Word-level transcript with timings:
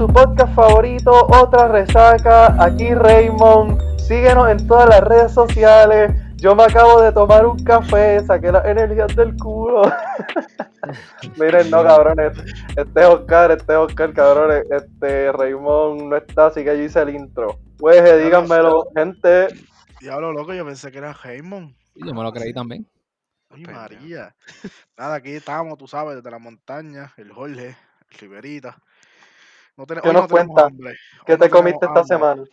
su 0.00 0.06
podcast 0.06 0.54
favorito, 0.54 1.26
Otra 1.26 1.68
Resaca. 1.68 2.56
Aquí 2.64 2.94
Raymond. 2.94 3.98
Síguenos 3.98 4.48
en 4.48 4.66
todas 4.66 4.88
las 4.88 5.02
redes 5.02 5.30
sociales. 5.30 6.10
Yo 6.36 6.56
me 6.56 6.62
acabo 6.62 7.02
de 7.02 7.12
tomar 7.12 7.44
un 7.44 7.62
café, 7.62 8.18
saqué 8.24 8.50
las 8.50 8.64
energías 8.64 9.14
del 9.14 9.36
culo. 9.36 9.82
Miren, 11.38 11.68
no, 11.68 11.82
cabrones. 11.82 12.32
Este 12.74 13.00
es 13.00 13.06
Oscar, 13.06 13.50
este 13.50 13.74
es 13.74 13.78
Oscar, 13.78 14.14
cabrones. 14.14 14.64
Este 14.70 15.32
Raymond 15.32 16.04
no 16.04 16.16
está, 16.16 16.46
así 16.46 16.64
que 16.64 16.78
yo 16.78 16.82
hice 16.82 17.02
el 17.02 17.10
intro. 17.10 17.58
Pues 17.76 18.02
díganmelo, 18.24 18.86
gente. 18.96 19.48
Diablo, 20.00 20.32
loco, 20.32 20.54
yo 20.54 20.64
pensé 20.64 20.90
que 20.90 20.96
era 20.96 21.12
Raymond. 21.12 21.76
Y 21.94 22.06
yo 22.06 22.14
me 22.14 22.22
lo 22.22 22.32
creí 22.32 22.54
también. 22.54 22.88
Ay. 23.50 23.64
María. 23.64 24.34
Nada, 24.96 25.16
aquí 25.16 25.32
estamos, 25.32 25.76
tú 25.76 25.86
sabes, 25.86 26.16
desde 26.16 26.30
la 26.30 26.38
montaña, 26.38 27.12
el 27.18 27.30
Jorge, 27.32 27.76
el 28.08 28.18
Riverita. 28.18 28.78
No 29.80 29.86
ten- 29.86 30.00
¿Qué 30.02 30.12
nos 30.12 30.22
no 30.22 30.28
tenemos 30.28 30.46
cuenta? 30.54 30.66
hambre, 30.66 30.98
¿Qué 31.24 31.32
hoy 31.32 31.38
te 31.38 31.44
no 31.48 31.56
comiste 31.56 31.86
esta 31.86 32.00
hambre. 32.00 32.04
semana? 32.04 32.44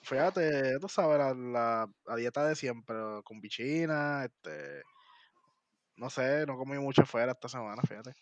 Fíjate, 0.00 0.78
tú 0.80 0.88
sabes, 0.88 1.18
la, 1.18 1.34
la- 1.34 1.90
la 2.06 2.16
dieta 2.16 2.42
de 2.46 2.56
siempre, 2.56 2.96
con 3.22 3.38
bichina, 3.38 4.24
este... 4.24 4.82
No 5.96 6.08
sé, 6.08 6.46
no 6.46 6.56
comí 6.56 6.78
mucho 6.78 7.04
fuera 7.04 7.32
esta 7.32 7.50
semana, 7.50 7.82
fíjate. 7.86 8.14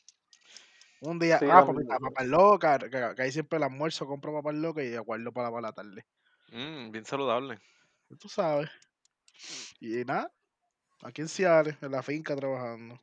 Un 1.03 1.21
día, 1.21 1.39
Sí, 1.39 1.47
ah, 1.49 1.65
porque 1.65 1.85
mismo. 1.85 2.01
papas 2.01 2.27
locas, 2.27 2.79
que, 2.81 2.91
que 2.91 3.23
ahí 3.23 3.31
siempre 3.31 3.59
el 3.59 3.63
almuerzo 3.63 4.07
compro 4.07 4.33
papas 4.33 4.57
locas 4.57 4.85
y 4.87 4.97
acuerdo 4.97 5.31
para, 5.33 5.49
para 5.49 5.63
la 5.63 5.73
tarde. 5.73 6.05
Mm, 6.51 6.91
bien 6.91 7.05
saludable. 7.05 7.61
Tú 8.19 8.29
sabes. 8.29 8.69
Y 9.79 10.05
nada, 10.05 10.33
aquí 11.05 11.23
en 11.23 11.29
Ciales, 11.29 11.77
en 11.81 11.93
la 11.93 12.03
finca 12.03 12.35
trabajando. 12.35 13.01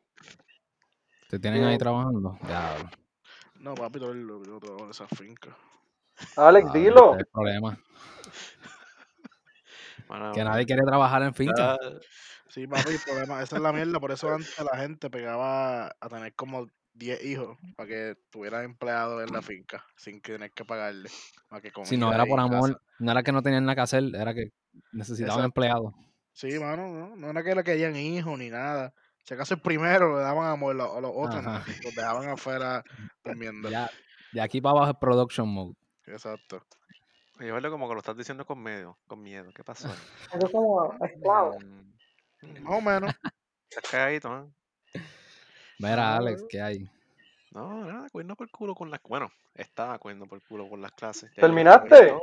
¿Te 1.30 1.40
tienen 1.40 1.64
ahí 1.64 1.78
trabajando? 1.78 2.38
Diablo. 2.46 2.90
No, 3.60 3.76
papi, 3.76 4.00
todo 4.00 4.12
el 4.12 4.22
en 4.22 4.90
esa 4.90 5.08
finca. 5.08 5.56
Alex, 6.38 6.68
Ah, 6.70 6.74
dilo. 6.74 7.16
el 7.18 7.26
problema. 7.26 7.78
Que 10.34 10.44
nadie 10.44 10.66
quiere 10.66 10.84
trabajar 10.84 11.24
en 11.24 11.34
finca. 11.34 11.78
ya, 11.82 12.00
Sí, 12.50 12.66
papi, 12.66 12.90
el 12.92 13.00
problema, 13.06 13.44
esa 13.44 13.58
es 13.58 13.62
la 13.62 13.72
mierda, 13.72 14.00
por 14.00 14.12
eso 14.12 14.34
antes 14.34 14.56
la 14.72 14.78
gente 14.80 15.10
pegaba 15.10 15.88
a 15.88 16.10
tener 16.10 16.34
como 16.34 16.68
10 16.94 17.24
hijos 17.24 17.58
para 17.76 17.88
que 17.88 18.16
tuvieran 18.32 18.66
empleados 18.66 19.24
en 19.24 19.32
la 19.34 19.42
finca, 19.42 19.86
sin 19.98 20.20
que 20.20 20.34
tener 20.34 20.52
que 20.52 20.66
pagarle. 20.66 21.10
Para 21.50 21.62
que 21.62 21.72
Si 21.84 21.96
no 21.98 22.12
era 22.14 22.26
por 22.26 22.40
amor, 22.40 22.72
casa. 22.72 22.82
no 23.00 23.12
era 23.12 23.24
que 23.24 23.32
no 23.32 23.44
tenían 23.44 23.66
nada 23.66 23.76
que 23.76 23.82
hacer, 23.82 24.04
era 24.16 24.34
que 24.34 24.50
necesitaban 24.94 25.46
Exacto. 25.46 25.46
empleados. 25.46 25.94
Sí, 26.34 26.58
mano, 26.60 26.88
no, 26.88 27.16
no 27.16 27.30
era 27.30 27.44
que 27.44 27.54
le 27.54 27.64
querían 27.64 27.96
hijos 27.96 28.38
ni 28.38 28.50
nada. 28.50 28.94
Si 29.24 29.34
acaso 29.34 29.54
el 29.54 29.62
primero 29.62 30.18
le 30.18 30.24
daban 30.24 30.48
amor, 30.50 30.76
lo- 30.76 30.98
a 30.98 31.02
los 31.02 31.12
otros 31.14 31.44
no, 31.44 31.52
los 31.86 31.96
dejaban 31.96 32.30
afuera 32.30 32.84
durmiendo. 33.24 33.70
Ya, 33.70 33.90
de 34.32 34.42
aquí 34.42 34.60
para 34.62 34.72
abajo 34.78 34.92
es 34.92 34.98
production 34.98 35.48
mode. 35.48 35.76
Exacto. 36.08 36.64
Llevarlo 37.40 37.72
como 37.72 37.88
que 37.88 37.94
lo 37.94 38.00
estás 38.00 38.18
diciendo 38.18 38.46
con 38.46 38.62
miedo. 38.62 38.98
Con 39.08 39.22
miedo. 39.22 39.52
¿Qué 39.54 39.64
pasó? 39.64 39.88
Algo 40.34 40.52
como 40.52 41.06
esclavo. 41.06 41.60
Mm, 41.60 41.94
mm, 42.42 42.64
Más 42.64 42.78
o 42.78 42.82
menos. 42.82 43.14
Estás 43.70 43.92
cagadito, 43.92 44.50
¿eh? 44.94 45.02
Mira, 45.78 46.18
Alex, 46.18 46.44
¿qué 46.50 46.62
hay? 46.62 46.90
No, 47.52 47.84
nada, 47.86 48.08
cogiendo 48.12 48.36
por 48.36 48.50
culo 48.52 48.76
con 48.76 48.92
las... 48.92 49.02
Bueno, 49.04 49.32
estaba 49.56 49.98
cogiendo 49.98 50.28
por 50.28 50.42
culo 50.48 50.70
con 50.70 50.82
las 50.82 50.92
clases. 50.92 51.30
Ya 51.36 51.42
¿Terminaste? 51.42 52.14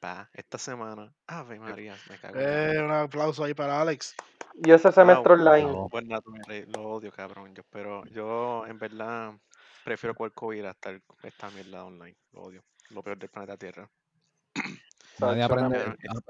pa, 0.00 0.28
esta 0.34 0.58
semana. 0.58 1.12
Ave 1.26 1.58
María, 1.58 1.96
me 2.08 2.18
cago 2.18 2.38
en 2.38 2.44
la 2.44 2.72
Eh, 2.74 2.84
un 2.84 2.90
aplauso 2.90 3.44
ahí 3.44 3.54
para 3.54 3.80
Alex. 3.80 4.14
Y 4.54 4.70
ese 4.70 4.92
semestre 4.92 5.32
online. 5.32 5.88
Dato, 6.08 6.30
mire, 6.30 6.66
lo 6.66 6.82
odio, 6.90 7.10
cabrón. 7.10 7.54
Yo 7.54 7.62
espero, 7.62 8.04
yo 8.06 8.66
en 8.66 8.78
verdad 8.78 9.32
prefiero 9.84 10.14
cual 10.14 10.32
COVID 10.32 10.64
a 10.66 10.70
estar 10.72 11.00
esta 11.22 11.50
mierda 11.50 11.84
online. 11.84 12.16
Lo 12.32 12.42
odio. 12.42 12.62
Lo 12.90 13.02
peor 13.02 13.18
del 13.18 13.30
planeta 13.30 13.56
Tierra. 13.56 13.88
Nadie 15.18 15.42
aprende. 15.42 15.78
es- 15.78 15.86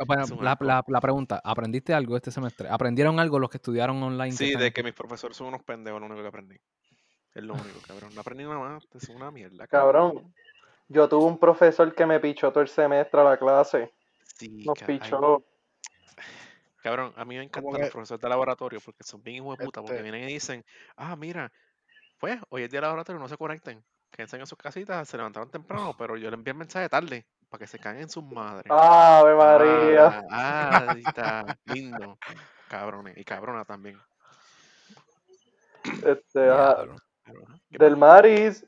ah, 0.09 0.25
la, 0.41 0.57
la- 0.61 0.85
la 0.87 1.01
pregunta, 1.01 1.41
¿aprendiste 1.43 1.93
algo 1.95 2.17
este 2.17 2.31
semestre? 2.31 2.69
¿Aprendieron 2.69 3.19
algo 3.19 3.39
los 3.39 3.51
que 3.51 3.57
estudiaron 3.57 4.01
online? 4.03 4.33
Sí, 4.33 4.55
de 4.55 4.73
que 4.73 4.83
mis 4.83 4.93
profesores 4.95 5.37
son 5.37 5.49
unos 5.49 5.63
pendejos, 5.65 6.01
lo 6.01 6.07
único 6.07 6.23
que 6.23 6.29
aprendí. 6.29 6.57
Es 7.35 7.43
lo 7.43 7.55
único, 7.55 7.81
cabrón. 7.87 8.15
No 8.15 8.21
aprendí 8.21 8.45
nada 8.45 8.59
más. 8.59 8.87
Es 8.95 9.09
una 9.09 9.31
mierda, 9.31 9.67
Cabrón, 9.67 10.35
yo 10.89 11.09
tuve 11.09 11.25
un 11.25 11.39
profesor 11.39 11.95
que 11.95 12.05
me 12.05 12.21
pichó 12.21 12.51
todo 12.51 12.63
el 12.63 12.69
semestre 12.69 13.21
a 13.21 13.25
la 13.25 13.37
clase. 13.39 13.93
Sí, 14.37 14.65
Nos 14.65 14.79
pichó. 14.83 15.43
Cabrón, 16.83 17.13
a 17.17 17.25
mí 17.25 17.37
me 17.37 17.45
encantan 17.45 17.81
los 17.81 17.91
profesores 17.91 18.21
de 18.21 18.29
laboratorio 18.29 18.81
porque 18.85 19.05
son 19.05 19.23
bien 19.23 19.37
hijos 19.37 19.57
de 19.57 19.65
puta, 19.65 19.81
porque 19.81 19.95
Este- 19.95 20.03
vienen 20.03 20.29
y 20.29 20.33
dicen, 20.33 20.65
ah, 20.97 21.15
mira, 21.17 21.51
pues 22.19 22.39
hoy 22.51 22.65
es 22.65 22.71
día 22.71 22.81
de 22.81 22.87
laboratorio, 22.87 23.21
no 23.21 23.29
se 23.29 23.37
conecten. 23.37 23.83
Quédense 24.11 24.37
en 24.37 24.47
sus 24.47 24.59
casitas, 24.59 25.09
se 25.09 25.17
levantaron 25.17 25.51
temprano, 25.51 25.95
pero 25.99 26.17
yo 26.17 26.29
le 26.29 26.35
envié 26.35 26.53
el 26.53 26.59
mensaje 26.59 26.89
tarde 26.89 27.25
para 27.49 27.61
que 27.61 27.67
se 27.67 27.79
caguen 27.79 28.11
sus 28.11 28.25
madres. 28.25 28.67
Ave 28.69 29.35
María. 29.35 30.07
Ah, 30.07 30.23
ah, 30.31 30.87
ahí 30.89 31.03
está, 31.07 31.47
lindo. 31.65 32.19
Cabrones, 32.69 33.17
y 33.17 33.25
cabrona 33.25 33.65
también. 33.65 33.99
Este, 36.05 36.51
ajá. 36.51 36.85
Diablo. 37.33 37.47
Pero, 37.47 37.55
ajá, 37.55 37.61
¿qué 37.71 37.79
Del 37.79 37.95
pasa? 37.95 38.07
Maris, 38.07 38.67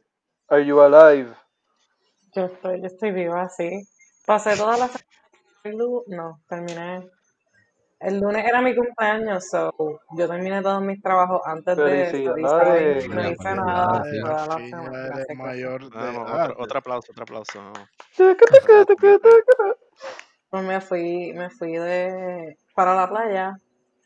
Are 0.49 0.65
You 0.65 0.81
Alive? 0.81 1.35
Yo 2.35 2.45
estoy, 2.47 2.81
yo 2.81 2.87
estoy 2.87 3.13
viva, 3.13 3.49
sí. 3.49 3.87
Pasé 4.27 4.57
toda 4.57 4.77
la 4.77 4.89
semana. 4.89 6.03
No, 6.09 6.41
terminé. 6.49 7.09
El 8.01 8.21
lunes 8.21 8.45
era 8.47 8.61
mi 8.61 8.75
cumpleaños, 8.77 9.49
so 9.49 9.73
yo 10.11 10.29
terminé 10.29 10.61
todos 10.61 10.83
mis 10.83 11.01
trabajos 11.01 11.41
antes 11.47 11.75
de. 11.75 12.25
No 13.09 13.31
hice 13.31 13.55
nada 13.55 14.03
mayor 15.37 15.85
otro, 16.59 16.79
aplauso, 16.79 17.13
otro 17.13 17.23
aplauso. 17.23 17.73
Pues 20.51 20.65
me 20.65 20.81
fui, 20.83 21.33
me 21.33 21.49
fui 21.49 21.73
de 21.73 22.59
para 22.75 22.95
la 22.95 23.09
playa 23.09 23.57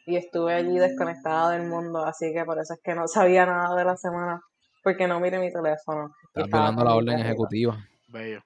y 0.06 0.16
estuve 0.16 0.54
allí 0.54 0.78
desconectada 0.78 1.50
del 1.50 1.64
mundo, 1.64 2.04
así 2.04 2.32
que 2.32 2.44
por 2.44 2.58
eso 2.58 2.74
es 2.74 2.80
que 2.82 2.94
no 2.94 3.08
sabía 3.08 3.46
nada 3.46 3.74
de 3.74 3.84
la 3.84 3.96
semana, 3.96 4.40
porque 4.88 5.06
no 5.06 5.20
miré 5.20 5.38
mi 5.38 5.52
teléfono. 5.52 6.14
Estás 6.28 6.44
estaba 6.46 6.62
violando 6.70 6.84
la 6.84 6.94
orden 6.94 7.18
ejecutiva. 7.18 7.76
Bello. 8.08 8.40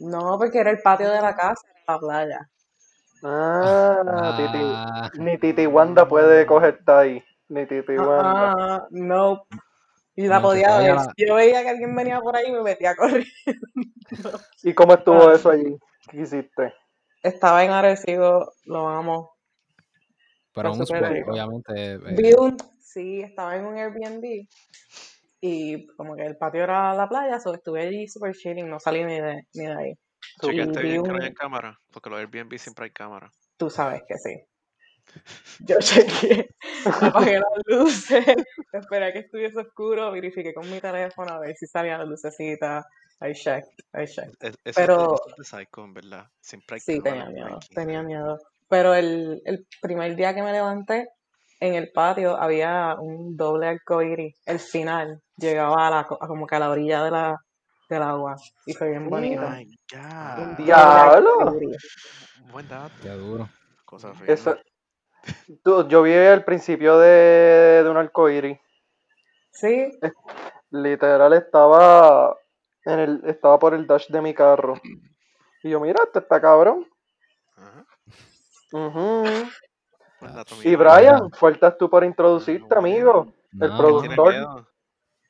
No, 0.00 0.36
porque 0.36 0.58
era 0.58 0.70
el 0.70 0.80
patio 0.82 1.08
de 1.10 1.20
la 1.20 1.34
casa, 1.36 1.62
la 1.86 1.98
playa. 1.98 2.50
Ah, 3.22 4.34
Titi. 4.36 4.64
Ah, 4.64 5.10
Ni 5.18 5.38
Titi 5.38 5.66
Wanda 5.66 6.06
puede 6.08 6.44
cogerte 6.44 6.90
ahí. 6.92 7.24
Ni 7.48 7.66
Titi 7.66 7.96
Wanda. 7.96 8.52
Ah, 8.58 8.86
no. 8.90 9.46
Y 10.16 10.26
la 10.26 10.40
podía 10.42 10.78
ver. 10.78 10.94
la- 10.96 11.12
Yo 11.16 11.34
veía 11.36 11.62
que 11.62 11.68
alguien 11.70 11.94
venía 11.94 12.20
por 12.20 12.36
ahí 12.36 12.46
y 12.48 12.52
me 12.52 12.62
metía 12.62 12.90
a 12.90 12.96
correr. 12.96 13.24
¿Y 14.64 14.74
cómo 14.74 14.94
estuvo 14.94 15.28
Ah. 15.28 15.34
eso 15.34 15.50
allí? 15.50 15.76
¿Qué 16.10 16.20
hiciste? 16.22 16.74
Estaba 17.22 17.64
en 17.64 17.70
Arecibo, 17.70 18.52
lo 18.64 18.88
amo. 18.88 19.32
pero 20.54 20.72
un 20.72 20.80
obviamente. 20.82 21.72
eh, 21.94 21.98
Vi 22.16 22.32
un, 22.32 22.56
sí, 22.80 23.20
estaba 23.20 23.56
en 23.56 23.66
un 23.66 23.76
Airbnb 23.76 24.46
y 25.46 25.86
como 25.96 26.14
que 26.16 26.24
el 26.26 26.36
patio 26.36 26.62
era 26.64 26.94
la 26.94 27.08
playa, 27.08 27.38
so 27.40 27.54
estuve 27.54 27.82
allí 27.86 28.08
super 28.08 28.32
chilling, 28.34 28.68
no 28.68 28.78
salí 28.80 29.04
ni 29.04 29.20
de, 29.20 29.42
ni 29.54 29.66
de 29.66 29.72
ahí. 29.74 29.92
Chequeaste 30.40 30.80
vi 30.82 30.90
bien 30.90 31.02
que 31.02 31.08
no 31.10 31.14
un- 31.16 31.22
hay 31.22 31.34
cámara, 31.34 31.78
porque 31.92 32.10
los 32.10 32.18
Airbnb 32.18 32.58
siempre 32.58 32.84
hay 32.86 32.90
cámara. 32.90 33.30
Tú 33.56 33.70
sabes 33.70 34.02
que 34.08 34.16
sí. 34.18 34.42
Yo 35.60 35.76
chequeé, 35.78 36.48
apagué 37.00 37.38
las 37.38 37.62
luces, 37.66 38.24
esperé 38.72 39.06
a 39.06 39.12
que 39.12 39.20
estuviese 39.20 39.58
oscuro, 39.58 40.10
verifiqué 40.12 40.52
con 40.52 40.68
mi 40.70 40.80
teléfono 40.80 41.32
a 41.32 41.38
ver 41.38 41.54
si 41.56 41.66
salían 41.66 42.00
las 42.00 42.08
lucecitas. 42.08 42.84
I 43.20 43.32
checked, 43.32 43.70
I 43.94 44.04
checked. 44.06 44.34
Es- 44.40 44.56
Eso, 44.64 44.74
Pero- 44.80 45.16
es 45.38 45.48
psycho, 45.48 45.86
verdad. 45.92 46.26
Siempre 46.40 46.74
hay 46.74 46.80
Sí, 46.80 47.00
cámara. 47.00 47.24
tenía 47.26 47.44
miedo, 47.44 47.56
aquí. 47.56 47.74
tenía 47.74 48.02
miedo. 48.02 48.38
Pero 48.68 48.94
el, 48.94 49.40
el 49.46 49.66
primer 49.80 50.16
día 50.16 50.34
que 50.34 50.42
me 50.42 50.52
levanté, 50.52 51.08
en 51.60 51.74
el 51.76 51.90
patio 51.92 52.36
había 52.36 52.96
un 53.00 53.36
doble 53.36 53.68
arcoíris. 53.68 54.36
El 54.44 54.58
final 54.58 55.22
llegaba 55.36 55.86
a 55.86 55.90
la, 55.90 56.00
a 56.00 56.06
como 56.28 56.46
que 56.46 56.54
a 56.56 56.58
la 56.58 56.70
orilla 56.70 57.04
de 57.04 57.10
la, 57.10 57.36
del 57.88 58.02
agua. 58.02 58.36
Y 58.66 58.72
fue 58.74 58.90
bien 58.90 59.06
Oh 59.06 59.10
bonito. 59.10 59.42
my 59.42 59.64
God. 59.92 60.58
Un 60.58 60.70
arcoíris. 60.72 61.96
Buen 62.52 62.68
dato. 62.68 62.94
Qué 63.02 63.10
duro. 63.10 63.48
Cosa 63.84 64.12
fea. 64.14 64.32
Eso, 64.34 64.56
tú- 65.62 65.86
yo 65.88 66.02
vi 66.02 66.12
el 66.12 66.44
principio 66.44 66.98
de, 66.98 67.82
de 67.84 67.88
un 67.88 67.96
arcoíris. 67.96 68.58
Sí, 69.50 69.90
Literal 70.70 71.32
estaba 71.32 72.36
en 72.84 72.98
el, 72.98 73.22
estaba 73.26 73.58
por 73.58 73.72
el 73.74 73.86
dash 73.86 74.08
de 74.08 74.20
mi 74.20 74.34
carro. 74.34 74.74
Y 75.62 75.70
yo, 75.70 75.80
mira, 75.80 76.02
este 76.04 76.18
está 76.18 76.40
cabrón. 76.40 76.86
Ajá. 77.56 77.84
Dato, 80.20 80.56
Y. 80.62 80.74
Brian, 80.76 81.30
faltas 81.32 81.78
tú 81.78 81.88
por 81.88 82.04
introducirte, 82.04 82.74
amigo. 82.74 83.32
El 83.52 83.58
Nada, 83.70 83.76
¿Quién 83.76 83.82
mano. 83.86 84.00
tiene 84.00 84.14
productor. 84.16 84.68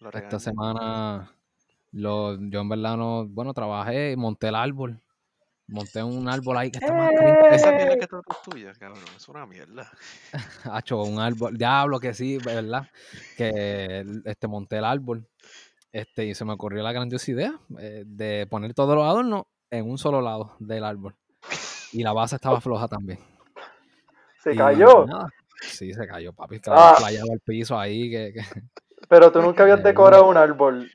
Lo 0.01 0.11
Esta 0.11 0.39
semana 0.39 1.33
lo, 1.93 2.35
yo 2.51 2.61
en 2.61 2.69
verdad 2.69 2.97
no, 2.97 3.27
bueno, 3.27 3.55
trabajé, 3.55 4.17
monté 4.17 4.49
el 4.49 4.55
árbol. 4.55 5.01
Monté 5.69 6.01
un 6.03 6.29
árbol 6.29 6.59
ahí 6.59 6.71
que 6.71 6.79
está 6.79 6.93
más 6.95 7.11
triste. 7.11 7.55
Esa 7.55 7.73
mierda 7.73 7.95
¡Eh! 7.95 7.99
que 7.99 8.07
tú 8.07 8.19
es 8.29 8.43
tuya, 8.43 8.73
cabrón. 8.79 9.03
Es 9.17 9.29
una 9.29 9.47
mierda. 9.47 9.91
Hacho, 10.65 11.03
un 11.03 11.19
árbol, 11.19 11.57
diablo 11.59 11.99
que 11.99 12.15
sí, 12.15 12.39
¿verdad? 12.39 12.89
Que 13.37 14.05
este, 14.27 14.47
monté 14.47 14.79
el 14.79 14.85
árbol. 14.85 15.27
Este, 15.93 16.27
y 16.27 16.35
se 16.35 16.45
me 16.45 16.53
ocurrió 16.53 16.83
la 16.85 16.93
grandiosa 16.93 17.31
idea 17.33 17.59
eh, 17.81 18.05
de 18.07 18.47
poner 18.49 18.75
todos 18.75 18.95
los 18.95 19.05
adornos 19.05 19.47
en 19.71 19.91
un 19.91 19.99
solo 19.99 20.21
lado 20.21 20.55
del 20.61 20.85
árbol. 20.85 21.17
Y 21.93 22.03
la 22.05 22.13
base 22.13 22.37
estaba 22.37 22.61
floja 22.61 22.87
también. 22.87 23.19
Se 24.45 24.53
Y 24.55 24.57
cayó. 24.57 25.05
nada, 25.07 25.29
sí, 25.63 25.93
se 25.93 26.07
cayó, 26.07 26.33
papi. 26.33 26.61
Que 26.61 26.71
Ah. 26.71 26.93
la 26.93 26.97
playado 26.99 27.33
al 27.33 27.41
piso 27.41 27.77
ahí. 27.79 28.09
Que, 28.11 28.35
que- 28.35 28.63
Pero 29.09 29.31
tú 29.31 29.41
nunca 29.41 29.63
habías 29.63 29.83
decorado 29.83 30.29
un 30.29 30.37
árbol. 30.37 30.91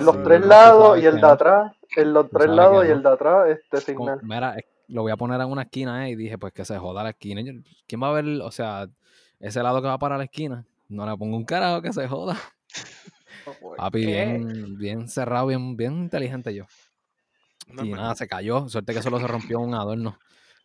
Los 0.00 0.22
tres 0.22 0.44
lados 0.44 0.98
y 0.98 1.06
el 1.06 1.16
de 1.16 1.20
no. 1.22 1.28
atrás. 1.28 1.72
En 1.96 2.12
los 2.12 2.28
tres 2.30 2.48
lados 2.48 2.84
y 2.84 2.90
el 2.90 3.02
no. 3.02 3.08
de 3.08 3.14
atrás, 3.14 3.58
este 3.72 3.94
nada. 3.94 4.18
mira, 4.22 4.56
lo 4.88 5.02
voy 5.02 5.12
a 5.12 5.16
poner 5.16 5.40
en 5.40 5.48
una 5.48 5.62
esquina 5.62 6.06
eh, 6.06 6.10
y 6.10 6.16
dije, 6.16 6.38
pues 6.38 6.52
que 6.52 6.64
se 6.64 6.78
joda 6.78 7.02
la 7.02 7.10
esquina. 7.10 7.42
¿Quién 7.86 8.02
va 8.02 8.08
a 8.08 8.12
ver, 8.12 8.26
o 8.42 8.50
sea, 8.50 8.88
ese 9.40 9.62
lado 9.62 9.80
que 9.80 9.88
va 9.88 9.98
para 9.98 10.18
la 10.18 10.24
esquina? 10.24 10.66
No 10.88 11.06
le 11.06 11.16
pongo 11.16 11.36
un 11.36 11.44
carajo 11.44 11.80
que 11.82 11.92
se 11.92 12.06
joda. 12.06 12.36
Papi, 13.76 14.06
bien, 14.06 14.78
bien 14.78 15.08
cerrado, 15.08 15.46
bien, 15.46 15.76
bien 15.76 15.94
inteligente 15.94 16.54
yo. 16.54 16.64
Y 17.68 17.74
Normal. 17.74 18.00
nada, 18.00 18.14
se 18.14 18.28
cayó. 18.28 18.68
Suerte 18.68 18.92
que 18.92 19.02
solo 19.02 19.18
se 19.18 19.26
rompió 19.26 19.60
un 19.60 19.74
adorno. 19.74 20.18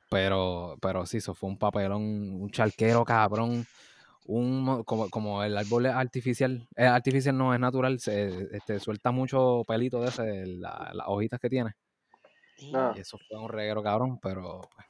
Pero, 0.10 0.76
pero 0.82 1.06
sí, 1.06 1.18
eso 1.18 1.34
fue 1.34 1.50
un 1.50 1.58
papelón, 1.58 2.02
un 2.02 2.50
charquero 2.50 3.06
cabrón. 3.06 3.66
Un, 4.32 4.62
mo- 4.62 4.84
como, 4.84 5.10
como 5.10 5.44
el 5.44 5.58
árbol 5.58 5.88
es 5.88 5.94
artificial, 5.94 6.68
es 6.76 6.88
artificial 6.88 7.36
no 7.36 7.52
es 7.52 7.60
natural, 7.60 8.00
se 8.00 8.48
este, 8.52 8.80
suelta 8.80 9.10
mucho 9.10 9.64
pelito 9.68 10.02
de 10.02 10.10
ese, 10.10 10.46
la- 10.46 10.92
las 10.94 11.08
hojitas 11.08 11.40
que 11.40 11.50
tiene. 11.50 11.72
Ah. 12.76 12.94
Y 12.96 13.00
eso 13.00 13.18
fue 13.28 13.40
un 13.40 13.50
reguero 13.50 13.82
cabrón, 13.82 14.20
pero 14.22 14.62
pues, 14.76 14.86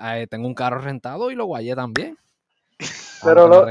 eh, 0.00 0.28
tengo 0.30 0.46
un 0.46 0.54
carro 0.54 0.78
rentado 0.78 1.32
y 1.32 1.34
lo 1.34 1.46
guayé 1.46 1.74
también. 1.74 2.16
Pero 3.24 3.48
lo- 3.48 3.66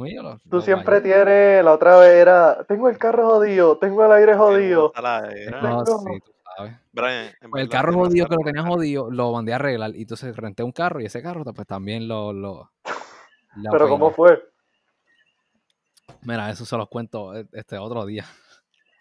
mío, 0.00 0.38
Tú 0.50 0.56
lo 0.56 0.60
siempre 0.60 1.00
guayé. 1.00 1.14
tienes, 1.14 1.64
la 1.64 1.72
otra 1.72 1.96
vez 1.96 2.16
era, 2.16 2.62
tengo 2.64 2.90
el 2.90 2.98
carro 2.98 3.26
jodido, 3.26 3.78
tengo 3.78 4.04
el 4.04 4.12
aire 4.12 4.34
jodido. 4.34 4.92
Saladera. 4.94 5.62
No, 5.62 5.86
sí, 5.86 6.20
tú 6.26 6.32
sabes. 6.56 6.74
Brian, 6.92 7.32
Pues 7.50 7.62
el 7.62 7.70
carro 7.70 7.94
jodido 7.94 8.26
que 8.28 8.34
lo 8.34 8.42
tenía 8.44 8.64
jodido, 8.64 9.10
lo 9.10 9.32
mandé 9.32 9.52
a 9.52 9.56
arreglar. 9.56 9.96
Y 9.96 10.02
entonces 10.02 10.36
renté 10.36 10.62
un 10.62 10.72
carro 10.72 11.00
y 11.00 11.06
ese 11.06 11.22
carro 11.22 11.42
pues 11.44 11.66
también 11.66 12.06
lo... 12.06 12.34
lo 12.34 12.70
Pero 13.70 13.88
¿cómo 13.88 14.10
fue? 14.10 14.42
Mira, 16.22 16.50
eso 16.50 16.64
se 16.64 16.76
los 16.76 16.88
cuento 16.88 17.34
eh, 17.36 17.46
este 17.52 17.78
otro 17.78 18.04
día. 18.06 18.24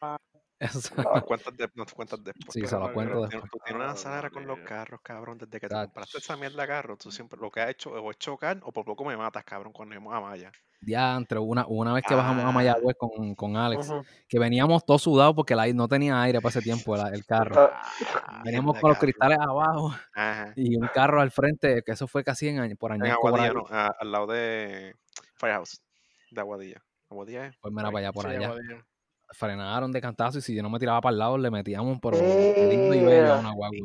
Eso 0.60 0.82
se- 0.82 0.96
Nos 0.96 1.24
cuentas, 1.24 1.56
de- 1.56 1.70
nos 1.76 1.94
cuentas 1.94 2.24
después. 2.24 2.52
Sí, 2.52 2.62
se 2.62 2.68
pero- 2.76 2.88
lo 2.88 2.94
cuento 2.94 3.12
pero 3.14 3.22
después. 3.28 3.52
Tú 3.52 3.60
tienes 3.64 3.84
una 3.84 3.92
Ah, 3.92 3.96
saladera 3.96 4.32
con 4.32 4.48
los 4.48 4.58
carros, 4.62 5.02
cabrón. 5.04 5.38
Desde 5.38 5.60
que 5.60 5.68
te 5.68 5.76
compraste 5.76 6.18
esa 6.18 6.36
mierda 6.36 6.64
de 6.64 6.68
carro, 6.68 6.98
tú 6.98 7.12
siempre 7.12 7.40
lo 7.40 7.52
que 7.52 7.62
has 7.62 7.70
hecho 7.70 7.92
o 7.92 8.10
es 8.10 8.18
chocar 8.18 8.60
o 8.64 8.72
por 8.72 8.84
poco 8.84 9.06
me 9.06 9.16
matas, 9.16 9.44
cabrón, 9.44 9.72
cuando 9.72 9.94
íbamos 9.94 10.16
a 10.16 10.20
Maya. 10.20 10.52
Diantre, 10.82 11.38
una, 11.38 11.64
una 11.68 11.94
vez 11.94 12.04
que 12.08 12.16
bajamos 12.16 12.44
a 12.44 12.48
Ah. 12.48 12.52
Mayagüez 12.52 12.96
con, 12.98 13.36
con 13.36 13.56
Alex, 13.56 13.88
que 14.28 14.40
veníamos 14.40 14.84
todos 14.84 15.04
sudados 15.04 15.36
porque 15.36 15.56
la, 15.56 15.68
no 15.74 15.88
tenía 15.88 16.20
aire 16.24 16.42
para 16.42 16.50
ese 16.50 16.62
tiempo 16.64 16.96
el, 16.96 17.14
el 17.14 17.24
carro. 17.24 17.70
Ah, 17.72 18.42
Veníamos 18.44 18.80
con 18.80 18.90
los 18.90 18.98
cristales 18.98 19.38
abajo 19.40 19.94
Ajá. 20.16 20.54
y 20.56 20.76
un 20.76 20.88
carro 20.88 21.22
al 21.22 21.30
frente, 21.30 21.84
que 21.86 21.92
eso 21.92 22.08
fue 22.08 22.24
casi 22.24 22.48
en, 22.48 22.76
por 22.78 22.94
En 22.94 22.98
por 23.00 23.06
ahí. 23.08 23.12
Aguadilla, 23.12 23.54
no, 23.54 23.66
al 23.70 24.12
lado 24.12 24.26
de 24.26 24.96
Firehouse, 25.36 25.84
de 26.32 26.42
Aguadilla. 26.42 26.82
Aguadilla 27.10 27.48
es. 27.48 27.58
Pues 27.62 27.74
mira, 27.74 27.86
por 27.86 27.94
para 27.94 28.08
allá, 28.08 28.14
por 28.14 28.24
Sí, 28.24 28.36
allá. 28.36 28.86
Frenaron 29.32 29.92
de 29.92 30.02
cantazo 30.02 30.38
y 30.38 30.42
si 30.42 30.56
yo 30.56 30.64
no 30.64 30.70
me 30.70 30.80
tiraba 30.80 31.02
para 31.02 31.12
el 31.12 31.20
lado, 31.20 31.38
le 31.38 31.52
metíamos, 31.52 32.00
pero 32.02 32.18
lindo 32.18 32.94
y 32.94 33.04
bello 33.04 33.34
a 33.34 33.40
una 33.40 33.52
guagua. 33.52 33.78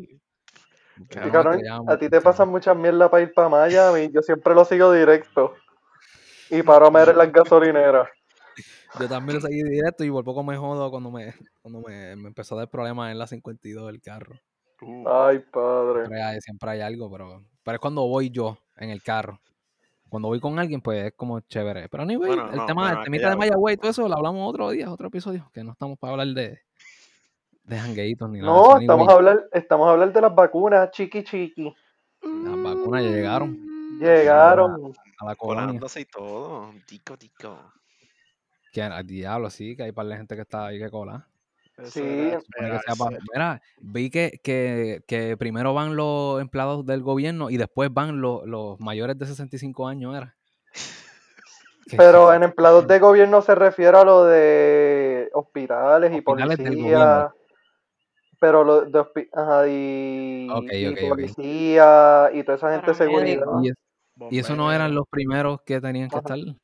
Cabrón, 1.09 1.61
a 1.89 1.99
ti 1.99 2.09
te 2.09 2.21
pasan 2.21 2.49
muchas 2.49 2.77
mierdas 2.77 3.11
para 3.11 3.23
ir 3.23 3.33
para 3.33 3.49
Miami. 3.49 4.11
Yo 4.13 4.23
siempre 4.23 4.55
lo 4.55 4.65
sigo 4.65 4.93
directo. 4.93 5.55
Y 6.51 6.63
paro 6.63 6.87
a 6.87 6.91
ver 6.91 7.09
en 7.09 7.19
las 7.19 7.33
gasolineras. 7.33 8.09
Yo 9.01 9.09
también 9.09 9.37
lo 9.37 9.41
seguí 9.41 9.63
directo 9.63 10.05
y 10.05 10.11
por 10.11 10.23
poco 10.23 10.45
me 10.45 10.57
jodo 10.57 10.91
cuando 10.91 11.11
me, 11.11 11.35
cuando 11.63 11.81
me, 11.81 12.15
me 12.15 12.29
empezó 12.29 12.55
a 12.55 12.59
dar 12.59 12.69
problemas 12.69 13.11
en 13.11 13.19
la 13.19 13.27
52 13.27 13.87
del 13.87 14.03
carro. 14.03 14.35
Uh, 14.83 15.09
Ay, 15.09 15.39
padre. 15.39 16.01
Siempre 16.01 16.23
hay, 16.23 16.41
siempre 16.41 16.71
hay 16.71 16.81
algo, 16.83 17.11
pero, 17.11 17.43
pero 17.63 17.77
es 17.77 17.81
cuando 17.81 18.07
voy 18.07 18.31
yo 18.31 18.59
en 18.77 18.91
el 18.91 19.03
carro. 19.03 19.41
Cuando 20.13 20.29
voy 20.29 20.41
con 20.41 20.59
alguien, 20.59 20.83
pues 20.83 21.07
es 21.07 21.13
como 21.17 21.41
chévere. 21.41 21.89
Pero 21.89 22.03
anyway, 22.03 22.29
Bueno, 22.29 22.51
el 22.51 22.57
no, 22.59 22.67
tema, 22.67 22.83
bueno, 22.83 22.99
el 22.99 23.05
temita 23.07 23.31
de 23.31 23.37
Mayagüey 23.37 23.75
y 23.77 23.79
todo 23.79 23.91
eso 23.93 24.07
lo 24.07 24.15
hablamos 24.15 24.47
otro 24.47 24.69
día, 24.69 24.93
otro 24.93 25.09
episodio, 25.09 25.51
que 25.55 25.65
no 25.65 25.73
estamos 25.73 25.99
para 25.99 26.11
hablar 26.11 26.27
de, 26.27 26.61
de 27.65 27.79
jangueitos 27.79 28.29
ni 28.29 28.41
nada. 28.41 28.53
No, 28.53 28.79
estamos 28.79 29.09
a 29.09 29.13
hablar, 29.13 29.49
estamos 29.53 29.89
a 29.89 29.93
hablar 29.93 30.13
de 30.13 30.21
las 30.21 30.35
vacunas, 30.35 30.91
chiqui 30.91 31.25
chiqui. 31.25 31.75
Las 32.21 32.63
vacunas 32.63 33.03
ya 33.05 33.09
llegaron 33.09 33.57
Llegaron. 33.99 34.93
a 35.19 35.25
la 35.25 35.35
colonia. 35.35 35.81
y 35.97 36.05
todo. 36.05 36.75
Tico, 36.87 37.17
tico. 37.17 37.73
Que 38.71 38.83
al 38.83 39.07
diablo, 39.07 39.49
sí, 39.49 39.75
que 39.75 39.85
hay 39.85 39.93
par 39.93 40.05
de 40.05 40.17
gente 40.19 40.35
que 40.35 40.43
está 40.43 40.67
ahí 40.67 40.79
que 40.79 40.91
cola. 40.91 41.27
Eso 41.79 41.91
Sí. 41.91 42.01
era 42.01 42.41
Supone 42.41 42.71
que 42.71 42.79
sea 42.79 42.79
esperarse. 42.79 42.99
pa- 42.99 43.11
Mira, 43.33 43.63
vi 43.81 44.11
que, 44.11 44.41
que, 44.43 45.03
que 45.07 45.37
primero 45.37 45.73
van 45.75 45.97
los 45.97 46.41
empleados 46.41 46.85
del 46.87 47.03
gobierno 47.03 47.51
y 47.51 47.57
después 47.57 47.93
van 47.93 48.21
los, 48.21 48.47
los 48.47 48.79
mayores 48.81 49.19
de 49.19 49.27
65 49.27 49.89
años, 49.89 50.15
¿era? 50.17 50.37
Pero 51.97 52.33
en 52.33 52.43
empleados 52.45 52.87
de 52.87 52.99
gobierno 52.99 53.43
se 53.43 53.55
refiere 53.55 53.97
a 53.97 54.05
lo 54.05 54.25
de 54.25 55.29
hospitales 55.35 56.13
y 56.13 56.19
Hospitales 56.19 56.59
del 56.59 56.67
policía. 56.77 57.35
Pero 58.39 58.65
lo 58.65 58.81
de 58.83 59.29
ajá, 59.33 59.69
y, 59.69 60.49
Ok, 60.51 60.73
y 60.73 60.87
ok, 60.89 60.99
ok. 61.05 61.09
policía 61.11 62.31
y 62.33 62.43
toda 62.43 62.57
esa 62.57 62.73
gente 62.73 62.91
de 62.91 62.95
seguridad. 62.97 63.47
Y, 63.63 63.69
es- 63.69 63.75
y 64.31 64.39
eso 64.39 64.57
no 64.57 64.73
eran 64.73 64.95
los 64.95 65.07
primeros 65.09 65.61
que 65.65 65.81
tenían 65.81 66.09
que 66.09 66.17
Ajá. 66.19 66.35
estar. 66.35 66.55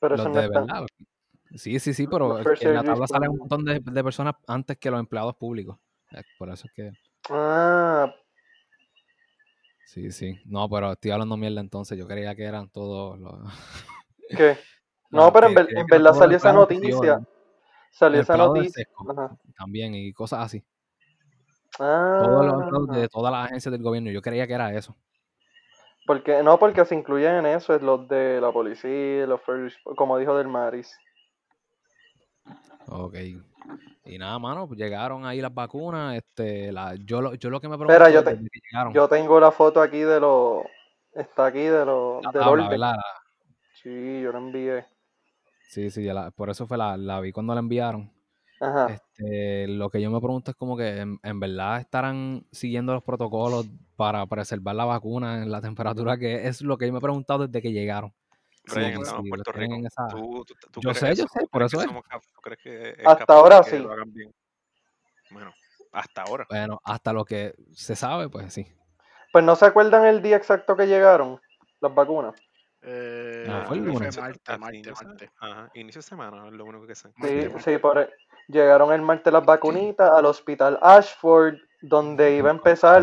Pero 0.00 0.14
eso 0.14 0.24
Los 0.24 0.32
no 0.34 0.40
de 0.40 0.46
está. 0.46 0.60
verdad. 0.60 0.86
Sí, 1.54 1.78
sí, 1.78 1.94
sí, 1.94 2.06
pero 2.06 2.38
en 2.38 2.74
la 2.74 2.82
tabla 2.82 3.06
salen 3.06 3.30
un 3.30 3.38
montón 3.38 3.64
de, 3.64 3.80
de 3.80 4.04
personas 4.04 4.34
antes 4.46 4.76
que 4.78 4.90
los 4.90 4.98
empleados 5.00 5.36
públicos. 5.36 5.78
Eh, 6.12 6.22
Por 6.38 6.50
eso 6.50 6.66
es 6.66 6.72
que. 6.72 6.92
Ah, 7.30 8.12
Sí, 9.86 10.10
sí. 10.10 10.40
No, 10.46 10.68
pero 10.68 10.92
estoy 10.92 11.12
hablando 11.12 11.36
mierda 11.36 11.60
entonces. 11.60 11.96
Yo 11.96 12.08
creía 12.08 12.34
que 12.34 12.42
eran 12.44 12.68
todos 12.68 13.18
los. 13.18 13.34
¿qué? 14.36 14.56
No, 15.10 15.32
pero 15.32 15.46
en, 15.48 15.54
que- 15.54 15.60
en 15.60 15.66
que 15.66 15.72
eran 15.72 15.86
verdad 15.86 16.14
salió 16.14 16.36
esa 16.36 16.52
noticia. 16.52 17.20
Salió 17.92 18.20
esa 18.20 18.36
noticia. 18.36 18.84
también 19.56 19.94
y 19.94 20.12
cosas 20.12 20.40
así. 20.46 20.64
Todos 21.78 22.44
los 22.46 22.54
empleados 22.54 22.88
Ah, 22.90 22.96
de 22.96 23.08
todas 23.08 23.32
las 23.32 23.46
agencias 23.46 23.70
del 23.72 23.82
gobierno. 23.82 24.10
Yo 24.10 24.22
creía 24.22 24.46
que 24.46 24.54
era 24.54 24.74
eso. 24.74 24.96
porque, 26.06 26.42
no, 26.42 26.58
porque 26.58 26.84
se 26.84 26.94
incluyen 26.94 27.36
en 27.36 27.46
eso, 27.46 27.74
es 27.74 27.82
los 27.82 28.08
de 28.08 28.40
la 28.40 28.52
policía, 28.52 29.26
los 29.26 29.40
first, 29.42 29.78
como 29.96 30.18
dijo 30.18 30.36
del 30.36 30.48
Maris. 30.48 30.96
Ok. 32.88 33.14
Y 34.06 34.18
nada, 34.18 34.38
mano, 34.38 34.66
pues 34.68 34.78
llegaron 34.78 35.24
ahí 35.24 35.40
las 35.40 35.54
vacunas. 35.54 36.16
Este, 36.16 36.70
la, 36.72 36.94
yo, 36.96 37.20
lo, 37.22 37.34
yo 37.34 37.48
lo 37.50 37.60
que 37.60 37.68
me 37.68 37.74
Espera, 37.76 38.04
pregunto 38.04 38.12
yo 38.12 38.18
es 38.20 38.24
te- 38.24 38.30
desde 38.42 38.50
que 38.50 38.60
llegaron. 38.70 38.92
Yo 38.92 39.08
tengo 39.08 39.40
la 39.40 39.50
foto 39.50 39.80
aquí 39.80 40.00
de 40.00 40.20
los. 40.20 40.64
Está 41.14 41.46
aquí 41.46 41.60
de 41.60 41.84
los. 41.86 42.22
la 42.22 42.30
del 42.32 42.42
tabla, 42.42 42.64
orden. 42.64 42.68
¿verdad? 42.68 42.96
Sí, 43.82 44.20
yo 44.22 44.32
la 44.32 44.38
envié. 44.38 44.84
Sí, 45.68 45.90
sí, 45.90 46.02
la- 46.04 46.30
por 46.30 46.50
eso 46.50 46.66
fue 46.66 46.76
la, 46.76 46.96
la 46.96 47.20
vi 47.20 47.32
cuando 47.32 47.54
la 47.54 47.60
enviaron. 47.60 48.10
Ajá. 48.60 48.86
Este, 48.88 49.66
lo 49.68 49.90
que 49.90 50.00
yo 50.00 50.10
me 50.10 50.20
pregunto 50.20 50.50
es 50.52 50.56
como 50.56 50.76
que 50.76 50.98
en, 51.00 51.18
en 51.22 51.40
verdad 51.40 51.80
estarán 51.80 52.46
siguiendo 52.52 52.94
los 52.94 53.02
protocolos 53.02 53.66
para 53.96 54.24
preservar 54.26 54.76
la 54.76 54.84
vacuna 54.84 55.42
en 55.42 55.50
la 55.50 55.60
temperatura 55.60 56.16
que 56.16 56.46
es 56.46 56.62
lo 56.62 56.78
que 56.78 56.86
yo 56.86 56.92
me 56.92 56.98
he 56.98 57.02
preguntado 57.02 57.46
desde 57.46 57.60
que 57.60 57.72
llegaron. 57.72 58.12
Brian, 58.72 58.92
estamos 59.02 59.24
en 59.24 59.28
Puerto 59.30 59.52
Rico. 59.52 59.74
en 59.74 59.86
esa- 59.86 60.06
¿Tú, 60.08 60.44
tú, 60.46 60.54
tú 60.70 60.80
Yo 60.80 60.94
sé, 60.94 61.14
yo 61.14 61.26
sé, 61.26 61.40
¿Tú 61.40 61.48
por 61.48 61.62
eso 61.62 61.78
es. 61.80 61.84
somos 61.86 62.04
cap- 62.04 62.22
¿Tú 62.34 62.40
crees 62.40 62.60
que 62.62 62.88
es 62.90 63.06
Hasta 63.06 63.32
ahora 63.34 63.60
que 63.62 63.70
sí. 63.70 63.78
lo 63.78 63.92
hagan 63.92 64.12
bien? 64.12 64.34
Bueno, 65.30 65.52
hasta 65.92 66.22
ahora. 66.22 66.46
Bueno, 66.48 66.80
hasta 66.84 67.12
lo 67.12 67.24
que 67.24 67.54
se 67.72 67.94
sabe, 67.96 68.28
pues 68.28 68.52
sí. 68.52 68.66
Pues 69.32 69.44
no 69.44 69.56
se 69.56 69.66
acuerdan 69.66 70.04
el 70.06 70.22
día 70.22 70.36
exacto 70.36 70.76
que 70.76 70.86
llegaron 70.86 71.40
las 71.80 71.94
vacunas. 71.94 72.34
Eh, 72.82 73.44
No, 73.46 73.64
fue 73.66 73.78
el 73.78 73.84
lunes. 73.84 74.14
fue 74.14 74.22
martes, 74.22 74.42
Al 74.46 74.60
martes, 74.60 74.78
inicio- 74.86 75.06
martes. 75.08 75.30
Ajá, 75.40 75.70
inicio 75.74 75.98
de 76.00 76.02
semana 76.06 76.46
es 76.48 76.52
lo 76.52 76.64
único 76.64 76.86
que 76.86 76.94
sé. 76.94 77.08
Sí, 77.22 77.48
sí, 77.60 77.78
por 77.78 78.10
llegaron 78.48 78.92
el 78.92 79.00
martes 79.02 79.32
las 79.32 79.44
vacunitas 79.44 80.10
al 80.10 80.26
hospital 80.26 80.78
Ashford, 80.82 81.54
donde 81.80 82.36
iba 82.36 82.50
a 82.50 82.52
empezar 82.52 83.02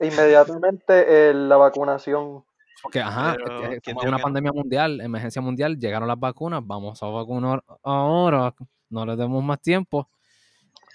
inmediatamente 0.00 1.30
el- 1.30 1.48
la 1.48 1.56
vacunación. 1.56 2.44
Porque, 2.84 3.00
ajá, 3.00 3.34
Pero, 3.38 3.62
es 3.62 3.62
que 3.62 3.80
¿quién 3.80 3.96
estamos 3.96 4.02
dijo 4.02 4.02
en 4.02 4.08
una 4.08 4.18
no? 4.18 4.22
pandemia 4.22 4.52
mundial, 4.52 5.00
emergencia 5.00 5.40
mundial, 5.40 5.78
llegaron 5.78 6.06
las 6.06 6.20
vacunas, 6.20 6.60
vamos 6.62 7.02
a 7.02 7.06
vacunar 7.06 7.64
ahora, 7.82 8.54
no 8.90 9.06
le 9.06 9.16
demos 9.16 9.42
más 9.42 9.58
tiempo. 9.62 10.06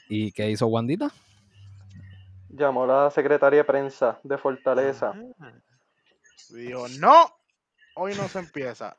¿Y 0.08 0.32
qué 0.32 0.52
hizo 0.52 0.68
Wandita? 0.68 1.10
Llamó 2.50 2.86
la 2.86 3.10
secretaria 3.10 3.62
de 3.62 3.64
prensa 3.64 4.20
de 4.24 4.38
Fortaleza. 4.38 5.14
Ah, 5.40 5.52
dijo, 6.50 6.88
no, 7.00 7.26
hoy 7.96 8.14
no 8.16 8.28
se 8.28 8.38
empieza. 8.38 8.96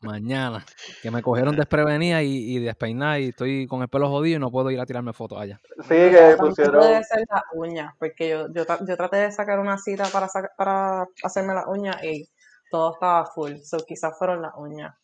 Mañana. 0.00 0.64
Que 1.02 1.10
me 1.10 1.22
cogieron 1.22 1.54
desprevenida 1.56 2.22
y, 2.22 2.56
y 2.56 2.58
despeinada 2.60 3.18
y 3.18 3.28
estoy 3.28 3.66
con 3.66 3.82
el 3.82 3.88
pelo 3.88 4.08
jodido 4.08 4.36
y 4.36 4.40
no 4.40 4.50
puedo 4.50 4.70
ir 4.70 4.80
a 4.80 4.86
tirarme 4.86 5.12
fotos 5.12 5.40
allá. 5.40 5.60
Sí, 5.76 5.84
Pero 5.88 6.30
que 6.30 6.36
pusieron. 6.36 6.76
puede 6.76 7.04
ser 7.04 7.24
las 7.30 7.42
uñas, 7.52 7.94
porque 7.98 8.28
yo, 8.28 8.52
yo, 8.52 8.66
tra- 8.66 8.84
yo 8.86 8.96
traté 8.96 9.16
de 9.18 9.32
sacar 9.32 9.58
una 9.58 9.78
cita 9.78 10.04
para, 10.12 10.28
saca- 10.28 10.52
para 10.56 11.06
hacerme 11.22 11.54
las 11.54 11.66
uñas 11.66 12.02
y 12.02 12.28
todo 12.70 12.94
estaba 12.94 13.26
full, 13.26 13.56
so 13.62 13.78
quizás 13.86 14.16
fueron 14.18 14.42
las 14.42 14.52
uñas. 14.56 14.94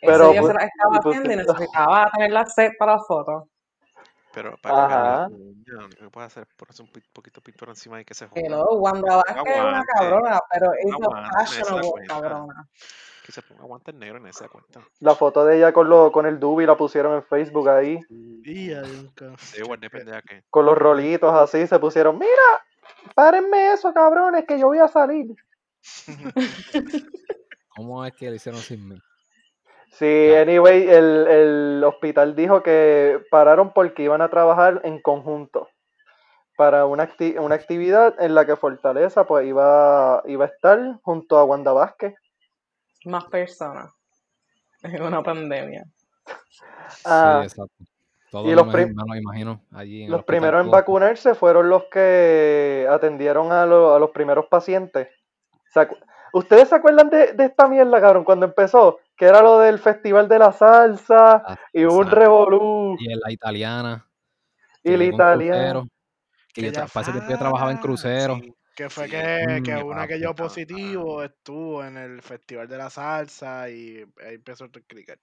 Pero 0.00 0.24
Ese 0.24 0.32
día 0.32 0.42
se 0.42 0.54
las 0.54 0.64
estaba 0.64 0.96
y 0.96 0.98
haciendo 0.98 1.32
y 1.32 1.36
necesitaba 1.36 2.10
tener 2.12 2.32
la 2.32 2.46
set 2.46 2.72
para 2.78 2.94
las 2.96 3.06
fotos. 3.06 3.44
Pero 4.34 4.56
para 4.60 4.74
que 4.74 4.92
Ajá. 4.94 5.04
la 5.20 5.28
uña, 5.28 5.64
lo 5.66 5.84
único 5.86 6.04
que 6.04 6.10
puede 6.10 6.26
hacer 6.26 6.42
es 6.42 6.48
ponerse 6.56 6.82
un 6.82 6.90
poquito 7.12 7.40
de 7.40 7.44
pintura 7.44 7.70
encima 7.70 8.00
y 8.00 8.04
que 8.04 8.14
se 8.14 8.26
joda. 8.26 8.64
Wanda 8.72 9.16
Vázquez 9.16 9.44
es 9.46 9.60
una 9.62 9.84
cabrona, 9.84 10.40
pero 10.52 10.72
un 10.82 10.88
hizo 10.88 11.10
cuenta. 11.92 12.14
cabrona. 12.14 12.68
Que 13.24 13.32
se 13.32 13.40
ponga 13.40 13.64
guantes 13.64 13.94
negros 13.94 14.20
en 14.20 14.28
esa 14.28 14.48
cuenta. 14.48 14.80
La 15.00 15.14
foto 15.14 15.44
de 15.46 15.56
ella 15.56 15.72
con, 15.72 15.88
lo, 15.88 16.12
con 16.12 16.26
el 16.26 16.38
Dubi 16.38 16.66
la 16.66 16.76
pusieron 16.76 17.14
en 17.14 17.22
Facebook 17.24 17.68
ahí. 17.70 17.98
Y 18.10 18.70
pendeja 19.88 20.20
que. 20.20 20.42
Con 20.50 20.66
los 20.66 20.76
rolitos 20.76 21.32
así 21.32 21.66
se 21.66 21.78
pusieron. 21.78 22.18
Mira, 22.18 22.32
párenme 23.14 23.72
eso, 23.72 23.94
cabrones, 23.94 24.44
que 24.46 24.58
yo 24.58 24.66
voy 24.66 24.78
a 24.78 24.88
salir. 24.88 25.34
¿Cómo 27.74 28.04
es 28.04 28.12
que 28.14 28.28
le 28.30 28.36
hicieron 28.36 28.60
sin 28.60 28.88
mí? 28.88 28.96
Sí, 29.92 30.26
Claro. 30.28 30.42
anyway, 30.42 30.88
el, 30.88 31.26
el 31.28 31.84
hospital 31.84 32.34
dijo 32.34 32.62
que 32.62 33.22
pararon 33.30 33.72
porque 33.72 34.02
iban 34.02 34.22
a 34.22 34.28
trabajar 34.28 34.80
en 34.84 35.00
conjunto 35.00 35.68
para 36.56 36.84
una, 36.86 37.08
acti- 37.08 37.38
una 37.38 37.54
actividad 37.54 38.14
en 38.20 38.34
la 38.34 38.44
que 38.44 38.56
Fortaleza 38.56 39.24
pues 39.24 39.46
iba, 39.46 40.22
iba 40.26 40.44
a 40.44 40.48
estar 40.48 40.98
junto 41.02 41.38
a 41.38 41.44
Wanda 41.44 41.72
Vázquez. 41.72 42.14
Más 43.04 43.24
personas 43.26 43.90
en 44.82 45.02
una 45.02 45.22
pandemia. 45.22 45.84
Ah, 47.04 47.38
sí, 47.40 47.46
exacto. 47.46 47.84
Todos 48.30 48.46
y 48.46 48.48
me 48.50 48.54
los 48.56 48.66
imagino, 49.20 49.60
allí 49.72 50.04
en 50.04 50.10
los 50.10 50.24
primeros 50.24 50.64
en 50.64 50.70
vacunarse 50.70 51.34
fueron 51.34 51.68
los 51.68 51.84
que 51.84 52.86
atendieron 52.90 53.52
a, 53.52 53.64
lo- 53.66 53.94
a 53.94 53.98
los 53.98 54.10
primeros 54.10 54.46
pacientes. 54.46 55.08
¿Se 55.72 55.80
acu- 55.80 55.98
¿Ustedes 56.32 56.68
se 56.68 56.74
acuerdan 56.74 57.10
de, 57.10 57.32
de 57.32 57.44
esta 57.44 57.68
mierda, 57.68 58.00
cabrón, 58.00 58.24
cuando 58.24 58.46
empezó? 58.46 58.98
Que 59.16 59.26
era 59.26 59.40
lo 59.40 59.60
del 59.60 59.78
Festival 59.78 60.28
de 60.28 60.38
la 60.38 60.52
Salsa 60.52 61.42
Ah, 61.46 61.58
y 61.72 61.84
un 61.84 62.10
revolú. 62.10 62.96
Y 62.98 63.12
en 63.12 63.20
la 63.20 63.30
italiana. 63.32 64.06
Y 64.82 64.90
que 64.90 64.96
la 64.98 65.04
italiana. 65.04 65.56
crucero, 65.58 65.82
Que 66.52 66.60
Que 66.62 66.72
yo, 66.72 66.82
ese 66.84 67.12
tiempo 67.12 67.30
yo 67.30 67.38
trabajaba 67.38 67.70
en 67.70 67.78
crucero. 67.78 68.36
sí, 68.36 68.54
que 68.74 68.90
fue 68.90 69.04
Sí, 69.04 69.10
que, 69.12 69.62
que 69.64 69.72
coño, 69.72 69.86
una 69.86 70.06
que 70.06 70.14
papi, 70.14 70.22
yo 70.22 70.34
positivo 70.34 71.22
estuvo 71.22 71.84
en 71.84 71.96
el 71.96 72.20
Festival 72.22 72.68
de 72.68 72.76
la 72.76 72.90
Salsa 72.90 73.68
y 73.70 73.98
ahí 74.26 74.34
empezó 74.34 74.64
el 74.64 74.70
cricket. 74.70 75.20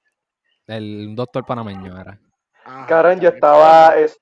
El 0.68 1.16
doctor 1.16 1.46
panameño 1.46 2.00
era. 2.00 2.20
Ajá, 2.64 2.86
Karen, 2.88 3.20
yo 3.20 3.30
estaba, 3.30 3.96
es- 3.98 4.20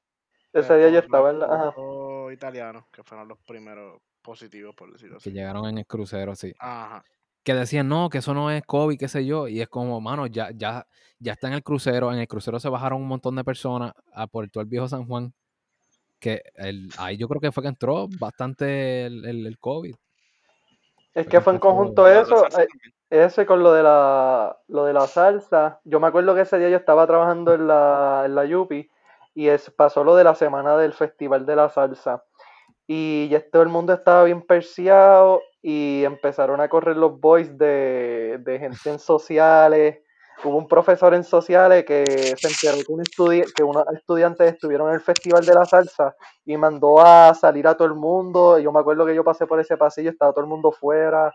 ese 0.54 0.78
día 0.78 0.90
yo 0.90 1.00
estaba 1.00 1.30
en 1.30 1.40
la... 1.40 1.46
ajá. 1.46 1.74
dos 1.76 2.34
italianos 2.34 2.86
que 2.92 3.04
fueron 3.04 3.28
los 3.28 3.38
primeros 3.46 4.02
positivos, 4.22 4.74
por 4.76 4.92
decirlo 4.92 5.18
Que 5.18 5.30
así. 5.30 5.32
llegaron 5.32 5.66
en 5.68 5.78
el 5.80 5.86
crucero, 5.86 6.36
sí. 6.36 6.54
Ajá. 6.60 7.04
Que 7.44 7.54
decían, 7.54 7.88
no, 7.88 8.10
que 8.10 8.18
eso 8.20 8.34
no 8.34 8.52
es 8.52 8.64
COVID, 8.66 8.98
qué 8.98 9.08
sé 9.08 9.26
yo. 9.26 9.48
Y 9.48 9.62
es 9.62 9.68
como, 9.70 10.02
mano, 10.02 10.28
ya, 10.28 10.50
ya, 10.56 10.86
ya 11.20 11.34
está 11.34 11.48
en 11.48 11.54
el 11.54 11.64
crucero. 11.64 12.12
En 12.12 12.20
el 12.20 12.28
crucero 12.28 12.60
se 12.60 12.68
bajaron 12.70 13.02
un 13.02 13.08
montón 13.08 13.36
de 13.36 13.44
personas 13.44 13.94
a 14.14 14.28
por 14.28 14.50
todo 14.50 14.62
el 14.62 14.70
viejo 14.70 14.88
San 14.88 15.06
Juan. 15.06 15.34
Que 16.20 16.44
el, 16.56 16.90
ahí 16.98 17.18
yo 17.18 17.28
creo 17.28 17.40
que 17.42 17.52
fue 17.52 17.64
que 17.64 17.70
entró 17.70 18.08
bastante 18.20 19.06
el, 19.06 19.26
el, 19.26 19.48
el 19.48 19.58
COVID. 19.58 19.96
Es 21.14 21.28
que 21.28 21.42
fue 21.42 21.54
en 21.54 21.60
conjunto 21.60 22.08
eso, 22.08 22.46
eh, 22.60 22.68
ese 23.10 23.46
con 23.46 23.64
lo 23.64 23.74
de 23.74 23.84
la 23.84 24.58
lo 24.68 24.86
de 24.86 24.94
la 24.94 25.08
salsa. 25.08 25.80
Yo 25.84 26.00
me 26.00 26.08
acuerdo 26.08 26.36
que 26.36 26.42
ese 26.42 26.58
día 26.60 26.70
yo 26.70 26.78
estaba 26.78 27.08
trabajando 27.08 27.54
en 27.54 27.68
la, 27.68 28.24
en 28.26 28.36
la 28.36 28.46
Yupi 28.46 28.90
y 29.34 29.48
es, 29.48 29.70
pasó 29.72 30.04
lo 30.04 30.16
de 30.16 30.24
la 30.24 30.36
semana 30.36 30.78
del 30.78 30.94
Festival 30.94 31.46
de 31.46 31.56
la 31.56 31.70
Salsa. 31.70 32.24
Y 32.88 33.28
ya 33.30 33.42
todo 33.50 33.62
el 33.62 33.70
mundo 33.70 33.94
estaba 33.94 34.24
bien 34.24 34.42
perseado 34.42 35.42
y 35.62 36.04
empezaron 36.04 36.60
a 36.62 36.70
correr 36.70 36.98
los 36.98 37.20
boys 37.20 37.58
de, 37.58 38.40
de 38.42 38.60
gente 38.60 38.90
en 38.90 39.00
sociales. 39.00 40.00
Hubo 40.44 40.58
un 40.58 40.68
profesor 40.68 41.14
en 41.14 41.24
sociales 41.24 41.84
que 41.86 42.06
se 42.06 42.48
enteró 42.48 42.78
que, 42.86 42.92
un 42.94 43.02
estudi- 43.04 43.46
que 43.54 43.64
unos 43.64 43.84
estudiantes 43.94 44.54
estuvieron 44.54 44.88
en 44.90 44.96
el 44.96 45.02
Festival 45.02 45.46
de 45.46 45.54
la 45.54 45.66
Salsa 45.66 46.16
y 46.46 46.56
mandó 46.56 47.02
a 47.02 47.34
salir 47.34 47.68
a 47.68 47.76
todo 47.76 47.88
el 47.88 47.94
mundo. 47.96 48.58
Y 48.58 48.64
yo 48.64 48.72
me 48.72 48.80
acuerdo 48.80 49.06
que 49.06 49.14
yo 49.16 49.24
pasé 49.24 49.46
por 49.46 49.60
ese 49.60 49.76
pasillo, 49.76 50.10
estaba 50.10 50.32
todo 50.32 50.44
el 50.46 50.50
mundo 50.50 50.72
fuera 50.72 51.34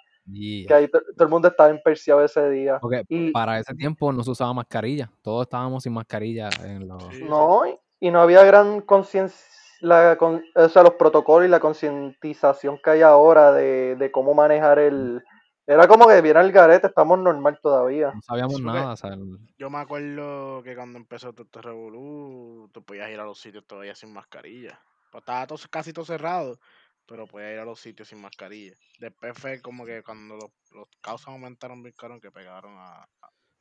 que 0.67 0.73
ahí 0.73 0.89
to- 0.89 1.03
todo 1.17 1.25
el 1.25 1.29
mundo 1.29 1.49
estaba 1.49 1.69
emperciado 1.69 2.25
ese 2.25 2.49
día. 2.49 2.79
porque 2.81 3.05
Y 3.09 3.31
para 3.31 3.59
ese 3.59 3.75
tiempo 3.75 4.11
no 4.11 4.23
se 4.23 4.31
usaba 4.31 4.55
mascarilla. 4.55 5.11
Todos 5.23 5.43
estábamos 5.43 5.83
sin 5.83 5.93
mascarilla 5.93 6.49
en 6.65 6.89
los... 6.89 7.05
No, 7.29 7.67
y- 7.67 7.79
y 8.01 8.11
no 8.11 8.23
había 8.23 8.43
gran 8.43 8.81
conciencia, 8.81 9.39
la 9.81 10.17
con- 10.17 10.43
o 10.55 10.69
sea, 10.71 10.83
los 10.83 10.95
protocolos 10.95 11.47
y 11.47 11.51
la 11.51 11.61
concientización 11.61 12.79
que 12.83 12.91
hay 12.91 13.03
ahora 13.03 13.53
de, 13.53 13.97
de 13.97 14.11
cómo 14.11 14.33
manejar 14.33 14.79
el... 14.79 15.23
Era 15.67 15.89
como 15.89 16.07
que 16.07 16.21
viera 16.21 16.43
el 16.43 16.53
garete, 16.53 16.89
estamos 16.89 17.19
normal 17.19 17.59
todavía. 17.63 18.13
No 18.15 18.21
sabíamos 18.23 18.61
nada. 18.61 18.93
o 18.93 18.97
sea, 18.97 19.11
el- 19.15 19.39
Yo 19.59 19.71
me 19.71 19.79
acuerdo 19.79 20.63
que 20.63 20.75
cuando 20.75 20.99
empezó 20.99 21.33
todo 21.33 21.45
este 21.45 21.63
revolú, 21.63 22.69
tú 22.73 22.83
podías 22.85 23.11
ir 23.11 23.19
a 23.21 23.25
los 23.25 23.41
sitios 23.41 23.67
todavía 23.67 23.95
sin 23.95 24.13
mascarilla. 24.13 24.79
Pues 25.11 25.23
estaba 25.23 25.47
todo, 25.47 25.59
casi 25.71 25.93
todo 25.93 26.05
cerrado, 26.05 26.59
pero 27.07 27.27
podías 27.27 27.53
ir 27.53 27.59
a 27.61 27.65
los 27.65 27.81
sitios 27.81 28.09
sin 28.09 28.21
mascarilla. 28.21 28.75
Después 28.99 29.33
fue 29.39 29.61
como 29.63 29.87
que 29.87 30.03
cuando 30.03 30.35
los, 30.37 30.51
los 30.73 30.89
casos 31.01 31.29
aumentaron 31.29 31.83
caros 31.97 32.21
que 32.21 32.31
pegaron 32.31 32.75
a... 32.77 33.03
a- 33.03 33.09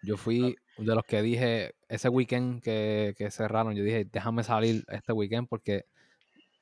Yo 0.02 0.18
fui 0.18 0.56
de 0.78 0.96
los 0.96 1.04
que 1.06 1.22
dije, 1.22 1.76
ese 1.88 2.10
weekend 2.10 2.62
que, 2.62 3.14
que 3.18 3.32
cerraron, 3.32 3.76
yo 3.76 3.84
dije, 3.84 4.06
déjame 4.12 4.44
salir 4.44 4.84
este 4.90 5.14
weekend 5.14 5.48
porque 5.48 5.86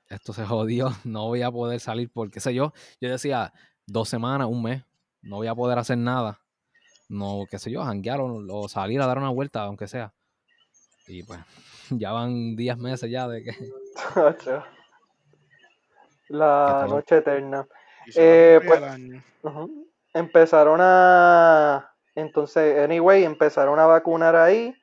esto 0.09 0.33
se 0.33 0.45
jodió, 0.45 0.89
no 1.05 1.25
voy 1.27 1.41
a 1.41 1.49
poder 1.51 1.79
salir 1.79 2.11
porque, 2.13 2.33
qué 2.33 2.39
sé 2.41 2.53
yo, 2.53 2.73
yo 2.99 3.09
decía, 3.09 3.53
dos 3.87 4.07
semanas, 4.09 4.47
un 4.47 4.61
mes, 4.61 4.83
no 5.21 5.37
voy 5.37 5.47
a 5.47 5.55
poder 5.55 5.77
hacer 5.79 5.97
nada, 5.97 6.39
no, 7.09 7.45
qué 7.49 7.59
sé 7.59 7.71
yo, 7.71 7.83
janguear 7.83 8.19
o, 8.21 8.41
o 8.49 8.69
salir 8.69 9.01
a 9.01 9.07
dar 9.07 9.17
una 9.17 9.29
vuelta, 9.29 9.63
aunque 9.63 9.87
sea. 9.87 10.13
Y 11.07 11.23
pues, 11.23 11.39
ya 11.89 12.11
van 12.11 12.55
días, 12.55 12.77
meses 12.77 13.09
ya 13.09 13.27
de 13.27 13.43
que... 13.43 13.51
La 16.29 16.85
Que 16.87 16.93
noche 16.93 17.17
eterna. 17.17 17.67
Eh, 18.15 18.59
pues-. 18.65 19.23
Empezaron 20.13 20.79
a... 20.81 21.87
Entonces, 22.15 22.77
anyway, 22.79 23.23
empezaron 23.23 23.79
a 23.79 23.85
vacunar 23.85 24.35
ahí. 24.35 24.75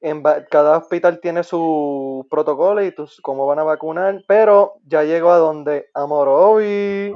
En 0.00 0.22
va- 0.22 0.44
cada 0.44 0.76
hospital 0.76 1.20
tiene 1.20 1.42
su 1.42 2.26
protocolo 2.30 2.84
y 2.84 2.92
tus, 2.92 3.20
cómo 3.22 3.46
van 3.46 3.58
a 3.58 3.64
vacunar, 3.64 4.22
pero 4.28 4.74
ya 4.84 5.02
llegó 5.02 5.30
a 5.30 5.38
donde 5.38 5.88
a 5.94 6.06
Morovi. 6.06 7.12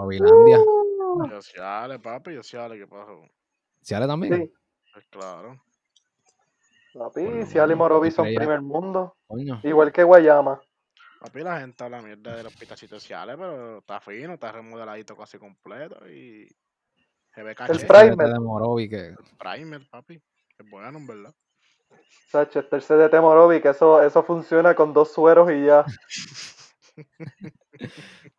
Uh, 1.15 1.29
Sociales, 1.29 1.99
papi, 2.01 2.35
sociales, 2.37 2.79
¿qué 2.79 2.87
pasó? 2.87 3.23
¿Ciale 3.83 4.07
también? 4.07 4.35
sí, 4.35 4.53
Pues 4.93 5.07
claro. 5.09 5.61
papi, 6.95 7.45
Cial 7.47 7.71
y 7.71 7.75
menos, 7.75 7.79
Morovi 7.79 8.11
yo 8.11 8.17
son 8.17 8.27
primer 8.27 8.61
mundo, 8.61 9.17
Coño. 9.27 9.61
igual 9.63 9.93
que 9.93 10.03
Guayama. 10.05 10.61
Papi, 11.21 11.41
la 11.43 11.61
gente 11.61 11.85
habla 11.85 12.01
mierda 12.01 12.35
del 12.37 12.47
hospital 12.47 12.79
sociales, 12.79 13.37
pero 13.39 13.79
está 13.79 14.01
fino, 14.01 14.35
está 14.35 14.53
remodeladito 14.53 15.17
casi 15.17 15.39
completo 15.39 16.09
y 16.09 16.49
se 17.35 17.43
ve 17.43 17.55
caché. 17.55 17.73
El 17.73 17.87
primer. 17.87 18.29
de 18.29 18.41
Morovi 18.41 18.89
que... 18.89 19.15
primer, 19.39 19.89
papi. 19.91 20.15
Es 20.59 20.71
bueno, 20.71 20.99
en 20.99 21.07
verdad. 21.07 21.35
Sacho, 22.31 22.61
este 22.61 22.77
es 22.77 22.91
el 22.91 23.09
CDT 23.11 23.21
Morovi, 23.21 23.61
que 23.61 23.71
eso, 23.71 24.03
eso 24.03 24.23
funciona 24.23 24.75
con 24.75 24.93
dos 24.93 25.13
sueros 25.13 25.51
y 25.51 25.67
ya. 25.67 25.85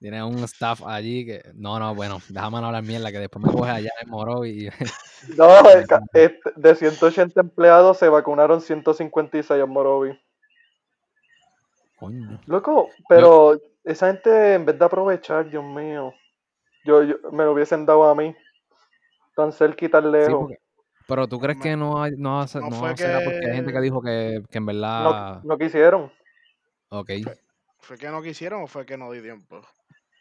Tiene 0.01 0.23
un 0.23 0.39
staff 0.45 0.81
allí 0.83 1.25
que. 1.27 1.43
No, 1.53 1.77
no, 1.77 1.93
bueno, 1.93 2.17
déjame 2.27 2.59
no 2.59 2.65
hablar 2.67 2.81
mierda, 2.83 3.11
que 3.11 3.19
después 3.19 3.45
me 3.45 3.51
coges 3.53 3.71
allá 3.75 3.91
en 4.01 4.09
Morovi 4.09 4.65
y. 4.65 4.69
No, 5.37 5.45
el 6.15 6.39
de 6.55 6.75
180 6.75 7.39
empleados 7.39 7.99
se 7.99 8.09
vacunaron 8.09 8.59
156 8.61 9.61
en 9.63 9.69
Morovi. 9.69 10.19
Coño. 11.99 12.39
Loco, 12.47 12.89
pero 13.07 13.59
esa 13.83 14.07
gente 14.07 14.55
en 14.55 14.65
vez 14.65 14.79
de 14.79 14.85
aprovechar, 14.85 15.47
Dios 15.47 15.63
mío, 15.63 16.13
yo, 16.83 17.03
yo- 17.03 17.17
me 17.31 17.43
lo 17.43 17.51
hubiesen 17.53 17.85
dado 17.85 18.05
a 18.05 18.15
mí. 18.15 18.35
Tan 19.35 19.51
cerca 19.51 19.85
y 19.85 19.89
tan 19.89 20.05
Sí, 20.05 20.09
lejos. 20.09 20.39
porque- 20.39 20.57
pero 21.07 21.27
tú 21.27 21.39
crees 21.39 21.59
que 21.59 21.75
no 21.77 22.01
hay, 22.01 22.13
no, 22.17 22.41
hace- 22.41 22.59
no 22.59 22.69
no 22.71 22.75
fue 22.75 22.97
será 22.97 23.19
porque 23.23 23.45
hay 23.45 23.53
gente 23.55 23.71
que 23.71 23.77
que- 23.77 23.81
dijo 23.81 24.01
que, 24.01 24.41
que 24.49 24.57
en 24.57 24.65
no, 24.65 24.73
verdad. 24.73 25.43
no 25.43 25.57
quisieron, 25.59 26.11
Ok. 26.89 27.11
¿Fue 27.79 27.97
que 27.97 28.09
no 28.09 28.21
quisieron 28.23 28.63
o 28.63 28.67
fue 28.67 28.85
que 28.85 28.97
no 28.97 29.11
di 29.11 29.21
tiempo? 29.21 29.61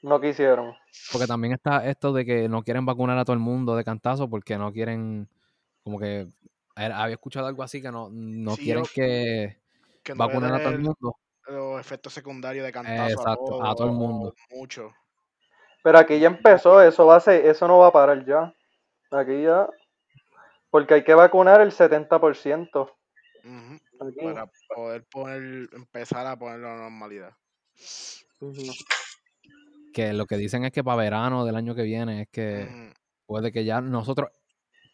No 0.02 0.21
quisieron. 0.21 0.75
Porque 1.12 1.26
también 1.26 1.52
está 1.54 1.87
esto 1.88 2.12
de 2.12 2.25
que 2.25 2.49
no 2.49 2.62
quieren 2.62 2.87
vacunar 2.87 3.19
a 3.19 3.25
todo 3.25 3.35
el 3.35 3.40
mundo 3.40 3.76
de 3.76 3.85
cantazo 3.85 4.28
porque 4.28 4.57
no 4.59 4.73
quieren. 4.73 5.28
Como 5.83 5.99
que. 5.99 6.28
era- 6.76 7.02
Había 7.02 7.14
escuchado 7.14 7.47
algo 7.47 7.62
así 7.62 7.80
que 7.83 7.90
no, 7.90 8.09
no 8.11 8.54
Sí, 8.57 8.64
quieren 8.64 8.85
yo- 8.85 8.90
que 8.95 9.59
Que 10.02 10.12
no 10.14 10.19
vacunar 10.19 10.54
a 10.54 10.59
todo 10.62 10.73
el 10.73 10.78
mundo. 10.80 11.16
los 11.47 11.80
efectos 11.80 12.12
secundarios 12.12 12.64
de 12.64 12.73
cantazo 12.73 13.12
Exacto, 13.21 13.64
a 13.64 13.75
todo 13.75 13.87
el 13.88 13.92
mundo. 13.95 14.35
Mucho. 14.50 14.92
Pero 15.83 15.99
aquí 15.99 16.19
ya 16.21 16.28
empezó, 16.28 16.80
eso 16.83 17.07
va 17.07 17.16
a 17.16 17.21
ser, 17.21 17.45
eso 17.47 17.66
no 17.66 17.78
va 17.78 17.88
a 17.88 17.92
parar 17.92 18.25
ya. 18.26 18.54
Aquí 19.11 19.42
ya. 19.42 19.69
Porque 20.71 20.95
hay 20.95 21.04
que 21.04 21.14
vacunar 21.14 21.61
el 21.61 21.73
70%. 21.73 22.95
Ujú, 23.42 24.07
Aquí. 24.07 24.21
Para 24.23 24.50
poder 24.75 25.04
poner, 25.11 25.69
empezar 25.73 26.26
a 26.26 26.38
poner 26.38 26.61
la 26.61 26.76
normalidad. 26.76 27.35
Que 29.93 30.13
lo 30.13 30.27
que 30.27 30.37
dicen 30.37 30.65
es 30.65 30.73
que 30.73 30.85
para 30.85 30.97
verano 30.97 31.45
del 31.45 31.57
año 31.57 31.75
que 31.75 31.83
viene 31.83 32.23
es 32.23 32.29
que 32.31 32.93
puede 33.27 33.53
que 33.53 33.65
ya 33.65 33.81
nosotros 33.81 34.31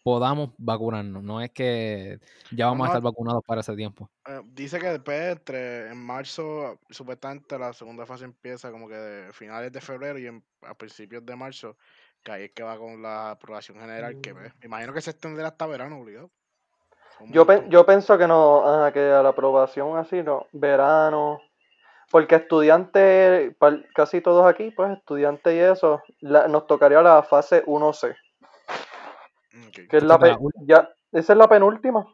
podamos 0.02 0.50
vacunarnos. 0.58 1.22
No 1.22 1.40
es 1.40 1.50
que 1.50 2.20
ya 2.52 2.66
vamos 2.66 2.84
a 2.84 2.90
estar 2.90 3.02
vacunados 3.02 3.42
para 3.44 3.60
ese 3.60 3.74
tiempo. 3.74 4.08
Eh, 4.26 4.40
dice 4.52 4.78
que 4.78 4.88
después, 4.88 5.20
entre, 5.32 5.88
en 5.90 5.98
marzo, 5.98 6.78
supuestamente 6.90 7.58
la 7.58 7.72
segunda 7.72 8.06
fase 8.06 8.24
empieza 8.24 8.70
como 8.70 8.88
que 8.88 8.94
de 8.94 9.32
finales 9.32 9.72
de 9.72 9.80
febrero 9.80 10.18
y 10.18 10.26
en- 10.26 10.44
a 10.62 10.74
principios 10.74 11.24
de 11.26 11.34
marzo, 11.34 11.76
que 12.22 12.32
ahí 12.32 12.44
es 12.44 12.52
que 12.52 12.62
va 12.62 12.76
con 12.78 13.02
la 13.02 13.32
aprobación 13.32 13.78
general, 13.78 14.20
que 14.20 14.32
pues, 14.32 14.52
me 14.60 14.66
imagino 14.66 14.92
que 14.92 15.00
se 15.00 15.10
extenderá 15.10 15.48
hasta 15.48 15.66
verano, 15.66 15.98
obligado. 16.00 16.30
Yo, 17.28 17.46
pen- 17.46 17.56
montón. 17.56 17.70
yo 17.70 17.86
pienso 17.86 18.18
que 18.18 18.26
no, 18.26 18.66
ajá, 18.68 18.92
que 18.92 19.00
a 19.00 19.22
la 19.22 19.30
aprobación 19.30 19.96
así, 19.96 20.22
no, 20.22 20.46
verano. 20.52 21.40
Porque 22.10 22.36
estudiantes, 22.36 23.56
pal- 23.58 23.86
casi 23.94 24.20
todos 24.20 24.46
aquí, 24.46 24.70
pues 24.70 24.96
estudiantes 24.96 25.54
y 25.54 25.58
eso, 25.58 26.02
la- 26.20 26.46
nos 26.48 26.66
tocaría 26.66 27.02
la 27.02 27.22
fase 27.22 27.64
1C, 27.66 28.10
Ok. 29.68 29.88
que 29.90 29.96
es 29.96 30.02
la, 30.04 30.38
ya, 30.66 30.88
esa 31.12 31.32
es 31.32 31.38
la 31.38 31.48
penúltima. 31.48 32.06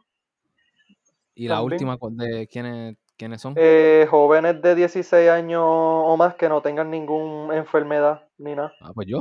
Y 1.35 1.47
la 1.47 1.55
También. 1.55 1.73
última, 1.73 1.97
¿cu- 1.97 2.15
de 2.15 2.47
quiénes, 2.47 2.97
quiénes 3.17 3.41
son? 3.41 3.53
Eh, 3.55 4.07
jóvenes 4.09 4.61
de 4.61 4.75
16 4.75 5.29
años 5.29 5.61
o 5.63 6.15
más 6.17 6.35
que 6.35 6.49
no 6.49 6.61
tengan 6.61 6.89
ninguna 6.89 7.55
enfermedad 7.55 8.27
ni 8.37 8.55
nada. 8.55 8.73
Ah, 8.81 8.91
pues 8.93 9.07
yo. 9.07 9.19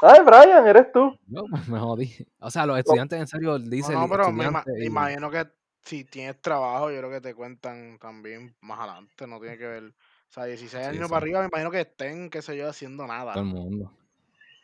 Ay, 0.00 0.20
Brian, 0.24 0.66
eres 0.66 0.90
tú. 0.92 1.16
Yo 1.26 1.42
me 1.68 1.78
jodí. 1.78 2.10
O 2.40 2.50
sea, 2.50 2.66
los 2.66 2.78
estudiantes 2.78 3.20
en 3.20 3.26
serio 3.26 3.58
No, 3.58 3.70
dicen 3.70 3.94
no, 3.94 4.08
pero 4.08 4.32
me, 4.32 4.46
imagino 4.84 5.30
que 5.30 5.46
si 5.84 6.04
tienes 6.04 6.40
trabajo, 6.40 6.90
yo 6.90 6.98
creo 6.98 7.10
que 7.10 7.20
te 7.20 7.34
cuentan 7.34 7.98
también 7.98 8.54
más 8.60 8.78
adelante, 8.80 9.26
no 9.26 9.40
tiene 9.40 9.58
que 9.58 9.66
ver. 9.66 9.84
O 9.84 10.32
sea, 10.32 10.44
16 10.44 10.82
Sí, 10.84 10.90
años 10.90 11.06
sí. 11.06 11.10
para 11.10 11.22
arriba, 11.22 11.40
me 11.40 11.46
imagino 11.46 11.70
que 11.70 11.80
estén, 11.80 12.30
qué 12.30 12.40
sé 12.40 12.56
yo, 12.56 12.68
haciendo 12.68 13.06
nada. 13.06 13.32
todo 13.34 13.42
el 13.44 13.50
mundo. 13.50 13.92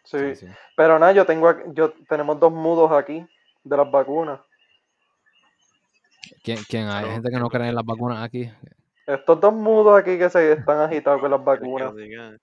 Sí, 0.04 0.34
Sí, 0.34 0.46
sí. 0.46 0.46
pero 0.74 0.98
nada, 0.98 1.12
yo 1.12 1.26
tengo, 1.26 1.48
aquí- 1.48 1.64
yo 1.74 1.92
tenemos 2.08 2.40
dos 2.40 2.52
mudos 2.52 2.90
aquí 2.92 3.26
de 3.64 3.76
las 3.76 3.90
vacunas. 3.90 4.40
¿Quién, 6.42 6.58
quién 6.68 6.88
hay 6.88 7.02
Pero, 7.02 7.14
gente 7.14 7.28
que 7.28 7.34
¿qué 7.34 7.40
no 7.40 7.50
cree 7.50 7.68
en 7.68 7.74
las 7.74 7.84
vacunas 7.84 8.22
aquí? 8.22 8.50
Estos 9.06 9.40
dos 9.40 9.52
mudos 9.54 9.98
aquí 9.98 10.18
que 10.18 10.30
se 10.30 10.52
están 10.52 10.80
agitados 10.80 11.20
con 11.20 11.30
las 11.30 11.40
¿Quieres 11.40 11.60
que 11.60 11.66
vacunas. 11.66 12.40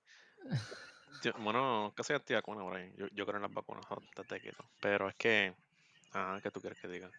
Yo- 1.23 1.33
bueno, 1.39 1.91
casi 1.95 2.13
estoy 2.13 2.35
vacuna 2.35 2.61
por 2.61 2.75
ahí. 2.75 2.91
Yo, 2.97 3.07
yo 3.13 3.25
creo 3.25 3.37
en 3.37 3.43
las 3.43 3.53
vacunas, 3.53 3.83
te 4.27 4.39
quito. 4.39 4.63
Pero 4.79 5.09
es 5.09 5.15
que, 5.15 5.53
ajá, 6.11 6.39
¿qué 6.41 6.51
tú 6.51 6.61
quieres 6.61 6.79
que 6.79 6.87
diga? 6.87 7.09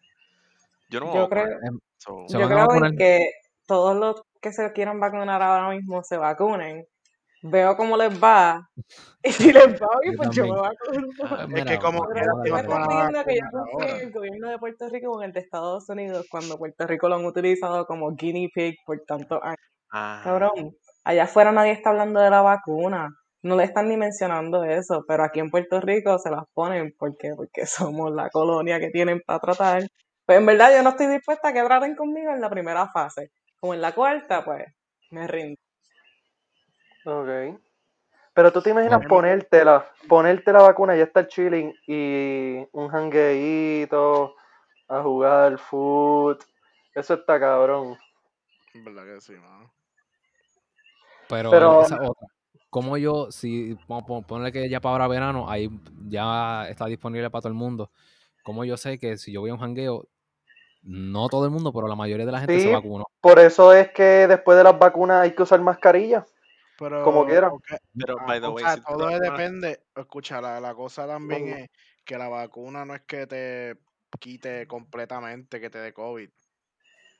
Yo 0.88 1.00
no 1.00 1.06
me 1.06 1.12
voy 1.12 1.18
a 1.20 1.22
Yo 1.24 1.28
creo, 1.28 1.46
Em, 1.62 1.78
so, 1.98 2.24
Se 2.28 2.38
yo 2.38 2.46
creo 2.48 2.66
que 2.96 3.30
todos 3.66 3.96
los 3.96 4.22
que 4.40 4.52
se 4.52 4.72
quieran 4.72 5.00
vacunar 5.00 5.42
ahora 5.42 5.70
mismo 5.70 6.02
se 6.02 6.16
vacunen. 6.16 6.84
Veo 7.42 7.76
cómo 7.76 7.96
les 7.96 8.22
va. 8.22 8.60
Y 9.24 9.32
si 9.32 9.52
les 9.52 9.66
va 9.80 9.88
bien, 10.02 10.14
Yo 10.14 10.16
pues 10.16 10.30
yo 10.30 10.44
me 10.44 10.50
vacuno. 10.60 11.08
Ah, 11.24 11.38
Es 11.42 11.48
mira, 11.48 11.64
que 11.64 11.78
como 11.78 12.04
me 12.04 12.20
pidiendo 12.22 13.24
que 13.24 13.34
yo 13.36 13.42
confíe 13.52 14.02
el 14.02 14.12
gobierno 14.12 14.48
de 14.50 14.58
Puerto 14.58 14.88
Rico 14.88 15.20
en 15.20 15.26
el 15.26 15.32
de 15.32 15.40
Estados 15.40 15.88
Unidos 15.88 16.26
cuando 16.30 16.56
Puerto 16.58 16.86
Rico 16.86 17.08
lo 17.08 17.16
han 17.16 17.24
utilizado 17.24 17.86
como 17.86 18.12
guinea 18.14 18.48
pig 18.54 18.76
por 18.86 19.00
tantos 19.06 19.40
años. 19.42 19.58
Ajá. 19.90 20.22
Cabrón, 20.24 20.76
allá 21.04 21.24
afuera 21.24 21.52
nadie 21.52 21.72
está 21.72 21.90
hablando 21.90 22.20
de 22.20 22.30
la 22.30 22.42
vacuna. 22.42 23.08
No 23.42 23.56
le 23.56 23.64
están 23.64 23.88
ni 23.88 23.96
mencionando 23.96 24.64
eso, 24.64 25.04
pero 25.06 25.24
aquí 25.24 25.40
en 25.40 25.50
Puerto 25.50 25.80
Rico 25.80 26.18
se 26.18 26.30
las 26.30 26.44
ponen 26.54 26.94
porque, 26.98 27.30
porque 27.36 27.66
somos 27.66 28.12
la 28.12 28.28
colonia 28.30 28.78
que 28.80 28.90
tienen 28.90 29.20
para 29.26 29.40
tratar. 29.40 29.82
Pues 30.26 30.38
en 30.38 30.46
verdad 30.46 30.72
yo 30.76 30.82
no 30.82 30.90
estoy 30.90 31.06
dispuesta 31.06 31.48
a 31.48 31.52
que 31.52 31.62
traten 31.62 31.94
conmigo 31.94 32.32
en 32.32 32.40
la 32.40 32.50
primera 32.50 32.88
fase. 32.88 33.30
Como 33.60 33.74
en 33.74 33.80
la 33.80 33.94
cuarta, 33.94 34.44
pues 34.44 34.64
me 35.10 35.26
rindo. 35.26 35.60
Ok. 37.04 37.60
Pero 38.34 38.52
tú 38.52 38.60
te 38.60 38.70
imaginas 38.70 38.98
Bueno. 38.98 39.08
ponértela, 39.08 39.90
ponerte 40.08 40.52
la 40.52 40.62
vacuna 40.62 40.94
y 40.94 40.98
ya 40.98 41.04
estar 41.04 41.26
chilling 41.28 41.72
y 41.86 42.66
un 42.72 42.88
jangueíto, 42.88 44.34
a 44.88 45.02
jugar 45.02 45.58
foot. 45.58 46.42
Eso 46.94 47.14
está 47.14 47.40
cabrón. 47.40 47.96
En 48.74 48.84
verdad 48.84 49.04
que 49.04 49.20
sí, 49.20 49.32
mano. 49.34 49.72
Pero, 51.28 51.50
Pero- 51.50 51.82
esa 51.82 51.96
otra. 51.96 52.28
Como 52.68 52.98
yo, 52.98 53.30
si 53.30 53.74
pon- 53.86 54.04
pon- 54.04 54.24
ponle 54.24 54.52
que 54.52 54.68
ya 54.68 54.80
para 54.80 54.92
ahora 54.92 55.08
verano, 55.08 55.48
ahí 55.48 55.70
ya 56.08 56.68
está 56.68 56.86
disponible 56.86 57.30
para 57.30 57.40
todo 57.42 57.48
el 57.48 57.54
mundo. 57.54 57.90
Como 58.42 58.64
yo 58.64 58.76
sé 58.76 58.98
que 58.98 59.16
si 59.16 59.32
yo 59.32 59.40
voy 59.40 59.50
a 59.50 59.54
un 59.54 59.60
jangueo, 59.60 60.06
no 60.86 61.28
todo 61.28 61.44
el 61.44 61.50
mundo, 61.50 61.72
pero 61.72 61.88
la 61.88 61.94
mayoría 61.96 62.24
de 62.26 62.32
la 62.32 62.38
gente 62.40 62.54
Sí. 62.58 62.62
se 62.66 62.72
vacunó. 62.72 63.04
Por 63.20 63.38
eso 63.38 63.72
es 63.72 63.90
que 63.90 64.26
después 64.26 64.56
de 64.56 64.64
las 64.64 64.78
vacunas 64.78 65.22
hay 65.22 65.34
que 65.34 65.42
usar 65.42 65.60
mascarilla. 65.60 66.24
Pero, 66.78 67.02
Como 67.04 67.24
quiera. 67.26 67.48
ok, 67.48 67.64
Pero, 67.98 68.16
ah, 68.20 68.24
by 68.26 68.40
the 68.40 68.46
o 68.46 68.50
way, 68.52 68.64
sea, 68.64 68.74
si 68.74 68.80
todo 68.82 68.98
vacunas- 68.98 69.20
depende. 69.20 69.80
Escucha, 69.96 70.40
la, 70.40 70.60
la 70.60 70.74
cosa 70.74 71.06
también 71.06 71.48
es 71.48 71.70
que 72.04 72.18
la 72.18 72.28
vacuna 72.28 72.84
no 72.84 72.94
es 72.94 73.02
que 73.02 73.26
te 73.26 73.78
quite 74.20 74.66
completamente, 74.66 75.60
que 75.60 75.70
te 75.70 75.78
dé 75.78 75.92
COVID. 75.92 76.30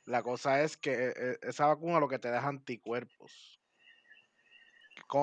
La 0.05 0.23
cosa 0.23 0.61
es 0.61 0.77
que 0.77 0.93
eh, 1.15 1.37
esa 1.41 1.65
vacuna 1.65 1.99
lo 1.99 2.07
que 2.07 2.19
te 2.19 2.29
da 2.29 2.37
es 2.39 2.45
anticuerpos. 2.45 3.56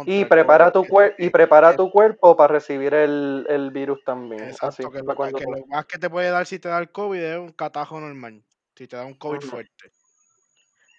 Y 0.07 0.25
prepara 0.25 0.73
tu 0.73 0.87
cuerpo 0.87 1.17
y 1.19 1.31
prepara 1.31 1.77
tu 1.77 1.91
cuerpo 1.91 2.37
para 2.37 2.55
recibir 2.55 2.95
el, 2.95 3.47
el 3.49 3.71
virus 3.71 4.03
también. 4.05 4.45
Exacto, 4.45 4.67
Así, 4.67 4.83
que, 4.91 5.03
lo, 5.03 5.15
cuando 5.15 5.39
que 5.39 5.45
tú- 5.45 5.51
lo 5.51 5.67
más 5.67 5.85
que 5.87 5.99
te 5.99 6.09
puede 6.09 6.31
dar 6.31 6.47
si 6.47 6.59
te 6.59 6.69
da 6.69 6.79
el 6.79 6.91
COVID 6.91 7.21
es 7.21 7.39
un 7.39 7.53
catajo 7.53 8.01
normal. 8.01 8.43
Si 8.75 8.89
te 8.89 8.97
da 8.97 9.05
un 9.05 9.15
COVID 9.15 9.41
fuerte. 9.41 9.93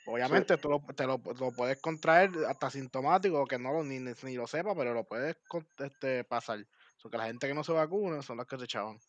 Obviamente 0.05 0.57
tú 0.57 0.69
lo, 0.69 0.81
te 0.95 1.07
lo, 1.07 1.19
lo 1.39 1.51
puedes 1.51 1.81
contraer 1.81 2.29
hasta 2.47 2.69
sintomático, 2.69 3.45
que 3.47 3.57
no 3.57 3.73
lo, 3.73 3.83
ni, 3.83 3.99
ni 3.99 4.35
lo 4.35 4.45
sepa, 4.45 4.75
pero 4.75 4.93
lo 4.93 5.03
puedes 5.03 5.35
este, 5.79 6.23
pasar. 6.23 6.59
So 6.97 7.09
que 7.09 7.17
la 7.17 7.25
gente 7.25 7.47
que 7.47 7.55
no 7.55 7.63
se 7.63 7.71
vacuna 7.71 8.21
son 8.21 8.37
las 8.37 8.45
que 8.45 8.57
se 8.57 8.65
echaban. 8.65 8.99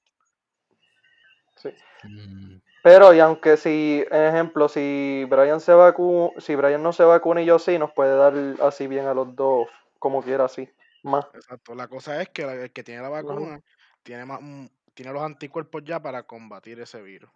Sí. 1.56 1.74
Mm, 2.04 2.60
Pero 2.82 3.12
y 3.14 3.20
aunque 3.20 3.56
si, 3.56 4.04
ejemplo, 4.10 4.68
si 4.68 5.26
Brian 5.28 5.60
se 5.60 5.72
vacu 5.72 6.32
si 6.38 6.54
Brian 6.54 6.82
no 6.82 6.92
se 6.92 7.04
vacuna 7.04 7.42
y 7.42 7.46
yo 7.46 7.58
sí, 7.58 7.78
nos 7.78 7.92
puede 7.92 8.16
dar 8.16 8.34
así 8.62 8.86
bien 8.86 9.06
a 9.06 9.14
los 9.14 9.34
dos, 9.34 9.68
como 9.98 10.22
quiera 10.22 10.44
así. 10.44 10.68
Más. 11.02 11.26
Exacto. 11.34 11.74
La 11.74 11.88
cosa 11.88 12.20
es 12.22 12.28
que 12.30 12.42
el 12.42 12.72
que 12.72 12.82
tiene 12.84 13.02
la 13.02 13.08
vacuna 13.08 13.60
tiene, 14.02 14.24
más, 14.24 14.40
mm, 14.40 14.66
tiene 14.94 15.12
los 15.12 15.22
anticuerpos 15.22 15.82
ya 15.84 16.00
para 16.00 16.22
combatir 16.24 16.80
ese 16.80 17.02
virus. 17.02 17.30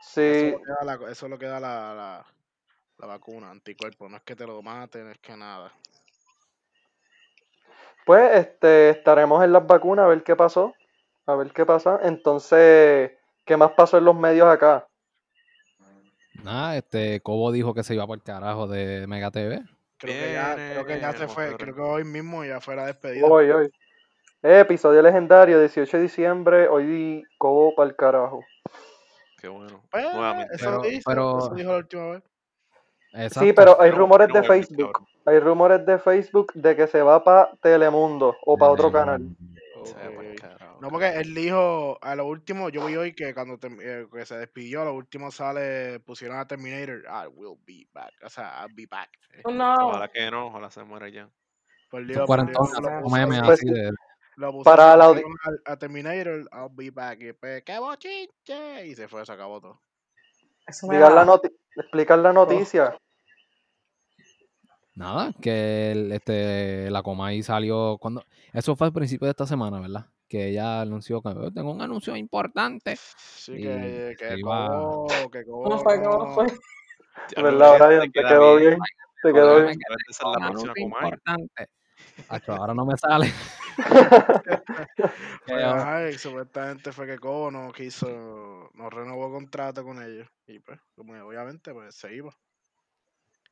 Sí, 0.00 0.54
la, 0.82 0.94
eso 1.10 1.26
es 1.26 1.30
lo 1.30 1.38
que 1.38 1.46
da 1.46 1.58
la, 1.58 1.94
la, 1.94 2.26
la 2.98 3.06
vacuna, 3.06 3.50
anticuerpos. 3.50 4.10
No 4.10 4.18
es 4.18 4.22
que 4.22 4.36
te 4.36 4.46
lo 4.46 4.60
maten, 4.62 5.06
no 5.06 5.10
es 5.10 5.18
que 5.18 5.36
nada. 5.36 5.72
pues 8.04 8.36
este 8.36 8.90
estaremos 8.90 9.42
en 9.42 9.52
las 9.52 9.66
vacunas 9.66 10.04
a 10.04 10.08
ver 10.08 10.22
qué 10.22 10.36
pasó. 10.36 10.74
A 11.26 11.34
ver 11.36 11.52
qué 11.52 11.64
pasa. 11.64 12.00
Entonces, 12.02 13.12
¿qué 13.44 13.56
más 13.56 13.72
pasó 13.72 13.98
en 13.98 14.04
los 14.04 14.14
medios 14.16 14.46
acá? 14.48 14.86
Nada, 16.42 16.76
este, 16.76 17.20
Cobo 17.20 17.52
dijo 17.52 17.72
que 17.72 17.82
se 17.82 17.94
iba 17.94 18.06
por 18.06 18.18
el 18.18 18.22
carajo 18.22 18.66
de 18.66 19.06
Mega 19.06 19.30
TV. 19.30 19.62
Creo 19.96 20.24
que 20.26 20.32
ya, 20.34 20.54
creo 20.54 20.84
que 20.86 21.00
ya 21.00 21.12
se 21.12 21.28
fue, 21.28 21.56
creo 21.56 21.74
que 21.74 21.80
hoy 21.80 22.04
mismo 22.04 22.44
ya 22.44 22.60
fue 22.60 22.76
la 22.76 22.86
despedida. 22.86 23.26
Hoy, 23.26 23.50
hoy. 23.50 23.70
Eh, 24.42 24.60
episodio 24.60 25.00
legendario, 25.00 25.58
18 25.58 25.96
de 25.96 26.02
diciembre, 26.02 26.68
hoy 26.68 27.24
Cobo 27.38 27.74
para 27.74 27.88
el 27.88 27.96
carajo. 27.96 28.44
Qué 29.38 29.48
bueno. 29.48 29.82
Pues, 29.90 30.04
Nuevamente. 30.12 30.54
eso 30.56 30.64
Pero- 30.66 30.82
dice, 30.82 31.02
pero- 31.06 31.38
eso 31.38 31.54
dijo 31.54 31.70
la 31.72 31.78
última 31.78 32.06
vez. 32.10 32.22
Exacto. 33.14 33.40
Sí, 33.40 33.52
pero 33.54 33.80
hay 33.80 33.90
rumores 33.92 34.28
no 34.28 34.34
de 34.34 34.42
Facebook. 34.42 35.06
Hay 35.24 35.38
rumores 35.38 35.86
de 35.86 35.98
Facebook 35.98 36.52
de 36.54 36.76
que 36.76 36.86
se 36.88 37.00
va 37.00 37.22
para 37.24 37.52
Telemundo 37.62 38.36
o 38.44 38.58
para 38.58 38.72
otro 38.72 38.92
canal. 38.92 39.22
Se 39.84 39.94
No, 40.84 40.90
porque 40.90 41.08
él 41.18 41.34
dijo, 41.34 41.98
a 42.02 42.14
lo 42.14 42.26
último, 42.26 42.68
yo 42.68 42.84
vi 42.84 42.94
hoy 42.94 43.14
que 43.14 43.32
cuando 43.32 43.56
tem- 43.56 43.80
eh, 43.80 44.06
que 44.12 44.26
se 44.26 44.36
despidió, 44.36 44.82
a 44.82 44.84
lo 44.84 44.92
último 44.92 45.30
sale, 45.30 45.98
pusieron 46.00 46.36
a 46.36 46.46
Terminator, 46.46 47.04
I 47.06 47.26
will 47.32 47.58
be 47.64 47.88
back, 47.94 48.12
o 48.22 48.28
sea, 48.28 48.60
I'll 48.60 48.74
be 48.74 48.84
back. 48.86 49.08
Oh, 49.44 49.50
no. 49.50 49.74
Ojalá 49.76 50.08
que 50.08 50.30
no, 50.30 50.48
ojalá 50.48 50.70
se 50.70 50.84
muera 50.84 51.08
ya. 51.08 51.30
Por 51.90 52.04
Dios, 52.06 52.18
lo 52.18 52.26
Pues, 52.26 52.38
puso- 52.58 52.82
pues, 53.00 54.62
para 54.62 54.94
la 54.94 55.06
a, 55.06 55.72
a 55.72 55.78
Terminator, 55.78 56.40
I'll 56.52 56.68
be 56.70 56.90
back, 56.90 57.18
y 57.22 57.24
después, 57.24 57.62
¡qué 57.64 57.78
bochinche! 57.78 58.86
Y 58.86 58.94
se 58.94 59.08
fue, 59.08 59.24
se 59.24 59.32
acabó 59.32 59.62
todo. 59.62 59.80
La 60.82 61.24
noti 61.24 61.48
explicar 61.76 62.18
la 62.18 62.34
noticia. 62.34 62.94
Nada, 64.96 65.32
que 65.40 65.92
el- 65.92 66.12
este, 66.12 66.90
la 66.90 67.02
Comay 67.02 67.42
salió 67.42 67.96
cuando... 67.98 68.22
Eso 68.52 68.76
fue 68.76 68.88
al 68.88 68.92
principio 68.92 69.24
de 69.24 69.30
esta 69.30 69.46
semana, 69.46 69.80
¿verdad? 69.80 70.10
Que 70.34 70.48
ella 70.48 70.80
anunció 70.80 71.22
que 71.22 71.28
"Oh, 71.28 71.52
tengo 71.52 71.70
un 71.70 71.80
anuncio 71.80 72.16
importante. 72.16 72.96
Sí, 72.96 73.52
Y 73.52 73.60
que, 73.62 74.16
que 74.18 74.38
iba- 74.40 74.66
Cobo, 74.66 75.30
que 75.30 75.44
¿Cómo 75.46 75.78
fue? 75.78 76.02
¿Cómo 76.02 76.34
fue? 76.34 76.46
¿Verdad, 77.36 77.78
Brian? 77.78 78.10
¿Te 78.10 78.20
quedó 78.24 78.56
bien? 78.56 78.78
¿Te 79.22 79.32
quedó 79.32 79.62
bien? 79.62 79.78
importante. 80.76 81.68
Acho, 82.28 82.52
ahora 82.52 82.74
no 82.74 82.84
me 82.84 82.96
sale. 82.96 83.32
Pues, 85.46 85.60
Eh, 85.60 85.64
ajá, 85.64 86.10
y 86.10 86.18
supuestamente 86.18 86.90
fue 86.90 87.06
que 87.06 87.18
Cobo 87.20 87.52
no 87.52 87.70
quiso, 87.70 88.70
no 88.74 88.90
renovó 88.90 89.30
contrato 89.30 89.84
con 89.84 90.02
ellos. 90.02 90.26
Y 90.48 90.58
pues, 90.58 90.80
como 90.96 91.12
obviamente, 91.14 91.72
pues 91.72 91.94
se 91.94 92.12
iba. 92.12 92.36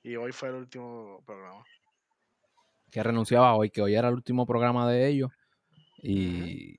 Y 0.03 0.16
hoy 0.16 0.33
fue 0.33 0.49
el 0.49 0.57
último 0.57 1.23
programa. 1.25 1.62
que 2.90 3.03
renunciaba 3.05 3.55
hoy, 3.55 3.71
que 3.71 3.83
hoy 3.83 3.95
era 3.95 4.09
el 4.09 4.14
último 4.14 4.45
programa 4.47 4.90
de 4.90 5.07
ellos. 5.07 5.31
Y 6.03 6.77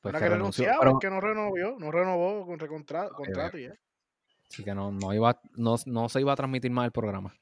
pues 0.00 0.14
que 0.14 0.20
que 0.20 0.28
renunció. 0.28 0.64
renunciaba, 0.64 0.78
Pero 0.80 0.98
que 0.98 1.10
no 1.10 1.20
renovó, 1.20 1.78
no 1.78 1.90
renovó 1.90 2.46
con 2.46 2.58
recontra- 2.58 3.10
contrato 3.10 3.58
y 3.58 3.64
ya. 3.68 3.74
sí 4.48 4.64
que 4.64 4.74
no, 4.74 4.90
no 4.92 5.12
iba, 5.14 5.38
no, 5.56 5.76
no 5.86 6.08
se 6.08 6.20
iba 6.20 6.32
a 6.32 6.36
transmitir 6.36 6.70
más 6.70 6.86
el 6.86 6.92
programa. 6.92 7.34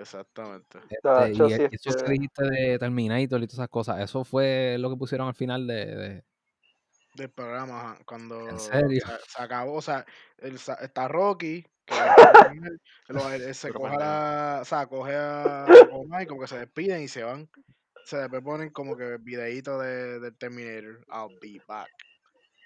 Exactamente. 0.00 0.78
Este, 0.90 1.28
y 1.32 1.52
es 1.52 1.60
eso 1.86 1.98
que 1.98 2.04
que- 2.04 2.10
dijiste 2.12 2.44
de 2.44 2.78
Terminator 2.78 3.42
y 3.42 3.46
todas 3.46 3.54
esas 3.54 3.68
cosas, 3.68 4.00
eso 4.00 4.22
fue 4.24 4.76
lo 4.78 4.90
que 4.90 4.96
pusieron 4.96 5.28
al 5.28 5.34
final 5.34 5.66
de, 5.66 5.86
de- 5.96 6.24
Del 7.14 7.30
programa, 7.30 7.92
ajá, 7.92 7.98
cuando 8.04 8.58
serio? 8.58 9.00
Se, 9.06 9.30
se 9.36 9.42
acabó, 9.42 9.74
o 9.74 9.82
sea, 9.82 10.04
el, 10.38 10.56
está 10.56 11.08
Rocky, 11.08 11.64
que 11.86 11.94
se 13.54 13.72
coge 13.72 13.96
a 13.98 14.58
o 14.60 14.64
sea, 14.64 14.86
coge 14.86 15.14
a 15.16 15.64
Comay, 15.90 16.26
como 16.26 16.42
que 16.42 16.48
se 16.48 16.58
despiden 16.58 17.02
y 17.02 17.08
se 17.08 17.22
van. 17.22 17.48
Se 18.08 18.16
después 18.16 18.42
ponen 18.42 18.70
como 18.70 18.96
que 18.96 19.04
el 19.04 19.18
videíto 19.18 19.78
de, 19.78 20.18
del 20.18 20.34
Terminator, 20.38 20.98
I'll 21.12 21.38
be 21.42 21.60
back. 21.68 21.88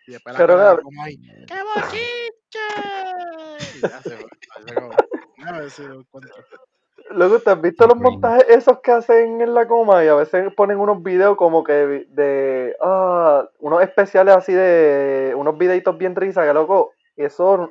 Y 0.06 0.12
después 0.12 0.34
la 0.34 0.38
Pero 0.38 0.56
cara 0.56 0.74
Gab- 0.74 0.82
Comay, 0.82 1.16
¡qué 1.48 1.54
bochiche! 1.74 2.68
Y 3.76 3.80
ya 3.80 4.00
se 4.02 4.10
fue. 4.10 4.28
Ahí 4.56 4.62
se 4.64 4.70
acabó. 4.70 4.92
Déjame 5.36 5.60
ver 5.62 5.70
si 5.72 5.82
lo 5.82 5.94
encuentro. 5.98 6.32
Luego, 7.10 7.40
¿te 7.40 7.50
has 7.50 7.60
visto 7.60 7.88
los 7.88 7.96
montajes 7.96 8.44
esos 8.50 8.78
que 8.82 8.92
hacen 8.92 9.40
en 9.40 9.52
la 9.52 9.66
coma? 9.66 10.04
Y 10.04 10.08
a 10.08 10.14
veces 10.14 10.54
ponen 10.54 10.78
unos 10.78 11.02
videos 11.02 11.36
como 11.36 11.64
que 11.64 12.06
de. 12.08 12.76
Ah, 12.80 13.44
unos 13.58 13.82
especiales 13.82 14.36
así 14.36 14.52
de. 14.52 15.34
Unos 15.36 15.58
videitos 15.58 15.98
bien 15.98 16.14
risa, 16.14 16.46
que 16.46 16.54
loco. 16.54 16.92
Esos 17.16 17.68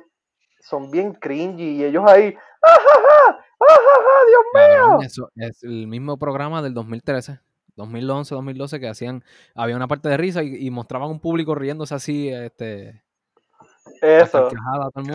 son 0.60 0.90
bien 0.90 1.14
cringy. 1.14 1.76
Y 1.76 1.84
ellos 1.84 2.04
ahí. 2.06 2.36
¡Ah, 2.62 2.78
ja, 2.78 3.00
ja! 3.00 3.38
¡Ah, 3.60 3.66
ja, 3.66 4.02
ja! 4.02 4.24
¡Dios 4.28 4.44
mío! 4.54 4.98
eso 5.06 5.30
es 5.36 5.62
el 5.62 5.86
mismo 5.86 6.18
programa 6.18 6.60
del 6.60 6.74
2013, 6.74 7.40
2011, 7.76 8.34
2012 8.34 8.80
que 8.80 8.88
hacían, 8.88 9.24
había 9.54 9.76
una 9.76 9.88
parte 9.88 10.08
de 10.08 10.16
risa 10.16 10.42
y, 10.42 10.66
y 10.66 10.70
mostraban 10.70 11.10
un 11.10 11.20
público 11.20 11.54
riéndose 11.54 11.94
así, 11.94 12.28
este, 12.28 13.02
Eso. 14.00 14.50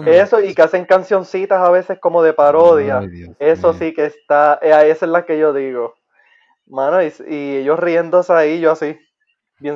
Eso, 0.05 0.41
y 0.41 0.53
que 0.53 0.61
hacen 0.61 0.85
cancioncitas 0.85 1.61
a 1.61 1.69
veces 1.69 1.99
como 1.99 2.23
de 2.23 2.33
parodia. 2.33 2.99
Ay, 2.99 3.07
Dios 3.09 3.35
Eso 3.39 3.73
sí 3.73 3.93
que 3.93 4.05
está. 4.05 4.59
eh, 4.61 4.89
esa 4.89 5.05
es 5.05 5.11
la 5.11 5.25
que 5.25 5.37
yo 5.37 5.53
digo. 5.53 5.95
Mano, 6.65 7.01
y, 7.01 7.13
y 7.27 7.57
ellos 7.57 7.79
riéndose 7.79 8.33
ahí, 8.33 8.59
yo 8.59 8.71
así. 8.71 8.97
Bien. 9.59 9.75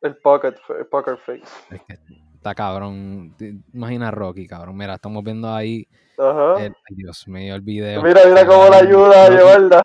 El 0.00 0.16
pocket, 0.16 0.54
el 0.78 0.86
poker 0.86 1.16
face. 1.18 1.42
Es 1.70 1.80
que 1.82 1.96
está 2.34 2.54
cabrón. 2.54 3.36
Imagina 3.72 4.10
Rocky, 4.10 4.48
cabrón. 4.48 4.76
Mira, 4.76 4.94
estamos 4.94 5.22
viendo 5.22 5.52
ahí 5.54 5.86
el, 6.18 6.74
ay, 6.90 6.96
Dios 6.96 7.28
mío, 7.28 7.54
el 7.54 7.60
video. 7.60 8.02
Mira, 8.02 8.22
mira 8.26 8.46
cómo 8.46 8.68
la 8.68 8.78
ayuda 8.78 9.26
a 9.26 9.30
llevarla. 9.30 9.81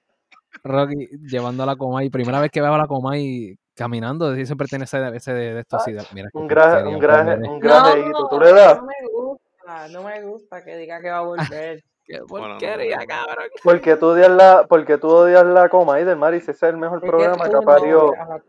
Rocky 0.68 1.08
llevando 1.28 1.64
a 1.64 1.66
la 1.66 1.76
Comay, 1.76 2.10
primera 2.10 2.40
vez 2.40 2.52
que 2.52 2.62
veo 2.62 2.74
a 2.74 2.78
la 2.78 2.88
Comay 2.88 3.56
caminando, 3.76 4.34
sí, 4.36 4.46
siempre 4.46 4.68
tiene 4.68 4.86
ese, 4.86 5.00
ese 5.16 5.34
de, 5.34 5.54
de 5.54 5.60
estos 5.62 5.82
así, 5.82 5.94
qué 5.94 6.24
Un 6.34 6.48
graje, 6.48 6.84
un 6.88 7.00
graje, 7.00 7.36
un 7.36 7.60
grajeíto. 7.60 8.28
¿Tú 8.30 8.40
le 8.40 8.52
das? 8.54 8.78
no 8.80 8.86
me 8.88 9.08
gusta, 9.12 9.88
no 9.90 10.04
me 10.04 10.22
gusta 10.24 10.64
que 10.64 10.78
diga 10.78 11.00
que 11.02 11.10
va 11.10 11.18
a 11.20 11.22
volver. 11.22 11.84
Qué 12.08 12.20
no, 12.20 12.26
porquería, 12.26 12.96
no, 12.96 13.02
no. 13.02 13.08
cabrón. 13.08 13.46
Porque 13.62 13.96
tú 13.98 14.06
odias 14.06 14.30
la, 14.32 14.66
porque 14.70 14.98
tú 14.98 15.10
odias 15.10 15.46
la 15.46 15.68
coma 15.68 16.00
y 16.00 16.06
del 16.06 16.16
mar 16.16 16.34
y 16.34 16.40
si 16.40 16.52
ese 16.52 16.68
es 16.68 16.72
el 16.74 16.78
mejor 16.78 17.02
Porque 17.02 17.10
programa 17.18 17.44
que 17.50 17.56
ha 17.56 17.60
no 17.60 17.62
parido, 17.64 18.14
coma. 18.14 18.40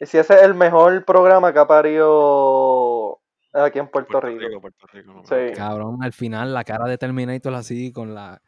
y 0.00 0.06
si 0.06 0.18
ese 0.18 0.34
es 0.34 0.42
el 0.42 0.54
mejor 0.54 1.04
programa 1.04 1.52
que 1.52 1.58
ha 1.60 1.66
parido 1.68 3.20
aquí 3.52 3.78
en 3.78 3.86
Puerto, 3.88 4.20
Rico. 4.20 4.60
Puerto 4.60 4.86
Rico. 4.92 5.12
no, 5.12 5.24
Sí. 5.24 5.34
no, 5.50 5.56
Cabrón, 5.56 5.98
al 6.02 6.12
final 6.12 6.52
la 6.52 6.64
cara 6.64 6.86
de 6.86 6.98
Terminator 6.98 7.54
así 7.54 7.92
con 7.92 8.12
la 8.12 8.40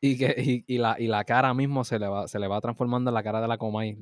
y 0.00 0.18
que 0.18 0.34
y, 0.38 0.64
y 0.66 0.78
la 0.78 0.96
y 0.98 1.06
la 1.06 1.24
cara 1.24 1.52
mismo 1.54 1.84
se 1.84 1.98
le 1.98 2.08
va 2.08 2.26
se 2.28 2.38
le 2.38 2.48
va 2.48 2.60
transformando 2.60 3.10
en 3.10 3.14
la 3.14 3.22
cara 3.22 3.40
de 3.40 3.48
la 3.48 3.58
Comay. 3.58 3.98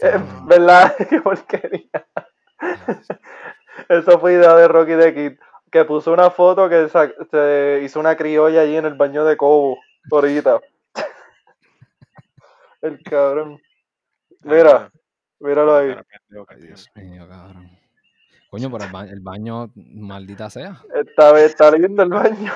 Eh. 0.00 0.20
¿Verdad? 0.46 0.94
Qué 1.10 1.20
porquería. 1.20 2.06
Eso 3.88 4.18
fue 4.18 4.34
idea 4.34 4.54
de 4.56 4.68
Rocky 4.68 4.92
de 4.92 5.14
Kid, 5.14 5.38
que 5.70 5.84
puso 5.84 6.12
una 6.12 6.30
foto 6.30 6.68
que 6.68 6.88
sa- 6.88 7.12
se 7.30 7.80
hizo 7.84 8.00
una 8.00 8.16
criolla 8.16 8.62
allí 8.62 8.76
en 8.76 8.86
el 8.86 8.94
baño 8.94 9.24
de 9.24 9.36
Cobo, 9.36 9.78
ahorita. 10.10 10.60
El 12.82 13.02
cabrón. 13.02 13.60
Mira, 14.42 14.90
míralo 15.40 15.76
ahí. 15.76 15.96
Dios 16.60 16.90
mío, 16.96 17.26
cabrón. 17.28 17.70
Coño, 18.50 18.70
pero 18.70 18.84
el 18.84 18.92
baño, 18.92 19.10
el 19.12 19.20
baño 19.20 19.72
maldita 19.74 20.48
sea. 20.50 20.80
Esta 20.94 21.32
vez 21.32 21.46
está 21.46 21.70
lindo 21.72 22.02
el 22.02 22.10
baño. 22.10 22.52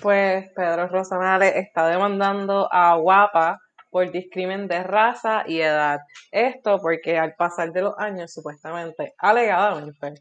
Pues 0.00 0.48
Pedro 0.54 0.86
Rosanales 0.88 1.54
está 1.56 1.88
demandando 1.88 2.68
a 2.72 2.96
Guapa 2.96 3.58
por 3.90 4.10
discrimen 4.10 4.68
de 4.68 4.82
raza 4.82 5.44
y 5.46 5.60
edad. 5.60 6.00
Esto 6.30 6.78
porque 6.80 7.18
al 7.18 7.34
pasar 7.34 7.72
de 7.72 7.82
los 7.82 7.94
años, 7.98 8.32
supuestamente, 8.32 9.14
alegadamente, 9.18 10.14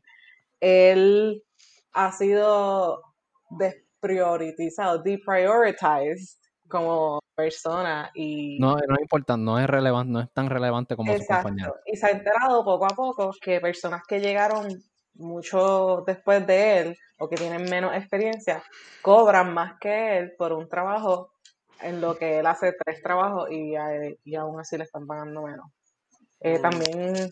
él 0.60 1.44
ha 1.94 2.12
sido 2.12 3.02
desprioritizado, 3.50 5.04
deprioritized 5.04 6.40
como 6.68 7.20
persona 7.36 8.10
y 8.16 8.60
No, 8.60 8.76
no 8.76 8.96
es 8.96 9.02
importante, 9.02 9.44
no 9.44 9.60
es 9.60 9.68
relevante, 9.68 10.12
no 10.12 10.22
es 10.22 10.32
tan 10.34 10.50
relevante 10.50 10.96
como 10.96 11.12
Exacto. 11.14 11.44
compañeros. 11.44 11.76
Y 11.86 11.96
se 11.96 12.08
ha 12.08 12.10
enterado 12.10 12.64
poco 12.64 12.86
a 12.86 12.96
poco 12.96 13.32
que 13.40 13.60
personas 13.62 14.02
que 14.08 14.20
llegaron 14.20 14.68
mucho 15.18 16.04
después 16.06 16.46
de 16.48 16.80
él 16.80 16.98
o 17.20 17.28
que 17.30 17.36
tienen 17.36 17.64
menos 17.70 17.96
experiencia 17.96 18.64
cobran 19.02 19.54
más 19.54 19.74
que 19.80 20.18
él 20.18 20.34
por 20.38 20.54
un 20.54 20.68
trabajo 20.68 21.32
en 21.82 22.02
lo 22.02 22.16
que 22.18 22.40
él 22.40 22.46
hace 22.48 22.74
tres 22.84 23.02
trabajos 23.02 23.50
y, 23.52 23.76
él- 23.76 24.18
y 24.24 24.36
aún 24.36 24.60
así 24.60 24.78
le 24.78 24.84
están 24.84 25.06
pagando 25.08 25.44
menos. 25.44 25.68
Eh, 26.42 26.58
Mm. 26.60 26.62
También 26.62 27.30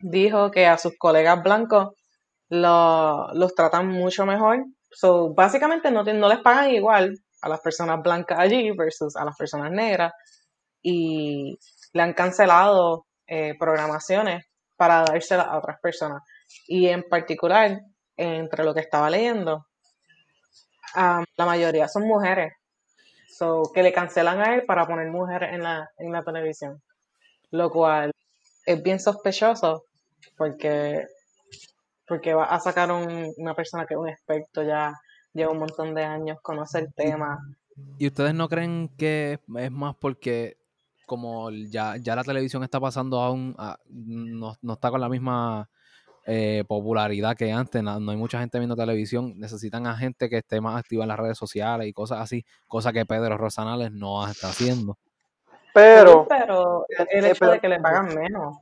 dijo 0.00 0.50
que 0.50 0.66
a 0.66 0.78
sus 0.78 0.96
colegas 0.98 1.42
blancos 1.42 1.94
lo- 2.48 3.32
los 3.34 3.54
tratan 3.54 3.88
mucho 3.88 4.24
mejor. 4.26 4.64
So, 4.90 5.34
básicamente 5.34 5.90
no, 5.90 6.04
te- 6.04 6.14
no 6.14 6.28
les 6.28 6.38
pagan 6.40 6.70
igual 6.70 7.14
a 7.42 7.48
las 7.48 7.60
personas 7.60 8.02
blancas 8.02 8.38
allí 8.38 8.70
versus 8.76 9.16
a 9.16 9.24
las 9.24 9.36
personas 9.36 9.70
negras 9.70 10.12
y 10.82 11.58
le 11.92 12.02
han 12.02 12.14
cancelado 12.14 13.06
eh, 13.26 13.54
programaciones 13.58 14.44
para 14.76 15.02
dárselas 15.04 15.46
a 15.48 15.58
otras 15.58 15.78
personas. 15.82 16.22
Y 16.66 16.88
en 16.88 17.02
particular, 17.02 17.80
entre 18.16 18.64
lo 18.64 18.74
que 18.74 18.80
estaba 18.80 19.10
leyendo, 19.10 19.66
ah, 20.94 21.24
la 21.36 21.46
mayoría 21.46 21.88
son 21.88 22.06
mujeres. 22.06 22.52
So, 23.28 23.70
que 23.74 23.82
le 23.82 23.92
cancelan 23.92 24.40
a 24.40 24.54
él 24.54 24.64
para 24.66 24.86
poner 24.86 25.08
mujeres 25.10 25.52
en 25.52 25.62
la, 25.62 25.88
en 25.98 26.12
la 26.12 26.22
televisión. 26.24 26.82
Lo 27.50 27.70
cual 27.70 28.10
es 28.66 28.82
bien 28.82 28.98
sospechoso 28.98 29.84
porque, 30.36 31.06
porque 32.06 32.34
va 32.34 32.44
a 32.46 32.58
sacar 32.60 32.90
un- 32.90 33.32
una 33.36 33.54
persona 33.54 33.86
que 33.86 33.94
es 33.94 34.00
un 34.00 34.08
experto 34.08 34.62
ya, 34.62 34.92
lleva 35.32 35.52
un 35.52 35.58
montón 35.58 35.94
de 35.94 36.04
años, 36.04 36.38
conoce 36.42 36.80
el 36.80 36.92
tema. 36.94 37.38
¿Y 37.98 38.08
ustedes 38.08 38.34
no 38.34 38.48
creen 38.48 38.88
que 38.98 39.38
es 39.56 39.70
más 39.70 39.94
porque 39.96 40.56
como 41.06 41.50
ya, 41.50 41.96
ya 41.96 42.16
la 42.16 42.24
televisión 42.24 42.64
está 42.64 42.80
pasando 42.80 43.20
a 43.20 43.30
un... 43.30 43.54
a- 43.58 43.78
no, 43.88 44.56
no 44.60 44.72
está 44.72 44.90
con 44.90 45.00
la 45.00 45.08
misma 45.08 45.68
eh, 46.30 46.62
popularidad 46.68 47.34
que 47.36 47.50
antes, 47.50 47.82
no, 47.82 47.98
no 47.98 48.10
hay 48.10 48.18
mucha 48.18 48.38
gente 48.38 48.58
viendo 48.58 48.76
televisión, 48.76 49.32
necesitan 49.38 49.86
a 49.86 49.96
gente 49.96 50.28
que 50.28 50.36
esté 50.36 50.60
más 50.60 50.78
activa 50.78 51.04
en 51.04 51.08
las 51.08 51.18
redes 51.18 51.38
sociales 51.38 51.86
y 51.88 51.94
cosas 51.94 52.20
así, 52.20 52.44
cosa 52.66 52.92
que 52.92 53.06
Pedro 53.06 53.38
Rosanales 53.38 53.92
no 53.92 54.28
está 54.28 54.50
haciendo. 54.50 54.98
Pero, 55.72 56.26
pero 56.28 56.84
el 57.10 57.24
eh, 57.24 57.30
hecho 57.30 57.46
de 57.50 57.60
que 57.60 57.68
le 57.68 57.80
pagan 57.80 58.14
menos, 58.14 58.58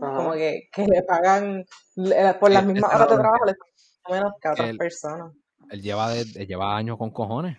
Ajá. 0.00 0.16
como 0.16 0.32
que, 0.34 0.68
que 0.72 0.86
le 0.86 1.02
pagan 1.02 1.64
le- 1.96 2.34
por 2.34 2.50
las 2.52 2.62
Sí, 2.62 2.68
mismas 2.72 2.94
horas 2.94 3.08
de 3.08 3.16
trabajo, 3.16 3.44
le 3.44 3.54
pagan 3.54 4.20
menos 4.20 4.32
que 4.40 4.48
a 4.48 4.52
otras 4.52 4.68
El- 4.70 4.78
personas. 4.78 5.32
Él 5.70 5.82
lleva, 5.82 6.10
de- 6.10 6.20
él 6.20 6.46
lleva 6.46 6.76
años 6.76 6.96
con 6.96 7.10
cojones. 7.10 7.56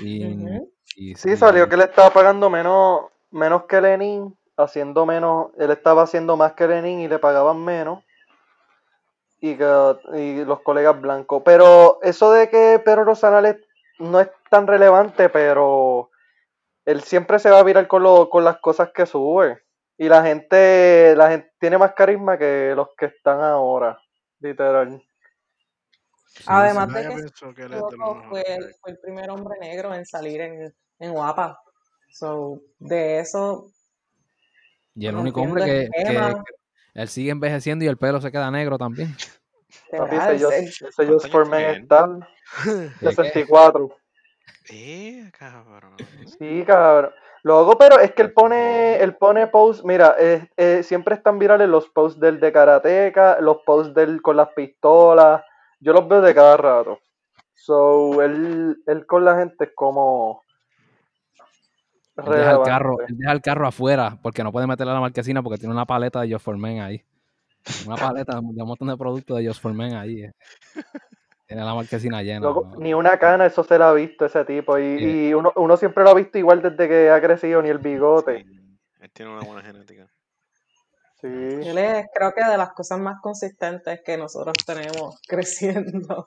Y, 0.00 0.24
Ujú. 0.24 0.72
y 0.96 1.14
sí, 1.14 1.36
salió 1.36 1.68
que 1.68 1.74
él 1.74 1.82
estaba 1.82 2.08
pagando 2.10 2.48
menos, 2.48 3.00
menos 3.32 3.64
que 3.64 3.82
Lenin, 3.82 4.34
haciendo 4.56 5.04
menos, 5.04 5.48
él 5.58 5.70
estaba 5.72 6.04
haciendo 6.04 6.38
más 6.38 6.52
que 6.54 6.66
Lenin 6.66 7.00
y 7.00 7.08
le 7.08 7.18
pagaban 7.18 7.62
menos. 7.62 8.02
Y, 9.40 9.56
que, 9.56 9.96
y 10.14 10.44
los 10.44 10.60
colegas 10.62 11.00
blancos. 11.00 11.42
Pero 11.44 11.98
eso 12.02 12.32
de 12.32 12.48
que 12.48 12.80
Pedro 12.84 13.04
Rosanales 13.04 13.56
no 13.98 14.20
es 14.20 14.28
tan 14.50 14.66
relevante, 14.66 15.28
pero 15.28 16.10
él 16.84 17.02
siempre 17.02 17.38
se 17.38 17.50
va 17.50 17.58
a 17.58 17.62
virar 17.64 17.86
con, 17.86 18.02
lo- 18.02 18.28
con 18.30 18.44
las 18.44 18.58
cosas 18.58 18.90
que 18.92 19.06
sube. 19.06 19.62
Y 19.98 20.08
la 20.08 20.22
gente, 20.22 21.14
la 21.16 21.30
gente 21.30 21.52
tiene 21.58 21.78
más 21.78 21.94
carisma 21.94 22.36
que 22.38 22.72
los 22.76 22.88
que 22.96 23.06
están 23.06 23.40
ahora, 23.40 23.98
literal. 24.40 25.02
Sí, 26.26 26.44
Además 26.46 26.92
de 26.92 27.00
que 27.02 27.14
que 27.54 27.80
fue, 28.28 28.42
el, 28.46 28.74
fue 28.80 28.90
el 28.90 28.98
primer 28.98 29.30
hombre 29.30 29.58
negro 29.58 29.94
en 29.94 30.04
salir 30.04 30.40
en, 30.42 30.74
en 30.98 31.12
Guapa. 31.12 31.58
So, 32.10 32.60
de 32.78 33.20
eso, 33.20 33.70
Y 34.94 35.06
el 35.06 35.16
único 35.16 35.42
hombre 35.42 35.64
que 35.64 35.88
él 36.96 37.08
sigue 37.08 37.30
envejeciendo 37.30 37.84
y 37.84 37.88
el 37.88 37.96
pelo 37.96 38.20
se 38.20 38.32
queda 38.32 38.50
negro 38.50 38.78
también. 38.78 39.14
Papi, 39.96 40.16
ese 40.16 40.38
Just, 40.44 40.52
es- 40.56 40.82
ese 40.82 40.86
está 40.88 42.08
¿De 42.64 42.90
qué? 43.00 43.06
64. 43.06 43.96
Eh, 44.70 45.30
cabrón. 45.38 45.96
Sí, 46.38 46.64
cabrón. 46.66 47.12
Luego, 47.42 47.78
pero 47.78 48.00
es 48.00 48.10
que 48.12 48.22
él 48.22 48.32
pone, 48.32 48.96
él 48.96 49.14
pone 49.14 49.46
posts, 49.46 49.84
mira, 49.84 50.16
eh, 50.18 50.48
eh, 50.56 50.82
siempre 50.82 51.14
están 51.14 51.38
virales 51.38 51.68
los 51.68 51.88
posts 51.90 52.18
del 52.18 52.40
de 52.40 52.50
Karateka, 52.52 53.40
los 53.40 53.58
posts 53.64 53.94
del 53.94 54.20
con 54.20 54.36
las 54.36 54.48
pistolas. 54.48 55.44
Yo 55.78 55.92
los 55.92 56.08
veo 56.08 56.20
de 56.22 56.34
cada 56.34 56.56
rato. 56.56 56.98
So, 57.54 58.20
él, 58.22 58.82
él 58.86 59.06
con 59.06 59.24
la 59.24 59.36
gente 59.38 59.64
es 59.66 59.70
como 59.74 60.42
deja, 62.16 62.52
el 62.52 62.62
carro, 62.62 62.96
él 63.06 63.16
deja 63.18 63.32
el 63.32 63.40
carro 63.42 63.66
afuera 63.68 64.18
porque 64.22 64.42
no 64.42 64.52
puede 64.52 64.66
meterle 64.66 64.92
a 64.92 64.94
la 64.94 65.00
marquesina 65.00 65.42
porque 65.42 65.58
tiene 65.58 65.74
una 65.74 65.84
paleta 65.86 66.20
de 66.22 66.32
Just 66.32 66.44
for 66.44 66.56
Men 66.56 66.80
ahí. 66.80 67.04
Una 67.86 67.96
paleta 67.96 68.34
de 68.34 68.38
un 68.40 68.54
montón 68.68 68.88
de 68.88 68.96
productos 68.96 69.38
de 69.38 69.46
Just 69.48 69.60
for 69.60 69.72
Men 69.74 69.94
ahí. 69.94 70.22
eh. 70.22 70.32
Tiene 71.46 71.64
la 71.64 71.74
marquesina 71.74 72.22
llena. 72.22 72.48
Ni 72.78 72.92
una 72.94 73.18
cana, 73.18 73.46
eso 73.46 73.62
se 73.62 73.78
la 73.78 73.90
ha 73.90 73.92
visto 73.92 74.24
ese 74.24 74.44
tipo. 74.44 74.78
Y, 74.78 74.98
Sí. 74.98 75.04
y 75.28 75.34
uno, 75.34 75.52
uno 75.56 75.76
siempre 75.76 76.02
lo 76.02 76.10
ha 76.10 76.14
visto 76.14 76.38
igual 76.38 76.60
desde 76.62 76.88
que 76.88 77.10
ha 77.10 77.20
crecido, 77.20 77.62
ni 77.62 77.68
el 77.68 77.78
bigote. 77.78 78.44
Sí, 78.44 78.78
él 79.00 79.10
tiene 79.12 79.32
una 79.32 79.42
buena 79.42 79.62
genética. 79.62 80.06
Sí. 81.20 81.28
él 81.28 81.78
es, 81.78 82.06
creo 82.14 82.32
que 82.32 82.44
de 82.44 82.58
las 82.58 82.72
cosas 82.72 82.98
más 82.98 83.20
consistentes 83.22 84.00
que 84.04 84.16
nosotros 84.16 84.54
tenemos 84.66 85.20
creciendo. 85.28 86.26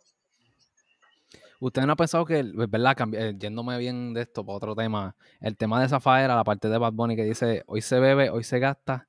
¿Usted 1.59 1.83
no 1.83 1.93
ha 1.93 1.95
pensado 1.95 2.25
que, 2.25 2.39
el- 2.39 2.53
verdad, 2.67 2.95
Cambi- 2.95 3.17
eh, 3.17 3.35
yéndome 3.37 3.77
bien 3.77 4.13
de 4.13 4.21
esto 4.21 4.45
para 4.45 4.55
otro 4.57 4.75
tema, 4.75 5.15
el 5.41 5.57
tema 5.57 5.81
de 5.81 5.89
Zafaera, 5.89 6.35
la 6.35 6.43
parte 6.43 6.69
de 6.69 6.77
Bad 6.77 6.93
Bunny 6.93 7.15
que 7.15 7.23
dice, 7.25 7.63
hoy 7.67 7.81
se 7.81 7.99
bebe, 7.99 8.29
hoy 8.29 8.43
se 8.43 8.59
gasta, 8.59 9.07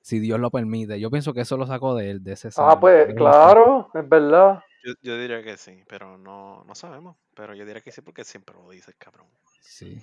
si 0.00 0.18
Dios 0.20 0.38
lo 0.40 0.50
permite? 0.50 1.00
Yo 1.00 1.10
pienso 1.10 1.34
que 1.34 1.40
eso 1.42 1.56
lo 1.56 1.66
sacó 1.66 1.94
de 1.94 2.10
él, 2.10 2.22
de 2.24 2.32
ese 2.32 2.50
Ah, 2.56 2.78
pues, 2.78 3.12
claro, 3.14 3.90
es 3.94 4.08
verdad. 4.08 4.62
Yo, 4.84 4.94
yo 5.02 5.18
diría 5.18 5.42
que 5.42 5.56
sí, 5.56 5.82
pero 5.88 6.16
no, 6.16 6.64
no 6.64 6.74
sabemos. 6.74 7.16
Pero 7.34 7.54
yo 7.54 7.66
diría 7.66 7.82
que 7.82 7.92
sí 7.92 8.00
porque 8.00 8.24
siempre 8.24 8.54
lo 8.54 8.70
dice 8.70 8.90
el 8.92 8.96
cabrón. 8.96 9.26
Sí. 9.60 10.02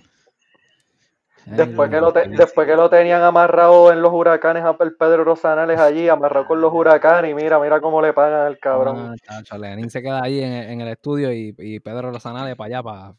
Después 1.56 1.88
que, 1.90 2.00
lo 2.00 2.12
te- 2.12 2.28
después 2.28 2.66
que 2.66 2.76
lo 2.76 2.90
tenían 2.90 3.22
amarrado 3.22 3.90
en 3.92 4.02
los 4.02 4.12
huracanes 4.12 4.64
a 4.64 4.76
Pedro 4.76 5.24
Rosanales 5.24 5.78
allí, 5.80 6.08
amarrado 6.08 6.46
con 6.46 6.60
los 6.60 6.72
huracanes, 6.72 7.30
y 7.30 7.34
mira, 7.34 7.58
mira 7.58 7.80
cómo 7.80 8.02
le 8.02 8.12
pagan 8.12 8.46
al 8.46 8.58
cabrón. 8.58 8.96
Ah, 8.98 9.14
chacho, 9.22 9.56
Lenin 9.56 9.88
se 9.88 10.02
queda 10.02 10.22
ahí 10.22 10.40
en, 10.42 10.52
en 10.52 10.80
el 10.80 10.88
estudio 10.88 11.32
y, 11.32 11.54
y 11.58 11.80
Pedro 11.80 12.10
Lozanales 12.10 12.54
para 12.56 12.66
allá, 12.66 12.82
para, 12.82 13.14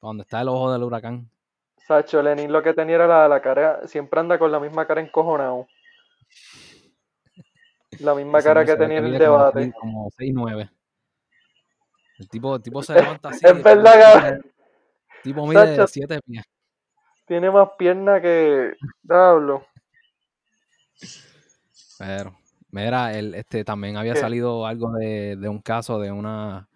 donde 0.00 0.22
está 0.22 0.40
el 0.40 0.48
ojo 0.48 0.72
del 0.72 0.82
huracán. 0.82 1.28
Sacho, 1.76 2.22
Lenin 2.22 2.52
lo 2.52 2.62
que 2.62 2.74
tenía 2.74 2.96
era 2.96 3.06
la, 3.06 3.28
la 3.28 3.40
cara, 3.40 3.86
siempre 3.86 4.20
anda 4.20 4.38
con 4.38 4.50
la 4.52 4.60
misma 4.60 4.86
cara 4.86 5.00
encojonado. 5.00 5.66
La 8.00 8.14
misma 8.14 8.40
cara 8.42 8.64
que 8.64 8.76
tenía 8.76 8.98
en 8.98 9.06
el 9.06 9.18
debate. 9.18 9.62
seis- 9.64 9.74
Como 9.78 10.10
6'9". 10.10 10.70
El 12.18 12.28
tipo, 12.28 12.56
el 12.56 12.62
tipo 12.62 12.82
se 12.82 12.94
levanta 13.20 13.30
así. 13.30 13.40
Es 13.46 13.62
verdad, 13.62 14.00
cabrón. 14.14 14.42
tipo 15.22 15.46
mide 15.46 15.76
Sacho. 15.76 15.86
7 15.86 16.20
pies. 16.24 16.44
Tiene 17.28 17.50
más 17.50 17.68
pierna 17.78 18.20
que. 18.20 18.74
Diablo. 19.02 19.66
Pero, 21.98 22.36
mira, 22.70 23.16
el, 23.16 23.34
este, 23.34 23.64
también 23.64 23.96
había 23.98 24.14
¿Qué? 24.14 24.20
salido 24.20 24.66
algo 24.66 24.92
de, 24.92 25.36
de 25.36 25.48
un 25.48 25.60
caso 25.60 26.00
de 26.00 26.10
una, 26.10 26.68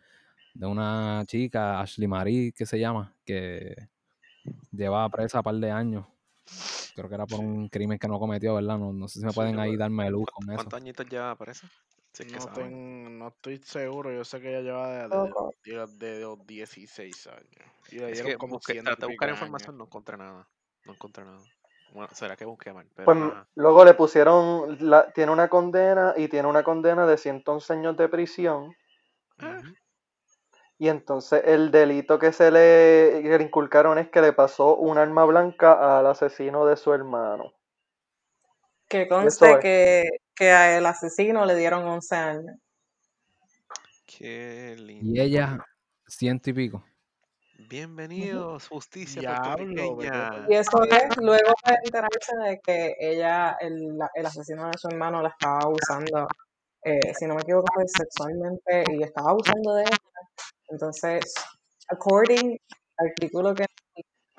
de 0.53 0.67
una 0.67 1.25
chica, 1.27 1.81
Ashley 1.81 2.07
Marie, 2.07 2.53
que 2.53 2.67
se 2.67 2.79
llama, 2.79 3.15
que 3.25 3.75
llevaba 4.71 5.09
presa 5.09 5.39
un 5.39 5.45
par 5.45 5.55
de 5.55 5.71
años. 5.71 6.07
Creo 6.95 7.09
que 7.09 7.15
era 7.15 7.25
por 7.25 7.41
un 7.41 7.69
crimen 7.69 7.99
que 7.99 8.07
no 8.09 8.19
cometió, 8.19 8.55
¿verdad? 8.55 8.77
No, 8.79 8.93
no 8.93 9.09
sé 9.09 9.21
si 9.21 9.25
me 9.25 9.31
Sí, 9.31 9.37
pueden 9.37 9.59
ahí 9.59 9.77
darme 9.77 10.11
luz 10.11 10.27
con 10.31 10.45
eso. 10.45 10.57
¿Cuántos 10.57 10.81
añitos 10.81 11.07
lleva 11.09 11.35
para 11.35 11.53
No, 12.21 12.41
saben. 12.41 12.55
ten- 12.55 13.19
no 13.19 13.29
estoy 13.29 13.59
seguro, 13.59 14.13
yo 14.13 14.25
sé 14.25 14.41
que 14.41 14.51
ella 14.51 14.61
lleva 14.61 15.09
de, 15.09 15.33
de, 15.65 15.87
de 15.99 16.21
los 16.21 16.47
16 16.47 17.27
años. 17.27 17.73
Y 17.91 17.97
le 17.97 18.07
Es 18.07 18.13
dieron 18.13 18.33
que 18.33 18.39
como 18.39 18.55
busqué, 18.55 18.75
100 18.75 18.85
traté 18.85 19.03
de 19.03 19.07
buscar 19.09 19.31
información, 19.31 19.71
años. 19.71 19.79
no 19.79 19.85
encontré 19.85 20.17
nada. 20.17 20.47
No 20.85 20.93
encontré 20.93 21.25
nada. 21.25 21.39
Bueno, 21.93 22.09
será 22.13 22.37
que 22.37 22.45
busqué 22.45 22.73
mal, 22.73 22.87
pero 22.95 23.07
Pues 23.07 23.33
luego 23.55 23.85
le 23.85 23.95
pusieron. 23.95 24.79
La, 24.81 25.13
tiene 25.13 25.33
una 25.33 25.49
condena 25.49 26.15
y 26.17 26.29
tiene 26.29 26.49
una 26.49 26.63
condena 26.63 27.07
de 27.07 27.17
111 27.19 27.73
años 27.73 27.97
de 27.97 28.09
prisión. 28.09 28.75
Y 30.79 30.89
entonces 30.89 31.43
el 31.45 31.71
delito 31.71 32.19
que 32.19 32.33
se 32.33 32.51
le, 32.51 33.21
que 33.23 33.39
le 33.39 33.45
inculcaron 33.45 33.99
es 33.99 34.09
que 34.09 34.21
le 34.21 34.33
pasó 34.33 34.75
un 34.77 34.99
arma 34.99 35.25
blanca 35.25 35.99
al 35.99 36.07
asesino 36.07 36.67
de 36.67 36.77
su 36.77 36.93
hermano. 36.93 37.53
Que 38.89 39.07
conste 39.09 39.51
es. 39.53 39.59
que, 39.61 40.03
que 40.35 40.51
a 40.51 40.77
el 40.79 40.87
asesino 40.87 41.45
le 41.45 41.55
dieron 41.57 41.85
11 41.85 42.15
años. 42.17 42.57
Qué 44.07 44.75
Y 44.79 44.83
lindo. 44.83 45.23
ella, 45.23 45.59
ciento 46.07 46.51
y 46.51 46.53
pico. 46.53 46.85
Bienvenidos, 47.69 48.69
justicia 48.69 49.23
puertorriqueña. 49.23 50.47
Y 50.49 50.55
eso 50.55 50.83
es 50.85 51.17
luego 51.19 51.53
de 51.67 51.75
enterarse 51.85 52.37
de 52.45 52.61
que 52.61 52.95
ella, 52.99 53.57
el, 53.61 53.97
la- 53.97 54.11
el 54.15 54.27
asesino 54.27 54.67
de 54.67 54.77
su 54.79 54.89
hermano, 54.89 55.23
la 55.23 55.29
estaba 55.29 55.61
abusando, 55.63 56.27
eh, 56.85 57.15
si 57.15 57.27
no 57.27 57.35
me 57.35 57.43
equivoco, 57.43 57.67
fue 57.73 57.85
sexualmente 57.87 58.85
y 58.93 59.03
estaba 59.03 59.31
abusando 59.31 59.75
de 59.75 59.83
ella. 59.85 59.97
Entonces, 60.69 61.35
according 61.89 62.59
al 62.99 63.07
artículo 63.09 63.55
que 63.55 63.65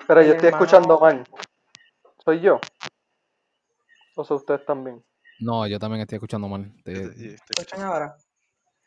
Pero 0.06 0.22
yo 0.22 0.32
estoy 0.32 0.48
hermano- 0.48 0.64
escuchando 0.64 1.00
mal. 1.00 1.24
¿Soy 2.24 2.40
yo? 2.40 2.60
¿O 4.16 4.24
son 4.24 4.36
ustedes 4.36 4.64
también? 4.64 5.02
No, 5.38 5.66
yo 5.66 5.78
también 5.78 6.02
estoy 6.02 6.16
escuchando 6.16 6.48
mal. 6.48 6.72
Te- 6.84 6.92
escuchan 6.92 7.34
escuchando. 7.34 7.86
ahora, 7.86 8.16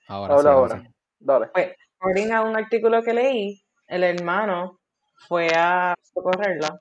ahora 0.07 0.37
sí, 0.37 0.47
ahora 0.47 0.51
ahora. 0.51 0.79
sí. 0.81 0.87
Dale. 1.19 1.47
pues, 1.47 1.75
according 1.99 2.31
a 2.31 2.41
un 2.43 2.55
artículo 2.55 3.01
que 3.03 3.13
leí, 3.13 3.61
el 3.87 4.03
hermano 4.03 4.79
fue 5.27 5.47
a 5.55 5.95
socorrerla 6.13 6.79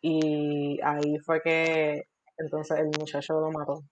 y 0.00 0.80
ahí 0.82 1.18
fue 1.18 1.40
que 1.42 2.02
entonces 2.36 2.78
el 2.78 2.86
muchacho 2.98 3.40
lo 3.40 3.50
mató 3.50 3.82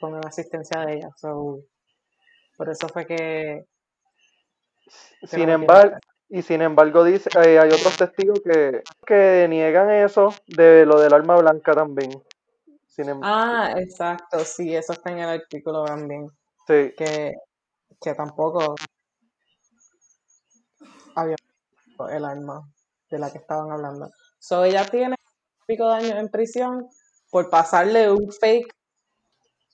con 0.00 0.12
la 0.12 0.28
asistencia 0.28 0.80
de 0.82 0.94
ella. 0.94 1.08
So, 1.16 1.60
por 2.56 2.68
eso 2.68 2.88
fue 2.88 3.06
que 3.06 3.64
Sin 5.24 5.48
embargo, 5.48 5.96
y 6.28 6.42
sin 6.42 6.60
embargo 6.62 7.04
dice, 7.04 7.30
eh, 7.42 7.58
hay 7.58 7.70
otros 7.70 7.96
testigos 7.96 8.40
que, 8.40 8.82
que 9.06 9.46
niegan 9.48 9.90
eso 9.90 10.34
de 10.46 10.84
lo 10.84 11.00
del 11.00 11.14
arma 11.14 11.36
blanca 11.36 11.74
también. 11.74 12.10
Sin 12.98 13.08
Ah, 13.22 13.74
exacto, 13.76 14.40
sí, 14.40 14.74
eso 14.74 14.92
está 14.92 15.12
en 15.12 15.20
el 15.20 15.28
artículo 15.28 15.84
también, 15.84 16.26
sí. 16.66 16.92
que, 16.96 17.32
que 18.00 18.12
tampoco 18.14 18.74
había 21.14 21.36
el 22.10 22.24
arma 22.24 22.68
de 23.08 23.18
la 23.20 23.30
que 23.30 23.38
estaban 23.38 23.70
hablando. 23.70 24.10
So, 24.40 24.64
ella 24.64 24.84
tiene 24.90 25.10
un 25.10 25.66
pico 25.68 25.88
de 25.88 25.94
años 25.94 26.18
en 26.18 26.28
prisión 26.28 26.88
por 27.30 27.48
pasarle 27.50 28.10
un 28.10 28.32
fake 28.32 28.74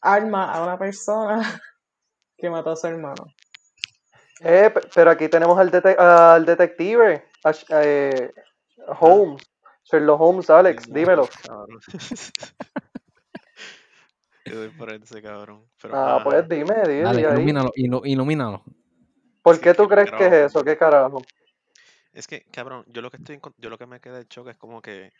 arma 0.03 0.53
a 0.53 0.63
una 0.63 0.79
persona 0.79 1.41
que 2.37 2.51
mató 2.51 2.73
a 2.73 2.77
su 2.77 2.89
hermano. 2.89 3.25
Eh, 4.41 4.69
pe- 4.69 4.83
pero 4.95 5.11
aquí 5.13 5.31
tenemos 5.31 5.59
al, 5.59 5.71
dete- 5.71 5.97
al 5.99 6.45
detective, 6.45 7.25
a 7.43 7.53
eh, 7.83 8.35
Holmes, 9.01 9.43
Sherlock 9.85 10.21
Holmes, 10.21 10.51
Alex, 10.51 10.93
dímelo. 10.93 11.27
Yo 14.53 14.57
doy 14.57 14.69
por 14.71 14.91
ese 14.93 15.23
cabrón. 15.23 15.65
Pero, 15.81 15.97
Ah, 15.97 16.17
ajá. 16.17 16.25
pues 16.25 16.49
dime, 16.49 16.75
dime, 16.87 17.03
Dale, 17.03 17.21
ilumínalo, 17.23 17.71
ilu- 17.77 18.03
ilumínalo. 18.05 18.63
¿Por 19.43 19.57
Sí, 19.57 19.63
qué 19.63 19.75
tú 19.75 19.89
que- 19.89 19.95
crees 19.95 20.11
que 20.13 20.27
es 20.27 20.33
eso? 20.33 20.65
¿Qué 20.65 20.77
carajo? 20.77 21.23
Es 22.13 22.27
que, 22.27 22.45
cabrón, 22.53 22.85
yo 22.89 23.03
lo 23.03 23.11
que 23.11 23.17
estoy 23.17 23.41
yo 23.59 23.71
lo 23.71 23.79
que 23.79 23.87
me 23.87 24.01
queda 24.01 24.19
de 24.19 24.27
choque 24.29 24.51
es 24.51 24.57
como 24.57 24.81
que 24.81 25.13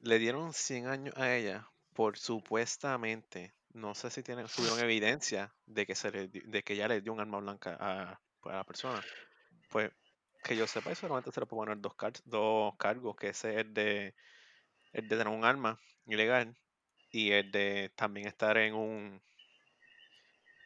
le 0.00 0.18
dieron 0.18 0.52
100 0.52 0.86
años 0.86 1.14
a 1.16 1.34
ella 1.34 1.68
por 1.94 2.16
supuestamente, 2.16 3.52
no 3.72 3.92
sé 3.94 4.10
si 4.10 4.22
tienen, 4.22 4.46
tuvieron 4.46 4.78
evidencia 4.78 5.52
de 5.66 5.84
que 5.84 5.96
se 5.96 6.12
le 6.12 6.28
de 6.28 6.62
que 6.62 6.74
ella 6.74 6.86
le 6.86 7.00
dio 7.00 7.12
un 7.12 7.18
arma 7.20 7.38
blanca 7.40 7.76
a, 7.80 8.20
a 8.44 8.52
la 8.52 8.64
persona. 8.64 9.02
Pues 9.70 9.90
que 10.44 10.56
yo 10.56 10.66
sepa, 10.68 10.92
eso 10.92 11.02
solamente 11.02 11.32
se 11.32 11.40
le 11.40 11.46
puede 11.46 11.62
poner 11.66 11.80
dos, 11.80 11.94
car- 11.96 12.12
dos 12.24 12.76
cargos, 12.76 13.16
que 13.16 13.30
ese 13.30 13.54
es 13.54 13.58
el 13.66 13.74
de 13.74 14.14
el 14.92 15.08
de 15.08 15.16
tener 15.16 15.26
un 15.28 15.44
arma 15.44 15.76
ilegal 16.06 16.56
y 17.10 17.30
el 17.32 17.50
de 17.50 17.90
también 17.96 18.26
estar 18.26 18.56
en 18.58 18.74
un 18.74 19.20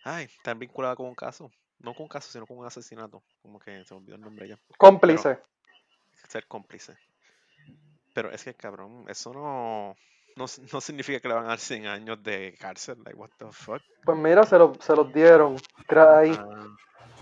ay, 0.04 0.24
estar 0.24 0.56
vinculada 0.56 0.96
con 0.96 1.06
un 1.06 1.14
caso. 1.14 1.50
No 1.78 1.94
con 1.94 2.04
un 2.04 2.08
caso, 2.08 2.30
sino 2.30 2.46
con 2.46 2.58
un 2.58 2.66
asesinato. 2.66 3.22
Como 3.42 3.58
que 3.58 3.84
se 3.84 3.94
me 3.94 3.98
olvidó 4.00 4.14
el 4.16 4.20
nombre 4.22 4.48
ya 4.48 4.58
Cómplice. 4.78 5.38
ser 6.28 6.46
cómplice. 6.46 6.96
Pero 8.14 8.30
es 8.30 8.44
que, 8.44 8.54
cabrón, 8.54 9.04
eso 9.08 9.32
no, 9.32 9.96
no, 10.36 10.44
no 10.72 10.80
significa 10.80 11.18
que 11.20 11.28
le 11.28 11.34
van 11.34 11.44
a 11.44 11.48
dar 11.48 11.58
100 11.58 11.86
años 11.86 12.22
de 12.22 12.56
cárcel. 12.60 12.98
Like, 13.04 13.16
what 13.18 13.30
the 13.38 13.46
fuck? 13.50 13.82
Pues 14.04 14.18
mira, 14.18 14.44
se, 14.44 14.58
lo- 14.58 14.74
se 14.80 14.94
los 14.94 15.12
dieron. 15.12 15.56
Ahí. 15.88 16.32
Ah, 16.38 16.66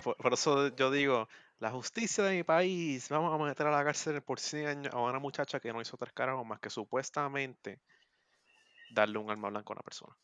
por, 0.02 0.16
por 0.16 0.32
eso 0.32 0.68
yo 0.76 0.90
digo, 0.90 1.28
La 1.58 1.70
justicia 1.70 2.24
de 2.24 2.36
mi 2.36 2.42
país, 2.42 3.08
vamos 3.10 3.38
a 3.38 3.42
meter 3.44 3.66
a 3.66 3.70
la 3.70 3.84
cárcel 3.84 4.22
por 4.22 4.40
100 4.40 4.66
años 4.66 4.94
a 4.94 4.98
una 4.98 5.18
muchacha 5.18 5.60
que 5.60 5.72
no 5.72 5.80
hizo 5.82 5.96
tres 5.98 6.12
carajos 6.14 6.44
más 6.46 6.58
que 6.58 6.70
supuestamente 6.70 7.78
darle 8.90 9.18
un 9.18 9.30
arma 9.30 9.48
blanca 9.48 9.70
a 9.70 9.72
una 9.74 9.82
persona. 9.82 10.16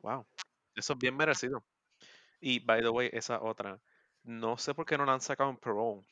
Wow, 0.00 0.26
eso 0.74 0.92
es 0.92 0.98
bien 0.98 1.16
merecido. 1.16 1.64
Y, 2.40 2.60
by 2.60 2.82
the 2.82 2.88
way, 2.88 3.10
esa 3.12 3.42
otra, 3.42 3.80
no 4.22 4.58
sé 4.58 4.74
por 4.74 4.84
qué 4.84 4.98
no 4.98 5.06
la 5.06 5.14
han 5.14 5.20
sacado 5.20 5.50
en 5.50 5.56
parole, 5.56 6.02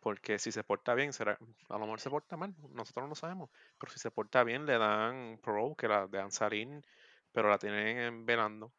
porque 0.00 0.38
si 0.38 0.50
se 0.50 0.64
porta 0.64 0.94
bien, 0.94 1.12
será, 1.12 1.38
a 1.68 1.74
lo 1.74 1.80
mejor 1.80 2.00
se 2.00 2.10
porta 2.10 2.36
mal, 2.36 2.54
nosotros 2.70 3.04
no 3.04 3.08
lo 3.10 3.14
sabemos, 3.14 3.50
pero 3.78 3.92
si 3.92 3.98
se 3.98 4.10
porta 4.10 4.42
bien, 4.42 4.64
le 4.66 4.78
dan 4.78 5.38
parole, 5.42 5.74
que 5.76 5.88
la 5.88 6.06
dejan 6.06 6.32
salir, 6.32 6.82
pero 7.30 7.48
la 7.48 7.58
tienen 7.58 8.24
velando. 8.24 8.72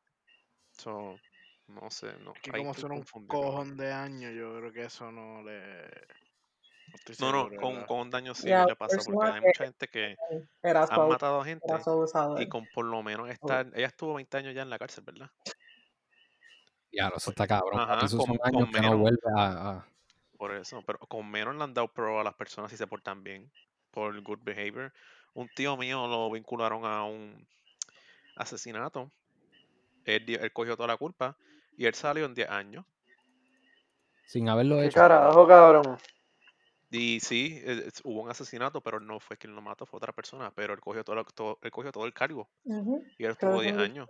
So, 0.72 1.20
no 1.68 1.90
sé, 1.92 2.14
no. 2.20 2.34
Que 2.34 2.52
ahí 2.54 2.62
como 2.62 2.74
son 2.74 2.92
un 2.94 3.28
cojón 3.28 3.78
de 3.78 3.92
años, 3.92 4.34
yo 4.34 4.58
creo 4.58 4.74
que 4.74 4.86
eso 4.86 5.12
no 5.12 5.44
le. 5.44 5.88
No, 6.94 7.00
estoy 7.12 7.32
No, 7.32 7.50
con, 7.60 7.86
con 7.86 8.00
un 8.02 8.10
daño 8.12 8.36
sí 8.36 8.48
Ya, 8.48 8.66
le 8.66 8.76
pasa, 8.76 8.98
porque 9.04 9.26
hay 9.26 9.42
mucha 9.42 9.64
gente 9.64 9.88
que 9.88 10.16
han 10.74 10.88
abu- 10.90 11.10
matado 11.10 11.42
a 11.42 11.46
gente 11.46 11.66
y 12.38 12.48
con 12.48 12.68
por 12.68 12.86
lo 12.86 13.02
menos 13.02 13.30
estar, 13.30 13.68
ella 13.74 13.88
estuvo 13.88 14.14
20 14.14 14.38
años 14.38 14.54
ya 14.54 14.62
en 14.62 14.70
la 14.70 14.78
cárcel, 14.78 15.04
¿verdad? 15.04 15.30
Ya, 16.92 17.08
eso 17.16 17.32
está 17.32 17.48
cabrón. 17.48 17.80
Ajá, 17.80 18.06
esos 18.06 18.24
con- 18.24 18.38
que 18.38 18.52
no 18.52 18.68
menos. 18.72 19.00
vuelve 19.00 19.20
a, 19.36 19.70
a- 19.72 19.88
Por 20.38 20.54
eso, 20.56 20.84
pero 20.86 21.00
con 21.00 21.30
menos 21.30 21.56
le 21.56 21.64
han 21.64 21.74
dado 21.74 21.88
prueba 21.92 22.22
a 22.22 22.24
las 22.24 22.36
personas 22.36 22.70
si 22.70 22.78
se 22.78 22.86
portan 22.86 23.24
bien 23.24 23.52
por 23.92 24.20
good 24.22 24.40
behavior. 24.44 24.94
Un 25.34 25.50
tío 25.50 25.76
mío 25.78 26.06
lo 26.08 26.30
vincularon 26.30 26.86
a 26.86 27.04
un 27.06 27.48
asesinato. 28.36 29.12
Él, 30.06 30.26
él 30.30 30.54
cogió 30.54 30.76
toda 30.76 30.88
la 30.88 30.98
culpa 30.98 31.36
y 31.78 31.86
él 31.86 31.96
salió 31.96 32.26
en 32.26 32.36
10 32.36 32.50
años. 32.50 32.86
sin 34.26 34.50
haberlo 34.50 34.78
¿Qué 34.78 34.86
hecho. 34.88 34.96
carajo, 34.96 35.48
cabrón? 35.48 35.98
Y 36.96 37.20
sí, 37.22 37.60
eh, 37.66 37.86
es- 37.88 38.02
hubo 38.04 38.22
un 38.22 38.30
asesinato, 38.30 38.80
pero 38.80 39.00
no 39.00 39.20
fue 39.20 39.36
quien 39.36 39.56
lo 39.56 39.64
mató, 39.64 39.88
fue 39.88 39.98
otra 39.98 40.14
persona. 40.14 40.52
Pero 40.54 40.76
él 40.76 40.80
cogió 40.80 41.04
todo, 41.04 41.16
lo- 41.16 41.26
todo- 41.26 41.58
él 41.64 41.72
cogió 41.72 41.92
todo 41.92 42.06
el 42.06 42.14
cargo 42.14 42.48
y 43.18 43.26
él 43.26 43.32
estuvo 43.32 43.58
que 43.58 43.64
10 43.64 43.76
son 43.76 43.84
años. 43.84 44.10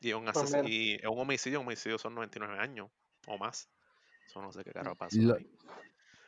Y 0.00 0.12
un, 0.12 0.26
ases- 0.26 0.52
mira. 0.56 0.68
y 0.68 0.94
es 0.94 1.06
un 1.06 1.20
homicidio, 1.20 1.60
un 1.60 1.66
homicidio 1.66 1.98
son 1.98 2.16
99 2.16 2.58
años 2.58 2.90
o 3.28 3.38
más. 3.38 3.68
Eso 4.26 4.42
no 4.42 4.50
sé 4.50 4.64
qué 4.64 4.72
carajo 4.72 4.96
pasó 4.96 5.16
Lo- 5.20 5.36
ahí. 5.36 5.48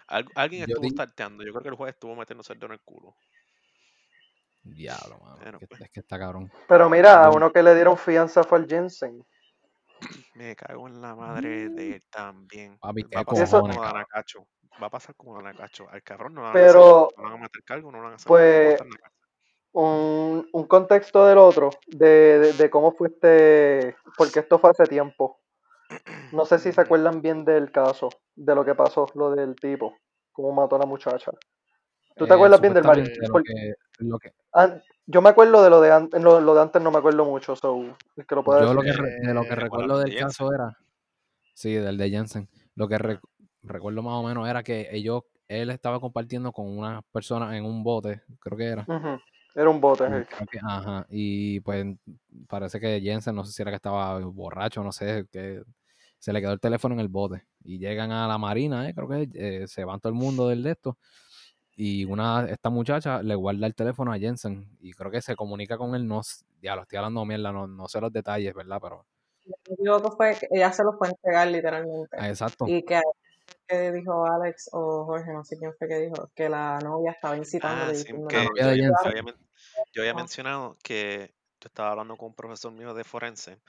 Al- 0.07 0.29
alguien 0.37 0.61
yo 0.67 0.75
estuvo 0.75 0.83
di- 0.85 0.91
starteando. 0.91 1.43
Yo 1.45 1.51
creo 1.53 1.63
que 1.65 1.69
el 1.71 1.75
juez 1.75 1.95
estuvo 1.95 2.15
metiéndose 2.15 2.53
el 2.53 2.61
dedo 2.61 2.67
en 2.67 2.73
el 2.75 2.81
culo. 2.83 3.17
Diablo, 4.63 5.19
mano. 5.19 5.37
Bueno, 5.39 5.59
que- 5.59 5.67
pues. 5.67 5.81
Es 5.81 5.91
que 5.91 6.01
está 6.01 6.17
cabrón. 6.17 6.53
Pero 6.69 6.89
mira, 6.89 7.25
a 7.27 7.31
Yo- 7.31 7.37
uno 7.37 7.53
que 7.53 7.61
le 7.63 7.75
dieron 7.75 7.99
fianza 7.99 8.45
fue 8.45 8.59
al 8.59 8.69
Jensen. 8.69 9.27
Me 10.35 10.55
cago 10.55 10.87
en 10.87 11.01
la 11.01 11.17
madre 11.17 11.69
de 11.71 11.97
él 11.97 12.05
también. 12.09 12.79
Papi, 12.79 13.03
Va 13.03 13.21
a 13.21 13.25
pasar 13.25 13.49
cojones, 13.49 13.77
como. 13.77 13.89
Va 14.81 14.87
a 14.87 14.91
pasar 14.91 15.15
como 15.15 15.35
Danacacho. 15.37 15.89
Al 15.91 16.03
cabrón 16.03 16.35
no 16.35 16.43
van 16.43 16.51
a 16.51 16.55
Pero, 16.55 17.07
hacer, 17.09 17.17
no 17.19 17.23
van 17.25 17.33
a 17.33 17.43
meter 17.43 17.63
cargo, 17.65 17.93
no 17.93 18.03
van 18.03 18.13
a 18.13 18.15
hacer 18.17 18.27
a 18.27 18.29
pues, 18.29 18.81
un, 19.73 20.49
un 20.53 20.67
contexto 20.67 21.27
del 21.27 21.39
otro, 21.39 21.71
de, 21.87 22.39
de, 22.39 22.53
de 22.53 22.71
cómo 22.71 22.93
fue 22.93 23.09
este, 23.09 23.97
porque 24.17 24.41
esto 24.41 24.59
fue 24.59 24.71
hace 24.71 24.85
tiempo. 24.85 25.41
No 26.33 26.45
sé 26.47 26.59
si 26.59 26.73
se 26.73 26.81
acuerdan 26.81 27.21
bien 27.23 27.45
del 27.45 27.71
caso, 27.71 28.09
de 28.35 28.55
lo 28.55 28.65
que 28.65 28.75
pasó, 28.75 29.07
lo 29.15 29.31
del 29.31 29.55
tipo, 29.57 29.97
cómo 30.33 30.53
mató 30.53 30.77
a 30.77 30.81
la 30.81 30.87
muchacha. 30.87 31.33
¿Tú 32.17 32.27
te 32.27 32.33
Eh, 32.33 32.37
acuerdas 32.37 32.61
bien 32.61 32.75
del 32.75 32.85
lo 32.85 32.93
que, 33.43 33.75
lo 33.99 34.19
que, 34.19 34.33
an- 34.53 34.83
yo 35.07 35.23
me 35.23 35.31
acuerdo 35.31 35.63
de 35.63 35.71
lo 35.71 35.81
de, 35.81 35.93
an- 35.93 36.11
lo, 36.21 36.41
lo 36.41 36.55
de 36.55 36.63
antes, 36.63 36.83
no 36.83 36.91
me 36.91 36.99
acuerdo 36.99 37.25
mucho, 37.25 37.57
so, 37.57 37.83
el 38.17 38.27
que 38.27 38.35
lo 38.35 38.45
pueda 38.45 38.61
yo 38.61 38.75
lo 38.75 38.83
decir. 38.83 38.95
que 38.95 39.03
re- 39.03 39.27
de 39.27 39.35
lo 39.35 39.43
que 39.43 39.53
Eh, 39.53 39.57
recuerdo 39.57 39.99
del 39.99 40.09
del 40.11 40.15
de 40.15 40.21
caso 40.25 40.53
era, 40.53 40.77
sí, 41.55 41.75
del 41.75 41.97
de 41.99 42.11
Jensen. 42.11 42.49
Lo 42.75 42.89
que 42.89 42.99
re- 42.99 43.21
recuerdo 43.63 44.03
más 44.03 44.15
o 44.15 44.23
menos 44.23 44.49
era 44.49 44.63
que 44.63 44.89
ellos, 44.91 45.23
él 45.49 45.71
estaba 45.71 46.01
compartiendo 46.01 46.53
con 46.53 46.67
unas 46.67 47.03
personas 47.13 47.55
en 47.55 47.65
un 47.65 47.83
bote, 47.83 48.23
creo 48.41 48.57
que 48.57 48.67
era. 48.67 48.87
Era 49.55 49.69
un 49.69 49.81
bote, 49.81 50.05
sí. 50.07 50.47
que- 50.51 50.59
ajá, 50.63 51.07
y 51.11 51.61
pues 51.61 51.87
parece 52.49 52.81
que 52.81 53.01
Jensen, 53.01 53.35
no 53.35 53.45
sé 53.45 53.53
si 53.53 53.63
era 53.63 53.71
que 53.71 53.77
estaba 53.77 54.19
borracho, 54.21 54.83
no 54.83 54.93
sé, 54.93 55.27
que 55.31 55.63
se 56.19 56.33
le 56.33 56.41
quedó 56.41 56.53
el 56.53 56.61
teléfono 56.61 56.95
en 56.95 57.01
el 57.01 57.09
bote. 57.09 57.45
Y 57.65 57.79
llegan 57.79 58.13
a 58.13 58.27
la 58.27 58.39
marina, 58.39 58.89
eh, 58.89 58.95
creo 58.95 59.09
que 59.09 59.29
eh, 59.35 59.67
se 59.69 59.85
van 59.85 60.01
todo 60.01 60.13
el 60.13 60.19
mundo 60.19 60.49
del 60.49 60.63
de 60.63 60.71
esto. 60.71 60.97
Y 61.75 62.05
una, 62.05 62.47
esta 62.49 62.71
muchacha 62.71 63.23
le 63.23 63.35
guarda 63.35 63.67
el 63.67 63.75
teléfono 63.75 64.13
a 64.13 64.19
Jensen. 64.19 64.67
Y 64.81 64.93
creo 64.93 65.11
que 65.11 65.21
se 65.21 65.37
comunica 65.37 65.77
con 65.77 65.95
él, 65.95 66.07
no, 66.07 66.23
ya 66.63 66.77
lo 66.77 66.83
estoy 66.83 66.99
hablando 66.99 67.25
mierda, 67.25 67.53
no, 67.53 67.67
no 67.67 67.89
sé 67.89 68.01
los 68.01 68.13
detalles, 68.13 68.55
¿verdad? 68.55 68.79
Pero, 68.81 69.05
me 69.45 69.75
equivoco, 69.75 70.17
fue 70.17 70.37
que 70.39 70.47
ella 70.51 70.73
se 70.73 70.85
los 70.85 70.97
fue 70.97 71.09
a 71.09 71.11
entregar 71.11 71.49
literalmente. 71.49 72.17
ah, 72.17 72.29
exacto. 72.29 72.67
Y 72.69 72.83
que, 72.85 73.01
que 73.73 73.93
dijo 73.93 74.27
Alex 74.27 74.71
o 74.73 75.05
Jorge, 75.07 75.33
no 75.33 75.45
sé 75.45 75.57
quién 75.59 75.73
fue 75.79 75.89
que 75.89 75.99
dijo, 76.01 76.31
que 76.35 76.49
la 76.49 76.79
novia 76.81 77.13
estaba 77.13 77.37
incitando 77.37 77.85
Ah, 77.85 77.93
sí, 77.95 78.13
que 78.29 78.43
yo, 78.45 78.45
novia 78.45 78.67
de 78.69 78.77
yo 79.03 79.09
Jensen. 79.09 79.13
había, 79.13 79.23
men- 79.23 79.37
yo 79.93 80.03
había 80.03 80.15
mencionado 80.15 80.77
que 80.83 81.35
yo 81.61 81.69
estaba 81.69 81.91
hablando 81.93 82.17
con 82.17 82.29
un 82.29 82.35
profesor 82.35 82.73
mío 82.73 82.93
de 82.95 83.05
forense 83.05 83.61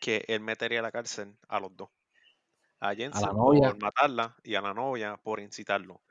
que 0.00 0.24
él 0.28 0.40
metería 0.40 0.80
a 0.80 0.82
la 0.82 0.92
cárcel 0.92 1.38
a 1.48 1.60
los 1.60 1.76
dos. 1.76 1.90
A 2.80 2.94
A 3.18 3.20
la 3.24 3.30
Jensen 3.30 3.38
novia, 3.38 3.70
por 3.70 3.76
matarla 3.78 4.36
y 4.44 4.56
a 4.56 4.62
la 4.62 4.74
novia 4.74 5.16
por 5.18 5.40
incitarlo. 5.40 6.02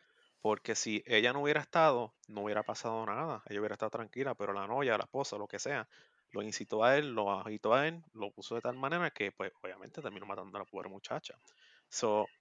Porque 0.42 0.76
si 0.76 1.04
ella 1.08 1.34
no 1.34 1.42
hubiera 1.44 1.62
estado, 1.62 2.16
no 2.28 2.44
hubiera 2.44 2.64
pasado 2.64 3.06
nada. 3.06 3.44
Ella 3.48 3.60
hubiera 3.62 3.76
estado 3.76 3.92
tranquila, 3.92 4.36
pero 4.36 4.54
la 4.54 4.68
novia, 4.68 4.98
la 4.98 5.06
esposa, 5.06 5.38
lo 5.38 5.48
que 5.48 5.60
sea, 5.60 5.90
lo 6.32 6.44
incitó 6.44 6.84
a 6.84 6.98
él, 6.98 7.14
lo 7.16 7.32
agitó 7.32 7.74
a 7.76 7.88
él, 7.88 8.04
lo 8.14 8.32
puso 8.32 8.56
de 8.56 8.62
tal 8.62 8.78
manera 8.78 9.12
que, 9.12 9.32
pues, 9.34 9.52
obviamente 9.64 10.02
terminó 10.02 10.26
matando 10.28 10.58
a 10.58 10.62
la 10.62 10.66
pobre 10.66 10.90
muchacha. 10.90 11.36
So, 11.90 12.32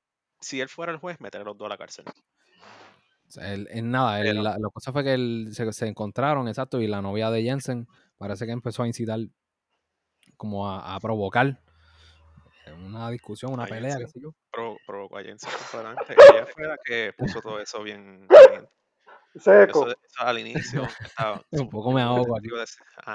si 0.41 0.61
él 0.61 0.69
fuera 0.69 0.93
el 0.93 0.99
juez, 0.99 1.21
meter 1.21 1.41
a 1.41 1.45
los 1.45 1.57
dos 1.57 1.67
a 1.67 1.69
la 1.71 1.79
cárcel. 1.79 2.05
o 2.07 3.31
sea, 3.31 3.53
él- 3.53 3.69
en 3.71 3.91
nada, 3.91 4.21
él- 4.21 4.43
la, 4.43 4.59
la 4.59 4.69
cosa 4.73 4.93
fue 4.93 5.05
que 5.05 5.15
él- 5.15 5.49
se, 5.53 5.71
se 5.73 5.87
encontraron, 5.87 6.49
exacto, 6.49 6.81
y 6.81 6.87
la 6.87 7.01
novia 7.03 7.31
de 7.31 7.43
Jensen 7.43 7.87
parece 8.19 8.47
que 8.47 8.53
empezó 8.53 8.83
a 8.83 8.87
incitar 8.87 9.21
como 10.37 10.69
a, 10.69 10.95
a 10.95 11.01
provocar 11.01 11.61
una 12.85 13.11
discusión, 13.11 13.53
una 13.53 13.65
A 13.65 13.67
pelea, 13.67 13.97
qué 13.97 14.05
Jensen. 14.05 14.09
sé 14.09 14.21
yo. 14.23 14.35
Pro- 14.51 14.77
provocó 14.87 15.19
a 15.19 15.23
Jensen 15.23 15.51
completamente. 15.53 16.15
Ella 16.33 16.47
fue 16.47 16.67
la 16.67 16.77
que 16.85 17.13
puso 17.17 17.41
todo 17.41 17.61
eso 17.61 17.83
bien. 17.83 18.27
Seco. 19.35 19.87
Eso, 19.87 19.89
eso 19.91 20.23
al 20.23 20.39
inicio 20.39 20.83
estaba. 21.05 21.43
Un 21.51 21.69
poco 21.71 21.93
me 21.93 22.03
ahogo 22.03 22.37
aquí. 22.37 22.49
iba 22.49 22.59
a 22.59 22.61
decir, 22.61 22.83
ajá. 22.97 23.15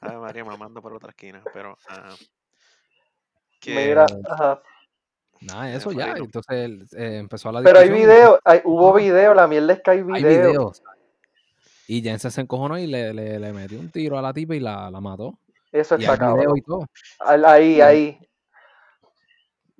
Ay, 0.00 0.16
María 0.16 0.44
mamando 0.44 0.80
por 0.82 0.94
otra 0.94 1.10
esquina, 1.10 1.42
pero 1.52 1.76
ajá. 1.88 2.14
Que 3.60 3.74
Mira, 3.88 4.06
ajá. 4.28 4.62
Nada, 5.44 5.72
eso 5.74 5.90
ya. 5.92 6.12
Entonces 6.16 6.56
él, 6.56 6.86
eh, 6.96 7.18
empezó 7.18 7.50
la 7.52 7.62
Pero 7.62 7.78
hay 7.80 7.90
video, 7.90 8.38
hay, 8.44 8.60
hubo 8.64 8.92
video, 8.94 9.34
la 9.34 9.46
mierda 9.46 9.72
es 9.74 9.80
que 9.82 9.90
hay 9.90 9.98
Hay 9.98 10.04
video. 10.04 10.48
videos. 10.50 10.82
Y 11.88 12.00
Jensen 12.02 12.30
se 12.30 12.40
encojonó 12.40 12.78
y 12.78 12.86
le, 12.86 13.12
le, 13.12 13.38
le 13.38 13.52
metió 13.52 13.78
un 13.78 13.90
tiro 13.90 14.16
a 14.18 14.22
la 14.22 14.32
tipa 14.32 14.54
y 14.54 14.60
la, 14.60 14.90
la 14.90 15.00
mató. 15.00 15.38
Eso 15.72 15.96
está 15.96 16.12
hay 16.12 16.18
video 16.18 16.54
cabrón. 16.66 16.86
Ahí, 17.44 17.80
ahí. 17.80 18.18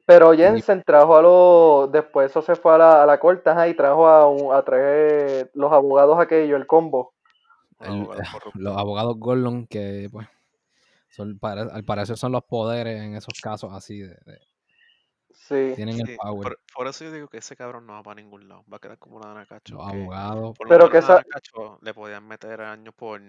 Pero 0.05 0.33
Jensen 0.35 0.83
trajo 0.85 1.17
a 1.17 1.23
los. 1.23 1.93
Después 1.93 2.31
eso 2.31 2.43
se 2.43 2.57
fue 2.57 2.75
a 2.75 2.79
la, 2.79 3.03
a 3.05 3.07
la 3.07 3.21
corte 3.21 3.49
ajá, 3.49 3.69
y 3.69 3.75
trajo 3.75 4.07
a, 4.09 4.27
un- 4.29 4.53
a 4.53 4.63
traer 4.63 5.51
los 5.55 5.73
abogados 5.73 6.19
aquellos, 6.19 6.61
el 6.61 6.67
combo. 6.67 7.15
los 7.79 7.89
El- 7.89 7.95
abogados 8.03 8.29
corruptos. 8.33 8.63
los 8.63 8.77
abogados 8.77 9.17
Gordon, 9.19 9.67
que 9.69 10.09
pues, 10.11 10.27
son, 11.11 11.39
al 11.43 11.85
parecer 11.85 12.17
son 12.17 12.33
los 12.33 12.43
poderes 12.45 13.01
en 13.01 13.15
esos 13.15 13.35
casos 13.41 13.73
así. 13.73 14.01
de- 14.01 14.09
de- 14.27 14.41
Sí. 15.53 15.77
tienen 15.77 16.01
el 16.09 16.17
power. 16.17 16.43
por, 16.43 16.59
por 16.75 16.87
eso 16.89 17.05
yo 17.05 17.13
digo 17.13 17.29
que 17.29 17.39
ese 17.39 17.57
cabrón 17.57 17.87
no 17.87 17.93
va 17.95 18.03
para 18.03 18.17
ningún 18.21 18.49
lado. 18.49 18.65
Va 18.73 18.77
a 18.79 18.81
quedar 18.81 18.99
como 18.99 19.21
la 19.21 19.29
Dana 19.29 19.47
Cacho. 19.47 19.75
Los 19.77 19.87
abogados. 19.89 20.57
por 20.59 20.69
Pero 20.69 20.91
que 20.91 20.99
esa- 20.99 21.23
Cacho 21.25 21.79
le 21.83 21.95
podían 21.95 22.27
meter 22.27 22.61
años 22.63 22.95
por 22.95 23.21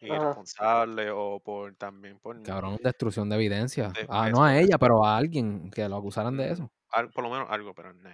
irresponsable 0.00 1.10
o 1.10 1.40
por 1.40 1.74
también 1.74 2.18
por. 2.18 2.40
Cabrón, 2.42 2.78
destrucción 2.82 3.28
de 3.28 3.36
evidencia. 3.36 3.88
De- 3.90 4.06
Ah, 4.08 4.30
no 4.30 4.44
a 4.44 4.58
ella, 4.58 4.78
pero 4.78 5.04
a 5.04 5.16
alguien 5.16 5.70
que 5.70 5.88
lo 5.88 5.96
acusaran 5.96 6.36
de 6.36 6.48
Mm, 6.48 6.52
eso. 6.52 6.70
al- 6.90 7.10
por 7.10 7.24
lo 7.24 7.30
menos 7.30 7.48
algo, 7.50 7.74
pero 7.74 7.92
no. 7.92 8.10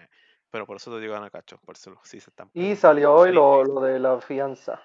Pero 0.51 0.67
por 0.67 0.77
eso 0.77 0.95
te 0.95 1.01
digo 1.01 1.15
Dana 1.15 1.31
Cacho. 1.31 1.59
Por 1.65 1.75
eso 1.77 1.95
sí 2.05 2.21
se 2.21 2.31
están 2.31 2.49
Y 2.55 2.77
salió 2.77 3.13
hoy 3.13 3.33
lo, 3.33 3.65
lo 3.65 3.81
de 3.81 3.99
la 3.99 4.21
fianza. 4.21 4.81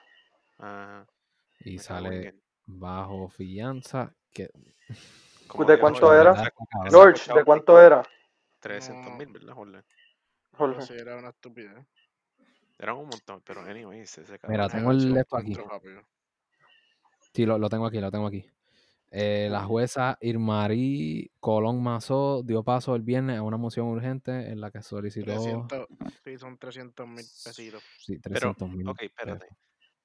ajá, 0.58 1.06
Y 1.60 1.74
me 1.74 1.80
sale 1.80 2.36
bajo 2.66 3.30
fianza. 3.30 4.14
Que, 4.32 4.50
¿De 5.68 5.80
cuánto 5.80 6.14
era? 6.14 6.52
George, 6.90 7.34
¿de 7.34 7.44
cuánto 7.44 7.82
era? 7.82 8.04
300 8.60 9.12
No. 9.12 9.18
mil, 9.18 9.28
¿verdad, 9.32 9.54
Jorge? 9.54 9.84
Sí, 10.86 10.94
era 10.94 11.18
una 11.18 11.30
estupidez. 11.30 11.86
Eran 12.78 12.96
un 12.98 13.10
montón, 13.10 13.42
pero 13.46 13.62
anyways, 13.62 14.18
ese 14.18 14.40
cabrón 14.40 14.52
Mira, 14.52 14.70
se 14.70 14.78
tengo 14.78 14.92
el 14.92 15.18
esto 15.18 15.38
aquí. 15.38 15.54
Rápido. 15.54 16.02
Sí, 17.34 17.46
lo, 17.46 17.58
lo 17.58 17.70
tengo 17.70 17.86
aquí, 17.86 18.00
lo 18.00 18.10
tengo 18.12 18.28
aquí. 18.28 18.46
Eh, 19.12 19.48
la 19.50 19.64
jueza 19.64 20.18
Irmarí 20.22 21.32
Colón 21.40 21.82
Mazó 21.82 22.44
dio 22.44 22.64
paso 22.64 22.96
el 22.96 23.02
viernes 23.02 23.40
a 23.40 23.42
una 23.42 23.58
moción 23.58 23.88
urgente 23.88 24.52
en 24.52 24.62
la 24.62 24.70
que 24.70 24.84
solicitó 24.84 25.32
300, 25.32 25.88
sí, 26.24 26.38
son 26.38 26.58
300 26.60 27.08
mil 27.08 27.26
pesitos. 27.44 27.84
sí, 27.98 28.20
Pero, 28.20 28.54
300 28.54 28.70
mil 28.70 28.88
ok, 28.88 29.02
espérate. 29.02 29.48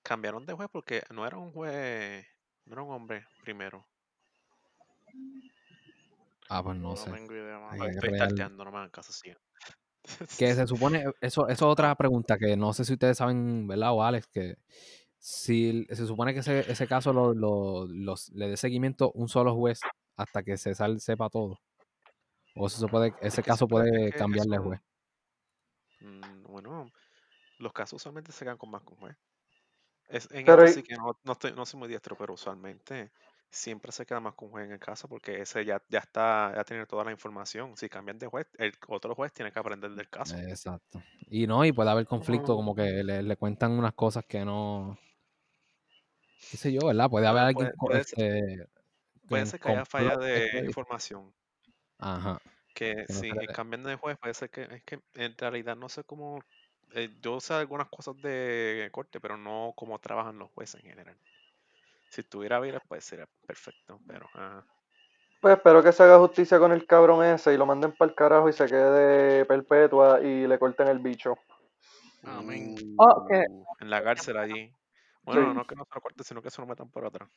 Cambiaron 0.02 0.46
de 0.46 0.54
juez 0.54 0.68
porque 0.72 1.02
no 1.10 1.26
era 1.26 1.36
un 1.36 1.52
juez, 1.52 2.26
no 2.64 2.72
era 2.72 2.82
un 2.82 2.92
hombre 2.92 3.26
primero. 3.42 3.86
Ah, 6.48 6.62
pues 6.62 6.76
no 6.76 6.90
No 6.90 6.96
sé. 6.96 7.10
tengo 7.10 7.32
idea, 7.32 7.58
mano. 7.58 7.82
Ay, 7.82 7.90
es 7.90 7.96
estoy 7.96 8.18
tarteando, 8.18 8.64
no 8.64 8.70
me 8.70 8.78
hagan 8.78 8.90
caso, 8.90 9.12
sigan. 9.12 9.38
Que 10.38 10.54
se 10.54 10.66
supone, 10.66 11.04
eso, 11.20 11.48
eso 11.48 11.48
es 11.48 11.62
otra 11.62 11.94
pregunta 11.94 12.36
que 12.38 12.56
no 12.56 12.72
sé 12.72 12.84
si 12.84 12.92
ustedes 12.94 13.16
saben, 13.18 13.66
¿verdad? 13.66 13.92
O 13.92 14.02
Alex, 14.02 14.26
que 14.28 14.56
si 15.18 15.86
se 15.90 16.06
supone 16.06 16.34
que 16.34 16.40
ese, 16.40 16.70
ese 16.70 16.86
caso 16.86 17.12
lo, 17.12 17.32
lo- 17.32 17.86
los, 17.86 18.28
le 18.30 18.48
dé 18.50 18.56
seguimiento 18.56 19.10
un 19.12 19.28
solo 19.28 19.54
juez 19.54 19.80
hasta 20.16 20.42
que 20.42 20.56
se 20.58 20.74
sal- 20.74 21.00
sepa 21.00 21.30
todo. 21.30 21.58
O 22.56 22.68
se 22.68 22.78
supone 22.78 23.12
que 23.12 23.26
ese 23.26 23.42
caso 23.42 23.66
puede 23.66 24.12
cambiarle 24.12 24.56
eso- 24.56 24.64
juez. 24.64 24.80
Mm, 26.00 26.42
bueno, 26.44 26.90
los 27.58 27.72
casos 27.72 27.94
usualmente 28.02 28.32
se 28.32 28.44
quedan 28.44 28.58
con 28.58 28.70
más 28.70 28.82
que 28.82 28.90
un 28.92 28.96
juez. 28.98 29.16
Es, 30.08 30.28
en 30.32 30.44
Pero 30.44 30.62
esto 30.64 30.80
sí 30.80 30.86
que 30.86 30.96
no, 30.96 31.18
no, 31.24 31.32
estoy, 31.32 31.52
no 31.54 31.64
soy 31.64 31.80
muy 31.80 31.88
diestro, 31.88 32.14
pero 32.16 32.34
usualmente 32.34 33.10
siempre 33.54 33.92
se 33.92 34.04
queda 34.04 34.20
más 34.20 34.34
con 34.34 34.46
un 34.48 34.52
juez 34.52 34.66
en 34.66 34.72
el 34.72 34.78
caso 34.78 35.08
porque 35.08 35.40
ese 35.40 35.64
ya, 35.64 35.80
ya 35.88 36.00
está, 36.00 36.52
ya 36.54 36.64
tiene 36.64 36.86
toda 36.86 37.04
la 37.04 37.12
información. 37.12 37.76
Si 37.76 37.88
cambian 37.88 38.18
de 38.18 38.26
juez, 38.26 38.46
el 38.58 38.74
otro 38.88 39.14
juez 39.14 39.32
tiene 39.32 39.52
que 39.52 39.58
aprender 39.58 39.90
del 39.92 40.08
caso. 40.10 40.36
Exacto. 40.36 41.02
Y 41.28 41.46
no, 41.46 41.64
y 41.64 41.72
puede 41.72 41.90
haber 41.90 42.06
conflicto, 42.06 42.56
como 42.56 42.74
que 42.74 43.02
le, 43.04 43.22
le 43.22 43.36
cuentan 43.36 43.72
unas 43.72 43.94
cosas 43.94 44.24
que 44.26 44.44
no. 44.44 44.98
qué 46.50 46.56
sé 46.56 46.72
yo, 46.72 46.86
¿verdad? 46.86 47.08
Puede 47.08 47.26
haber 47.26 47.44
alguien 47.44 47.72
puede- 47.78 48.02
puede 48.02 48.04
ser- 48.04 48.36
este, 48.36 48.68
Puede 49.28 49.46
ser 49.46 49.60
que 49.60 49.68
haya 49.70 49.84
falla 49.86 50.16
de 50.16 50.44
este, 50.44 50.58
información. 50.66 51.32
Ajá. 51.98 52.38
Que 52.74 53.06
no 53.08 53.14
si 53.14 53.30
cambian 53.54 53.82
de 53.84 53.94
juez, 53.96 54.18
puede 54.18 54.34
ser 54.34 54.50
que, 54.50 54.62
es 54.64 54.82
que 54.84 55.00
en 55.14 55.36
realidad 55.38 55.76
no 55.76 55.88
sé 55.88 56.04
cómo. 56.04 56.40
eh, 56.92 57.08
yo 57.22 57.40
sé 57.40 57.54
algunas 57.54 57.88
cosas 57.88 58.16
de 58.20 58.88
corte, 58.92 59.20
pero 59.20 59.36
no 59.36 59.72
cómo 59.76 59.98
trabajan 59.98 60.38
los 60.38 60.50
jueces 60.50 60.82
en 60.84 60.90
general. 60.90 61.16
Si 62.14 62.20
estuviera 62.20 62.60
bien, 62.60 62.78
pues 62.86 63.04
sería 63.04 63.26
perfecto, 63.44 63.98
pero 64.06 64.26
ajá. 64.34 64.64
Pues 65.40 65.56
espero 65.56 65.82
que 65.82 65.90
se 65.92 66.04
haga 66.04 66.18
justicia 66.18 66.60
con 66.60 66.70
el 66.70 66.86
cabrón 66.86 67.24
ese 67.24 67.52
y 67.52 67.56
lo 67.56 67.66
manden 67.66 67.90
para 67.92 68.08
el 68.08 68.14
carajo 68.14 68.48
y 68.48 68.52
se 68.52 68.66
quede 68.66 69.44
perpetua 69.46 70.20
y 70.20 70.46
le 70.46 70.56
corten 70.60 70.86
el 70.86 71.00
bicho. 71.00 71.34
Amén. 72.22 72.76
Oh, 72.98 73.26
que- 73.26 73.44
Uh, 73.50 73.64
en 73.80 73.90
la 73.90 74.00
cárcel 74.04 74.36
allí. 74.36 74.72
Bueno, 75.24 75.50
Sí. 75.50 75.56
no 75.56 75.66
que 75.66 75.74
no 75.74 75.84
se 75.86 75.94
lo 75.96 76.00
corten, 76.00 76.24
sino 76.24 76.40
que 76.40 76.50
se 76.50 76.60
lo 76.62 76.68
metan 76.68 76.88
por 76.88 77.04
atrás. 77.04 77.28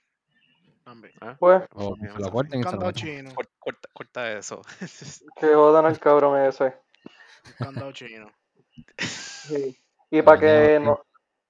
Amén. 0.86 1.12
¿ah? 1.22 1.36
Pues 1.40 1.64
O 1.74 1.82
Eso 1.82 1.96
que 2.00 2.06
es 2.08 2.14
se 2.14 2.20
lo 2.22 2.32
corten 2.32 2.60
y 2.60 2.64
se 2.64 2.66
lo 2.66 2.72
Candado 2.72 2.92
metan. 2.92 3.02
chino. 3.04 3.34
Cor- 3.34 3.50
Corta, 3.58 3.90
corta 3.94 4.32
eso. 4.34 4.62
que 5.42 5.56
jodan 5.56 5.86
al 5.88 6.00
cabrón 6.00 6.40
ese. 6.40 6.76
Candado 7.58 7.92
chino. 7.94 8.32
Sí. 9.00 9.76
Y 10.12 10.22
para 10.22 10.40
que 10.40 10.80
no. 10.80 11.02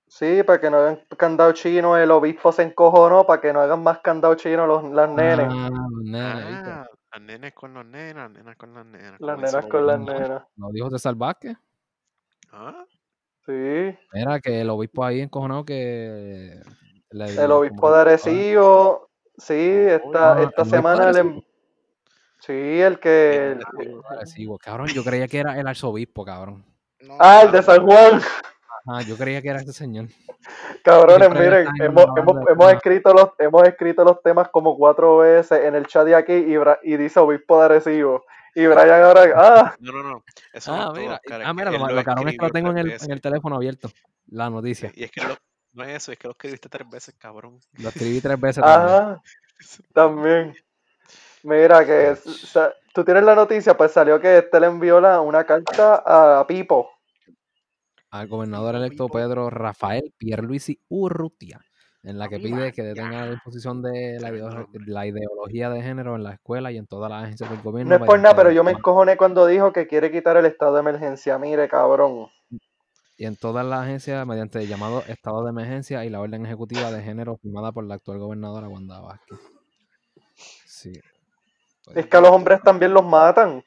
Sí, 0.08 0.42
para 0.44 0.60
que 0.62 0.70
no 0.70 0.78
hagan 0.78 1.02
candado 1.18 1.52
chino, 1.52 1.98
el 1.98 2.10
obispo 2.12 2.52
se 2.52 2.64
encojonó 2.64 3.26
para 3.26 3.42
que 3.42 3.52
no 3.52 3.60
hagan 3.62 3.84
más 3.84 4.00
candado 4.00 4.36
chino 4.36 4.66
los, 4.66 4.84
las 4.92 5.10
nenes. 5.10 5.48
Ah, 5.50 5.70
los 5.92 6.04
nenes, 6.04 6.68
ah, 6.68 6.88
las 7.12 7.22
nenes 7.22 7.54
con 7.54 7.74
los 7.74 7.86
nenas, 7.86 8.32
las 8.32 8.38
nenas 8.38 8.56
con 8.56 8.74
las 8.74 8.86
nenas. 8.86 9.20
las 9.20 9.38
nenas 9.40 9.66
con 9.66 9.86
las 9.88 10.00
nenas. 10.00 10.44
Lo 10.56 10.70
dijo 10.72 10.90
César 10.90 11.16
Vázquez. 11.16 11.58
Ah, 12.52 12.86
Sí. 13.46 13.98
Era 14.12 14.42
que 14.42 14.60
el 14.62 14.70
obispo 14.70 15.06
ahí 15.06 15.22
encojonado 15.22 15.64
que. 15.64 16.60
le- 17.12 17.44
El 17.44 17.52
obispo 17.52 17.90
de 17.94 18.02
Arecibo. 18.02 19.10
Sí, 19.38 19.54
esta, 19.58 20.42
esta 20.44 20.64
de 20.64 20.70
semana 20.70 21.12
le. 21.14 21.44
Sí, 22.40 22.52
el 22.82 23.00
que. 23.00 23.36
el 23.36 23.52
el- 23.52 23.64
Arecibo. 23.66 24.04
Arecibo. 24.10 24.58
Cabrón, 24.58 24.88
yo 24.88 25.02
creía 25.04 25.28
que 25.30 25.40
era 25.40 25.58
el 25.58 25.66
arzobispo, 25.68 26.26
cabrón. 26.26 26.66
No, 27.02 27.16
Ah, 27.20 27.44
el 27.44 27.52
de 27.54 27.62
San 27.64 27.86
Juan. 27.86 28.20
Ah, 28.88 29.02
yo 29.02 29.18
creía 29.18 29.42
que 29.42 29.50
era 29.50 29.60
ese 29.60 29.74
señor. 29.74 30.06
Cabrones, 30.84 31.30
miren, 31.30 31.68
hemos, 31.82 32.06
hemos, 32.18 32.36
hemos 32.50 32.74
escrito 32.74 33.14
los, 33.14 33.30
hemos 33.38 33.68
escrito 33.68 34.04
los 34.04 34.22
temas 34.24 34.48
como 34.50 34.78
cuatro 34.78 35.18
veces 35.18 35.64
en 35.66 35.76
el 35.76 35.86
chat 35.88 36.06
de 36.06 36.16
aquí 36.16 36.34
y, 36.34 36.56
Bra- 36.56 36.80
y 36.84 36.96
dice 36.96 37.20
obispo 37.20 37.60
de 37.60 37.66
Arecibo. 37.66 38.24
Y 38.56 38.66
Brian 38.66 39.04
ahora, 39.04 39.24
ah, 39.36 39.76
No, 39.80 39.92
no, 39.92 40.04
no. 40.04 40.24
Eso 40.54 40.72
Ah, 40.74 40.78
no 40.78 40.82
es 40.84 40.88
todo, 40.88 41.02
mira, 41.02 41.22
cara, 41.28 41.48
ah, 41.50 41.54
mira, 41.54 41.72
lo, 41.72 41.78
lo 41.80 41.94
lo 41.94 42.04
cabrón 42.04 42.30
es 42.30 42.38
que 42.38 42.46
lo 42.46 42.52
tengo 42.52 42.72
en 42.72 42.78
el, 42.78 42.92
en 42.92 43.12
el 43.12 43.22
teléfono 43.22 43.56
abierto. 43.58 43.90
La 44.30 44.50
noticia. 44.50 44.92
Y 44.96 45.04
es 45.04 45.12
que 45.12 45.22
lo- 45.22 45.38
no 45.74 45.84
es 45.84 45.90
eso, 45.98 46.12
es 46.12 46.18
que 46.18 46.28
lo 46.28 46.32
escribiste 46.32 46.70
tres 46.70 46.90
veces, 46.90 47.14
cabrón. 47.20 47.60
Lo 47.78 47.90
escribí 47.90 48.20
tres 48.22 48.40
veces 48.40 48.64
también. 48.64 48.96
ajá, 48.96 49.22
también. 49.94 50.56
Mira 51.44 51.86
que 51.86 52.16
sa- 52.16 52.74
tú 52.94 53.04
tienes 53.04 53.24
la 53.24 53.36
noticia, 53.36 53.76
pues 53.78 53.92
salió 53.92 54.20
que 54.20 54.40
este 54.40 54.60
le 54.60 54.68
envió 54.68 55.00
la, 55.00 55.22
una 55.22 55.44
carta 55.44 56.02
a 56.40 56.48
Pipo. 56.48 56.90
Al 58.18 58.28
gobernador 58.28 58.76
electo. 58.76 59.08
Pedro 59.10 59.50
Rafael 59.50 60.14
Pierluisi 60.18 60.82
Urrutia, 60.90 61.60
en 62.04 62.18
la 62.18 62.28
que 62.28 62.40
pide 62.40 62.72
que 62.72 62.82
vaya. 62.82 62.94
detengan 62.94 63.28
la 63.28 63.34
imposición 63.34 63.82
de 63.82 64.20
la, 64.20 65.06
ideología 65.06 65.70
de 65.70 65.82
género 65.84 66.16
en 66.16 66.24
la 66.24 66.34
escuela 66.34 66.72
y 66.72 66.78
en 66.78 66.88
todas 66.88 67.12
las 67.12 67.26
agencias 67.26 67.50
del 67.50 67.62
gobierno. 67.62 67.98
No 67.98 68.04
es 68.04 68.08
por 68.08 68.20
nada, 68.20 68.36
pero 68.36 68.52
yo 68.52 68.64
me 68.64 68.72
encojoné 68.72 69.18
cuando 69.18 69.46
dijo 69.46 69.72
que 69.72 69.88
quiere 69.88 70.12
quitar 70.12 70.36
el 70.38 70.46
estado 70.46 70.74
de 70.74 70.80
emergencia. 70.80 71.38
Mire, 71.38 71.68
cabrón. 71.68 72.28
y 73.18 73.26
en 73.26 73.36
todas 73.36 73.66
las 73.66 73.84
agencias 73.84 74.26
mediante 74.26 74.60
el 74.60 74.68
llamado 74.68 75.04
estado 75.08 75.44
de 75.44 75.52
emergencia 75.52 76.04
y 76.06 76.10
la 76.10 76.20
orden 76.20 76.46
ejecutiva 76.46 76.92
de 76.92 77.04
género 77.04 77.38
firmada 77.38 77.72
por 77.72 77.86
la 77.86 77.96
actual 77.96 78.18
gobernadora 78.18 78.68
Wanda 78.68 79.00
Vázquez. 79.00 79.40
Sí. 80.66 80.94
Pues, 81.84 81.98
Es 81.98 82.08
que 82.08 82.18
a 82.18 82.22
los 82.22 82.32
hombres 82.32 82.62
también 82.62 82.94
los 82.94 83.06
matan. 83.06 83.64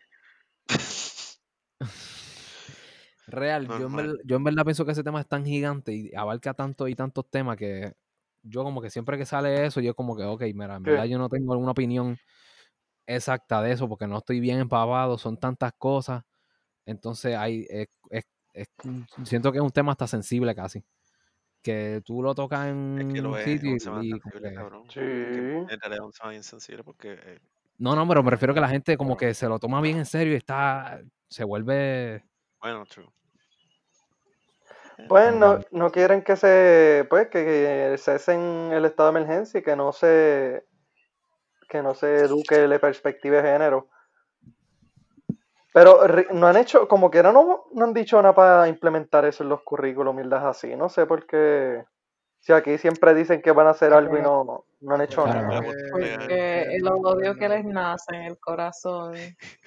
Real, 3.31 3.67
yo 3.69 3.87
en, 3.87 3.97
verdad, 3.97 4.15
yo 4.25 4.37
en 4.37 4.45
verdad 4.45 4.65
pienso 4.65 4.85
que 4.85 4.93
ese 4.93 5.03
tema 5.05 5.21
es 5.21 5.27
tan 5.29 5.45
gigante 5.45 5.93
y 5.95 6.15
abarca 6.15 6.55
tanto 6.55 6.89
y 6.89 6.95
tantos 6.95 7.29
temas 7.31 7.57
que 7.57 7.93
yo 8.43 8.63
como 8.65 8.81
que 8.81 8.91
siempre 8.91 9.19
que 9.19 9.27
sale 9.27 9.67
eso, 9.67 9.81
yo 9.81 9.95
como 9.95 10.17
que, 10.17 10.25
ok, 10.25 10.43
mira, 10.55 10.77
en 10.77 10.83
¿Qué? 10.85 10.91
verdad 10.91 11.05
yo 11.05 11.19
no 11.19 11.29
tengo 11.29 11.53
alguna 11.53 11.73
opinión 11.73 12.17
exacta 13.07 13.63
de 13.63 13.73
eso 13.73 13.89
porque 13.89 14.07
no 14.07 14.19
estoy 14.19 14.41
bien 14.41 14.61
empapado, 14.61 15.19
son 15.19 15.37
tantas 15.39 15.73
cosas. 15.77 16.23
Entonces 16.87 17.37
hay, 17.37 17.67
es- 17.69 17.89
es- 18.11 18.25
es 18.55 18.67
un- 18.85 19.07
siento 19.25 19.53
que 19.53 19.59
es 19.59 19.65
un 19.65 19.71
tema 19.71 19.93
hasta 19.93 20.07
sensible 20.07 20.55
casi. 20.55 20.83
Que 21.63 22.01
tú 22.05 22.23
lo 22.23 22.35
tocas 22.35 22.69
en 22.69 22.99
Es 23.01 23.15
que 23.15 23.21
lo 23.23 23.31
un 23.33 23.39
es, 23.39 23.45
sitio 23.45 23.77
es 23.77 23.87
un 23.87 23.93
tema 23.93 24.05
y, 24.05 24.11
sensible, 24.11 24.49
que- 24.49 24.55
cabrón. 24.55 24.85
Sí. 24.91 25.01
En 25.01 25.67
realidad 25.69 25.95
es 25.95 26.01
un 26.01 26.13
tema 26.13 26.31
bien 26.31 26.43
sensible 26.43 26.85
porque 26.85 27.13
eh, 27.13 27.39
No, 27.79 27.95
no, 27.95 28.07
pero 28.09 28.23
me 28.23 28.31
refiero 28.31 28.53
a 28.53 28.55
que 28.55 28.61
la 28.61 28.69
gente 28.69 28.97
como 28.97 29.17
que 29.17 29.35
se 29.35 29.49
lo 29.49 29.59
toma 29.59 29.81
bien 29.81 29.99
en 29.99 30.07
serio 30.07 30.33
y 30.33 30.37
está, 30.37 31.01
se 31.29 31.45
vuelve... 31.45 32.25
bueno, 32.61 32.85
true. 32.87 33.07
Pues 35.09 35.35
no, 35.35 35.59
no 35.71 35.91
quieren 35.91 36.23
que 36.23 36.37
se, 36.37 37.07
pues, 37.09 37.29
que, 37.29 37.95
cesen 37.99 38.73
el 38.73 38.85
estado 38.85 39.13
de 39.13 39.19
emergencia 39.19 39.61
y 39.61 39.63
que 39.63 39.77
no 39.77 39.93
se, 39.93 40.65
que 41.69 41.83
no 41.83 41.95
se 41.95 42.25
eduque 42.25 42.67
la 42.69 42.79
perspectiva 42.79 43.43
de 43.43 43.51
género. 43.51 43.89
Pero 45.73 46.01
no 46.33 46.49
han 46.49 46.57
hecho, 46.57 46.89
como 46.89 47.11
que 47.11 47.23
no, 47.23 47.67
no 47.73 47.85
han 47.85 47.95
dicho 47.95 48.21
nada 48.21 48.35
para 48.35 48.69
implementar 48.69 49.25
eso 49.25 49.45
en 49.45 49.51
los 49.51 49.63
currículos, 49.63 50.15
mierdas 50.15 50.45
así. 50.45 50.75
No 50.75 50.89
sé 50.89 51.07
por 51.07 51.27
qué. 51.27 51.85
Si 52.43 52.53
aquí 52.55 52.79
siempre 52.79 53.13
dicen 53.15 53.43
que 53.43 53.53
van 53.53 53.67
a 53.67 53.71
hacer 53.71 53.93
algo 53.93 54.17
y 54.17 54.23
no, 54.23 54.65
no 54.81 54.95
han 54.95 55.01
hecho 55.03 55.25
Claro. 55.25 55.43
nada. 55.49 55.63
Porque 55.93 56.63
el 56.75 56.89
odio 56.89 57.35
que 57.37 57.49
les 57.51 57.65
nace 57.67 58.17
en 58.17 58.23
el 58.23 58.39
corazón 58.39 59.15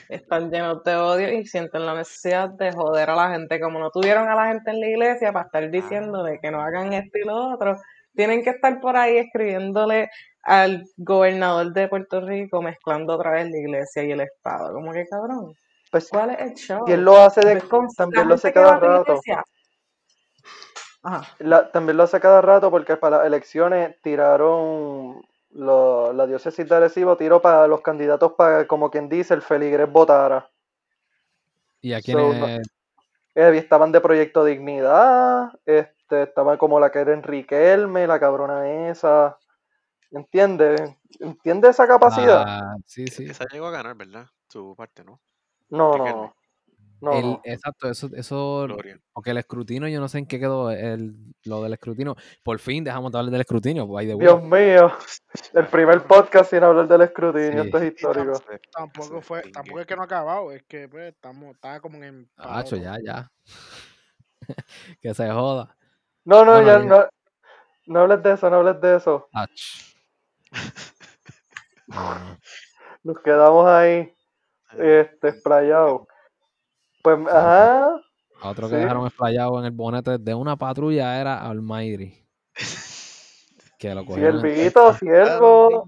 están 0.10 0.50
llenos 0.50 0.84
de 0.84 0.96
odio 0.96 1.32
y 1.32 1.46
sienten 1.46 1.86
la 1.86 1.94
necesidad 1.94 2.50
de 2.50 2.72
joder 2.72 3.12
a 3.12 3.16
la 3.16 3.30
gente. 3.32 3.60
Como 3.60 3.78
no 3.80 3.92
tuvieron 3.92 4.28
a 4.28 4.36
la 4.36 4.48
gente 4.48 4.72
en 4.72 4.80
la 4.80 4.88
iglesia 4.88 5.32
para 5.32 5.46
estar 5.46 5.70
diciéndole 5.70 6.40
que 6.42 6.50
no 6.50 6.62
hagan 6.62 6.94
esto 6.94 7.18
y 7.20 7.26
lo 7.28 7.54
otro, 7.54 7.78
tienen 8.16 8.44
que 8.44 8.50
estar 8.52 8.80
por 8.80 8.98
ahí 8.98 9.18
escribiéndole 9.18 10.10
al 10.42 10.84
gobernador 10.98 11.74
de 11.74 11.88
Puerto 11.88 12.22
Rico 12.22 12.62
mezclando 12.64 13.14
otra 13.16 13.32
vez 13.32 13.50
la 13.52 13.58
iglesia 13.58 14.04
y 14.04 14.12
el 14.12 14.22
Estado. 14.22 14.74
Como 14.74 14.92
que 14.94 15.06
cabrón, 15.08 15.54
Pues, 15.92 16.10
¿cuál 16.10 16.32
es 16.32 16.40
el 16.42 16.54
show? 16.56 16.84
y 16.88 16.92
él 16.94 17.06
lo 17.06 17.18
hace 17.18 17.42
de, 17.42 17.54
¿Ves 17.56 17.64
con 17.66 17.88
también 17.96 18.28
lo 18.28 18.34
hace 18.34 18.52
cada 18.52 18.80
rato. 18.80 19.12
iglesia? 19.14 19.44
Ajá. 21.04 21.36
La- 21.40 21.70
también 21.72 21.98
lo 21.98 22.04
hace 22.04 22.20
cada 22.20 22.42
rato 22.42 22.72
porque 22.72 22.98
para 22.98 23.18
las 23.18 23.28
elecciones 23.28 24.02
tiraron 24.02 25.22
lo- 25.52 26.14
la 26.14 26.26
diócesis 26.26 26.68
de 26.68 26.76
Arecibo 26.76 27.18
tiró 27.18 27.42
para 27.42 27.68
los 27.68 27.82
candidatos 27.82 28.34
para, 28.34 28.66
como 28.68 28.90
quien 28.90 29.10
dice, 29.10 29.34
el 29.34 29.42
feligres 29.42 29.92
votara. 29.92 30.50
Y 31.82 31.94
a 31.94 32.02
So, 32.02 32.18
no- 32.18 32.30
quienes... 32.30 32.68
Eh, 33.36 33.58
estaban 33.58 33.92
de 33.92 34.00
Proyecto 34.00 34.46
Dignidad, 34.46 35.52
este, 35.66 36.24
estaban 36.24 36.58
como 36.58 36.80
la 36.80 36.92
que 36.92 37.00
era 37.00 37.14
Enrique 37.14 37.74
Elme, 37.74 38.06
la 38.06 38.20
cabrona 38.20 38.90
esa. 38.90 39.38
¿Entiendes? 40.12 40.96
¿Entiendes 41.20 41.72
esa 41.72 41.88
capacidad? 41.88 42.44
Ah, 42.48 42.76
sí, 42.86 43.08
sí. 43.08 43.26
Esa 43.26 43.46
llegó 43.52 43.66
a 43.68 43.72
ganar, 43.72 43.96
¿verdad? 43.96 44.28
Su 44.48 44.76
parte, 44.76 45.04
¿no? 45.04 45.20
no, 45.70 45.96
Enrique 45.96 46.10
no, 46.12 46.16
Elme. 46.16 46.34
No, 47.02 47.14
El- 47.14 47.22
no. 47.24 47.42
exacto, 47.44 47.90
eso, 47.90 48.10
eso, 48.16 48.64
Gloria. 48.64 48.98
porque 49.12 49.32
el 49.32 49.38
escrutinio, 49.38 49.90
yo 49.90 50.00
no 50.00 50.08
sé 50.08 50.20
en 50.20 50.26
qué 50.26 50.40
quedó 50.40 50.72
el, 50.72 51.16
lo 51.44 51.62
del 51.64 51.74
escrutinio. 51.74 52.16
Por 52.44 52.60
fin 52.60 52.84
dejamos 52.84 53.12
de 53.12 53.18
hablar 53.18 53.32
del 53.32 53.42
escrutinio, 53.42 53.88
by 53.88 54.08
the 54.08 54.16
way. 54.16 54.26
Dios 54.26 54.42
mío, 54.44 54.94
el 55.54 55.68
primer 55.68 56.04
podcast 56.04 56.52
sin 56.52 56.64
hablar 56.64 56.88
del 56.88 57.02
escrutinio, 57.02 57.64
Sí. 57.64 57.68
esto 57.68 57.78
es 57.80 57.94
histórico. 57.94 58.42
Tampoco 58.72 59.22
fue, 59.22 59.42
tampoco 59.52 59.80
es 59.82 59.86
que 59.86 59.96
no 59.96 60.04
ha 60.04 60.06
acabado, 60.06 60.52
es 60.52 60.64
que 60.64 60.88
pues, 60.88 61.14
estamos, 61.14 61.56
está 61.56 61.80
como 61.82 62.02
en 62.04 62.30
paro. 62.36 62.78
ya, 62.78 62.98
ya. 63.04 63.30
que 65.02 65.14
se 65.14 65.30
joda. 65.30 65.76
No, 66.26 66.46
no, 66.46 66.62
ya 66.66 66.80
no, 66.80 67.06
no 67.86 68.00
hables 68.00 68.24
de 68.24 68.32
eso, 68.34 68.50
no 68.50 68.58
hables 68.58 68.80
de 68.80 68.96
eso. 68.96 69.28
Nos 73.04 73.20
quedamos 73.20 73.68
ahí, 73.68 74.14
este, 74.78 75.28
esplayados. 75.30 76.04
Pues, 77.04 77.20
ajá. 77.28 78.02
A 78.42 78.50
otro 78.50 78.68
que 78.70 78.76
Sí. 78.76 78.82
dejaron 78.82 79.06
explayado 79.06 79.60
en 79.60 79.66
el 79.66 79.72
bonete 79.72 80.18
de 80.18 80.34
una 80.34 80.56
patrulla 80.56 81.20
era 81.22 81.46
Almighty. 81.48 82.26
Que 83.78 83.94
lo 83.94 84.06
cogieron. 84.06 84.42
Siervito, 84.42 84.94
siervo. 84.96 85.88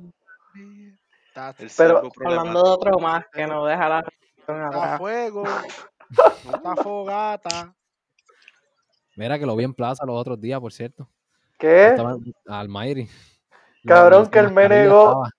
El 1.36 1.70
Pero- 1.76 2.02
Hablando 2.26 2.64
de 2.64 2.70
otro 2.70 3.00
más 3.00 3.26
que 3.34 3.48
no 3.48 3.66
deja 3.66 3.90
la 3.90 4.04
está 4.38 4.98
fuego. 4.98 5.44
Está 6.46 6.76
fogata. 6.76 7.74
Mira 9.16 9.40
que 9.40 9.46
lo 9.46 9.56
vi 9.56 9.64
en 9.64 9.74
plaza 9.74 10.06
los 10.06 10.16
otros 10.16 10.40
días, 10.40 10.60
por 10.60 10.72
cierto. 10.72 11.10
¿Qué? 11.58 11.88
Estaba 11.88 12.16
Almighty. 12.48 13.10
Cabrón, 13.86 14.28
que 14.30 14.40
él 14.40 14.52
me 14.52 14.64
mascarilla 14.68 14.84
negó. 14.84 15.26
estaba, 15.26 15.30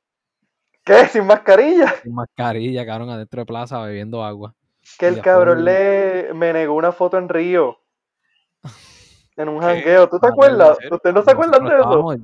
¿Qué? 0.85 1.07
¿Sin 1.09 1.27
mascarilla? 1.27 1.95
Sin 2.03 2.15
mascarilla, 2.15 2.85
cabrón, 2.87 3.11
adentro 3.11 3.41
de 3.41 3.47
plaza 3.47 3.81
bebiendo 3.81 4.25
agua. 4.25 4.55
Que 4.99 5.09
el 5.09 5.21
cabrón 5.21 5.65
le 5.65 6.33
me 6.35 6.53
negó 6.53 6.75
una 6.75 6.93
foto 6.93 7.19
en 7.19 7.29
Río. 7.29 7.79
En 9.37 9.51
un 9.51 9.61
¿Qué? 9.61 9.67
jangueo. 9.67 10.09
¿Tú 10.09 10.19
te 10.19 10.27
Ah, 10.29 10.31
acuerdas? 10.31 10.79
¿Ustedes 10.91 11.15
no 11.15 11.23
se 11.23 11.31
acuerdan 11.31 11.65
de 11.65 11.77
eso? 11.77 12.15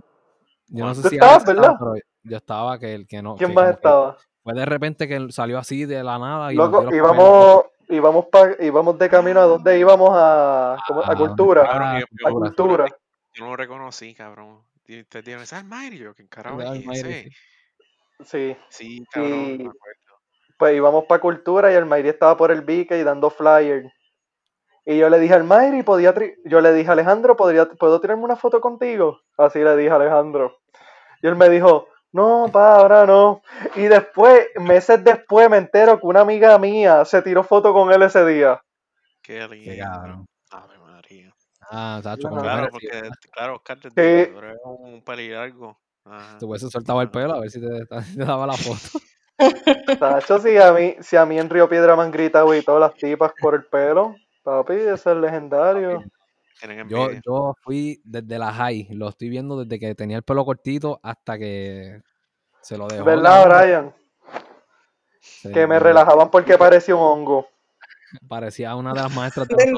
Yo 0.68 0.84
no 0.86 0.94
sé 0.94 1.02
¿Tú 1.02 1.08
si 1.10 1.16
estabas, 1.16 1.44
verdad? 1.44 1.74
pero 1.78 1.94
yo 2.22 2.36
estaba 2.38 2.78
que 2.78 2.94
el 2.94 3.06
que 3.06 3.20
no. 3.20 3.36
¿Quién 3.36 3.50
que 3.50 3.54
más 3.54 3.68
estaba? 3.70 4.16
Fue 4.42 4.54
de 4.54 4.64
repente 4.64 5.06
que 5.06 5.16
él 5.16 5.30
salió 5.30 5.58
así 5.58 5.84
de 5.84 6.02
la 6.02 6.18
nada 6.18 6.50
y 6.52 6.56
Loco, 6.56 6.88
íbamos, 6.90 7.64
íbamos, 7.90 8.26
pa, 8.32 8.52
íbamos 8.58 8.98
de 8.98 9.10
camino 9.10 9.40
a 9.40 9.44
dónde 9.44 9.78
íbamos 9.78 10.08
a, 10.14 10.78
¿cómo? 10.88 11.02
a 11.02 11.08
Ah, 11.10 11.14
cultura. 11.14 11.62
Cabrón, 11.66 11.82
Ah, 11.88 12.00
yo, 12.00 12.06
yo- 12.18 12.28
A 12.28 12.30
cultura. 12.30 12.86
yo 13.34 13.44
no 13.44 13.50
lo 13.50 13.56
reconocí, 13.56 14.14
cabrón. 14.14 14.62
Y 14.86 15.00
ustedes 15.02 15.26
dijeron, 15.26 15.44
¿es 15.44 15.52
Almighty? 15.52 15.98
Yo, 15.98 16.14
¿quién 16.14 16.28
carajo 16.28 16.62
es 16.62 17.26
sí. 18.24 18.56
Sí. 18.70 19.04
Cabrón, 19.12 19.30
no 19.30 19.36
Y- 19.36 19.58
me 19.58 19.68
acuerdo. 19.68 20.00
Pues 20.62 20.76
íbamos 20.76 21.06
para 21.06 21.20
cultura 21.20 21.72
y 21.72 21.74
el 21.74 21.86
Mayri 21.86 22.10
estaba 22.10 22.36
por 22.36 22.52
el 22.52 22.64
y 22.70 23.02
dando 23.02 23.30
flyer. 23.30 23.92
Y 24.84 24.96
yo 24.96 25.10
le 25.10 25.18
dije 25.18 25.34
al 25.34 25.42
Mayri, 25.42 25.82
podía 25.82 26.14
tri- 26.14 26.36
yo 26.44 26.60
le 26.60 26.72
dije, 26.72 26.88
Alejandro, 26.88 27.36
¿podría, 27.36 27.66
¿puedo 27.66 28.00
tirarme 28.00 28.22
una 28.22 28.36
foto 28.36 28.60
contigo? 28.60 29.18
Así 29.36 29.58
le 29.58 29.76
dije 29.76 29.90
a 29.90 29.96
Alejandro. 29.96 30.60
Y 31.20 31.26
él 31.26 31.34
me 31.34 31.48
dijo, 31.48 31.88
no, 32.12 32.48
pa, 32.52 32.76
ahora 32.76 33.06
no. 33.06 33.42
Y 33.74 33.88
después, 33.88 34.46
meses 34.54 35.02
después, 35.02 35.50
me 35.50 35.56
entero 35.56 35.98
que 35.98 36.06
una 36.06 36.20
amiga 36.20 36.56
mía 36.60 37.04
se 37.06 37.22
tiró 37.22 37.42
foto 37.42 37.72
con 37.72 37.90
él 37.92 38.02
ese 38.02 38.24
día. 38.24 38.62
Qué 39.20 39.48
lindo. 39.48 40.24
Ave 40.52 40.78
María. 40.78 41.34
Ah, 41.72 41.98
Sacho, 42.04 42.28
Claro. 42.28 42.36
como 42.36 42.42
Claro, 42.42 42.68
porque, 42.70 43.10
claro, 43.32 43.56
Oscar, 43.56 43.80
te 43.80 43.88
Sí. 43.88 44.32
eres 44.38 44.56
un 44.62 45.02
pelilargo. 45.02 45.76
Ajá. 46.04 46.38
Te 46.38 46.44
hubiese 46.44 46.70
soltado 46.70 47.02
el 47.02 47.10
pelo 47.10 47.32
a 47.34 47.40
ver 47.40 47.50
si 47.50 47.60
te, 47.60 47.66
te 48.16 48.24
daba 48.24 48.46
la 48.46 48.52
foto. 48.56 48.78
Tacho, 49.98 50.38
si 50.38 50.56
a 50.56 50.72
mí, 50.72 50.96
si 51.00 51.16
a 51.16 51.26
mí 51.26 51.38
en 51.38 51.50
Río 51.50 51.68
Piedra 51.68 51.96
me 51.96 52.02
han 52.02 52.10
gritado 52.10 52.54
y 52.54 52.62
todas 52.62 52.80
las 52.80 52.94
tipas 52.94 53.32
por 53.40 53.54
el 53.54 53.64
pelo, 53.64 54.16
papi, 54.42 54.74
ese 54.74 55.10
es 55.10 55.16
legendario. 55.16 56.02
Yo, 56.88 57.08
yo 57.26 57.54
fui 57.60 58.00
desde 58.04 58.38
la 58.38 58.52
high, 58.52 58.88
lo 58.92 59.08
estoy 59.08 59.28
viendo 59.28 59.64
desde 59.64 59.80
que 59.80 59.94
tenía 59.94 60.18
el 60.18 60.22
pelo 60.22 60.44
cortito 60.44 61.00
hasta 61.02 61.36
que 61.36 62.00
se 62.60 62.78
lo 62.78 62.86
dejó. 62.86 63.04
¿Verdad. 63.04 63.48
Brian? 63.48 63.94
Sí, 65.20 65.52
Que 65.52 65.66
me 65.66 65.78
relajaban 65.78 66.30
porque 66.30 66.56
parecía 66.56 66.94
un 66.94 67.02
hongo. 67.02 67.48
Parecía 68.28 68.74
una 68.76 68.92
de 68.92 69.00
las 69.02 69.14
maestras 69.14 69.48
de. 69.48 69.74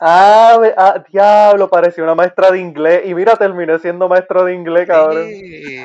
Ah, 0.00 0.60
ah, 0.76 1.04
diablo, 1.10 1.68
parecía 1.68 2.04
una 2.04 2.14
maestra 2.14 2.50
de 2.52 2.60
inglés. 2.60 3.02
Y 3.06 3.14
mira, 3.14 3.36
terminé 3.36 3.78
siendo 3.80 4.08
maestro 4.08 4.44
de 4.44 4.54
inglés, 4.54 4.86
cabrón. 4.86 5.26
Sí, 5.28 5.76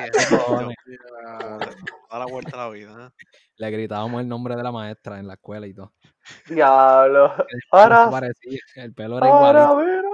Da 2.14 2.20
la 2.20 2.26
vuelta 2.26 2.54
a 2.54 2.68
la 2.68 2.70
vida. 2.70 3.08
¿eh? 3.08 3.24
Le 3.56 3.70
gritábamos 3.72 4.20
el 4.20 4.28
nombre 4.28 4.54
de 4.54 4.62
la 4.62 4.70
maestra 4.70 5.18
en 5.18 5.26
la 5.26 5.34
escuela 5.34 5.66
y 5.66 5.74
todo. 5.74 5.92
Diablo. 6.46 7.34
Ahora, 7.72 8.08
parecía, 8.08 8.60
el 8.76 8.94
pelo 8.94 9.18
era 9.18 9.26
ahora, 9.26 9.62
igualito. 9.64 9.84
mira. 9.84 10.08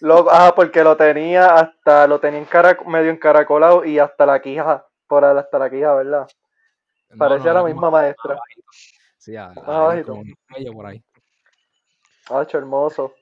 Lo- 0.00 0.30
ah, 0.30 0.54
porque 0.56 0.82
lo 0.82 0.96
tenía 0.96 1.54
hasta, 1.54 2.06
lo 2.06 2.18
tenía 2.18 2.40
encarac- 2.42 2.82
medio 2.86 3.10
encaracolado 3.10 3.84
y 3.84 3.98
hasta 3.98 4.24
la 4.24 4.40
quija, 4.40 4.86
por 5.06 5.22
hasta 5.22 5.58
la 5.58 5.68
quija, 5.68 5.94
¿verdad? 5.96 6.26
No, 7.10 7.18
Parecía 7.18 7.52
no, 7.52 7.58
la 7.58 7.64
misma 7.66 7.90
maestra. 7.90 8.40
Sí, 9.18 9.36
a- 9.36 9.52
ahí, 9.66 10.02
un 10.08 10.72
por 10.72 10.86
ahí. 10.86 11.04
Hacho, 12.30 12.56
hermoso. 12.56 13.14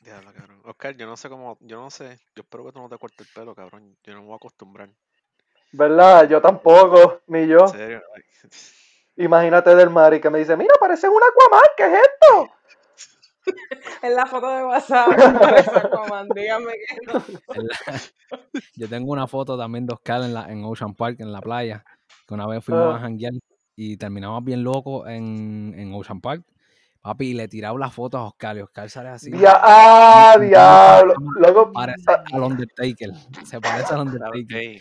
Diablo, 0.00 0.32
cabrón. 0.32 0.62
Oscar, 0.64 0.96
yo 0.96 1.04
no 1.04 1.18
sé 1.18 1.28
cómo, 1.28 1.58
yo 1.60 1.82
no 1.82 1.90
sé. 1.90 2.18
Yo 2.34 2.44
espero 2.44 2.64
que 2.64 2.72
tú 2.72 2.78
no 2.80 2.88
te 2.88 2.96
cortes 2.96 3.26
el 3.28 3.34
pelo, 3.34 3.54
cabrón. 3.54 3.94
Yo 4.04 4.14
no 4.14 4.20
me 4.20 4.26
voy 4.28 4.32
a 4.32 4.36
acostumbrar. 4.36 4.88
¿Verdad? 5.72 6.28
Yo 6.28 6.40
tampoco, 6.40 7.20
ni 7.26 7.46
yo. 7.46 7.60
En 7.60 7.68
serio. 7.68 8.02
Imagínate 9.16 9.74
del 9.74 9.90
Mari 9.90 10.20
que 10.20 10.30
me 10.30 10.38
dice, 10.38 10.56
mira, 10.56 10.74
pareces 10.80 11.10
un 11.10 11.16
Aquaman, 11.22 11.62
¿qué 11.76 11.84
es 11.86 11.92
esto? 11.92 12.48
En 14.02 14.14
la 14.14 14.24
foto 14.26 14.48
de 14.48 14.64
WhatsApp 14.64 15.08
parece 15.40 15.70
Aquaman, 15.70 16.28
dígame 16.34 16.72
que 16.72 16.96
no. 17.06 17.12
La- 17.56 18.00
Yo 18.76 18.88
tengo 18.88 19.12
una 19.12 19.26
foto 19.26 19.58
también 19.58 19.84
de 19.86 19.94
Oscar 19.94 20.22
en, 20.22 20.32
la, 20.34 20.48
en 20.50 20.64
Ocean 20.64 20.94
Park, 20.94 21.16
en 21.20 21.32
la 21.32 21.40
playa, 21.40 21.84
que 22.26 22.34
una 22.34 22.46
vez 22.46 22.64
fuimos 22.64 22.94
Ah. 22.94 22.96
a 22.96 23.00
janguear 23.00 23.32
y 23.76 23.96
terminamos 23.96 24.44
bien 24.44 24.62
locos 24.62 25.08
en, 25.08 25.74
en 25.76 25.92
Ocean 25.94 26.20
Park. 26.20 26.44
Papi, 27.00 27.30
y 27.30 27.34
le 27.34 27.48
tiraba 27.48 27.76
las 27.80 27.92
fotos 27.92 28.20
a 28.20 28.24
Oscar 28.24 28.56
y 28.56 28.60
Oscar 28.60 28.88
sale 28.88 29.08
así. 29.08 29.32
Dia- 29.32 29.58
ah, 29.60 30.36
Y- 30.38 30.44
y- 30.44 30.48
diablo. 30.50 31.14
Loco, 31.40 31.72
Parece 31.72 32.04
ah, 32.08 32.22
al 32.32 32.42
Undertaker. 32.44 33.10
Se 33.44 33.60
parece 33.60 33.94
al 33.94 34.00
Undertaker. 34.02 34.80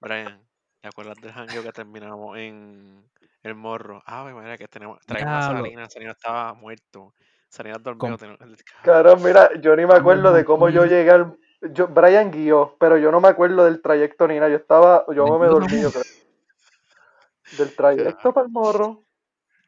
Brian, 0.00 0.40
¿te 0.80 0.88
acuerdas 0.88 1.16
del 1.20 1.32
jangueo 1.32 1.62
que 1.62 1.72
terminamos 1.72 2.38
en 2.38 3.04
el 3.42 3.54
morro? 3.54 4.02
Ah, 4.06 4.24
mira 4.32 4.56
que 4.56 4.68
tenemos, 4.68 4.98
traímos 5.06 5.32
a 5.34 5.38
Diablo. 5.48 5.62
Salina, 5.64 5.90
Salina 5.90 6.10
estaba 6.12 6.54
muerto. 6.54 7.14
Salina 7.48 7.78
dormido. 7.78 8.16
Tenemos- 8.16 8.38
Cabrón, 8.82 9.22
mira, 9.22 9.50
yo 9.60 9.74
ni 9.74 9.86
me 9.86 9.94
acuerdo 9.94 10.32
de 10.32 10.44
cómo 10.44 10.68
yo 10.68 10.84
llegué 10.84 11.10
al. 11.10 11.36
Yo, 11.72 11.88
Brian 11.88 12.30
guió, 12.30 12.76
pero 12.78 12.98
yo 12.98 13.10
no 13.10 13.20
me 13.20 13.28
acuerdo 13.28 13.64
del 13.64 13.82
trayecto 13.82 14.28
ni 14.28 14.36
nada. 14.36 14.48
Yo 14.48 14.56
estaba, 14.56 15.04
yo 15.12 15.38
me 15.38 15.46
dormí, 15.46 15.80
yo 15.80 15.90
creo. 15.90 16.04
Del 17.50 17.74
trayecto 17.74 18.32
para 18.32 18.46
el 18.46 18.52
morro. 18.52 19.04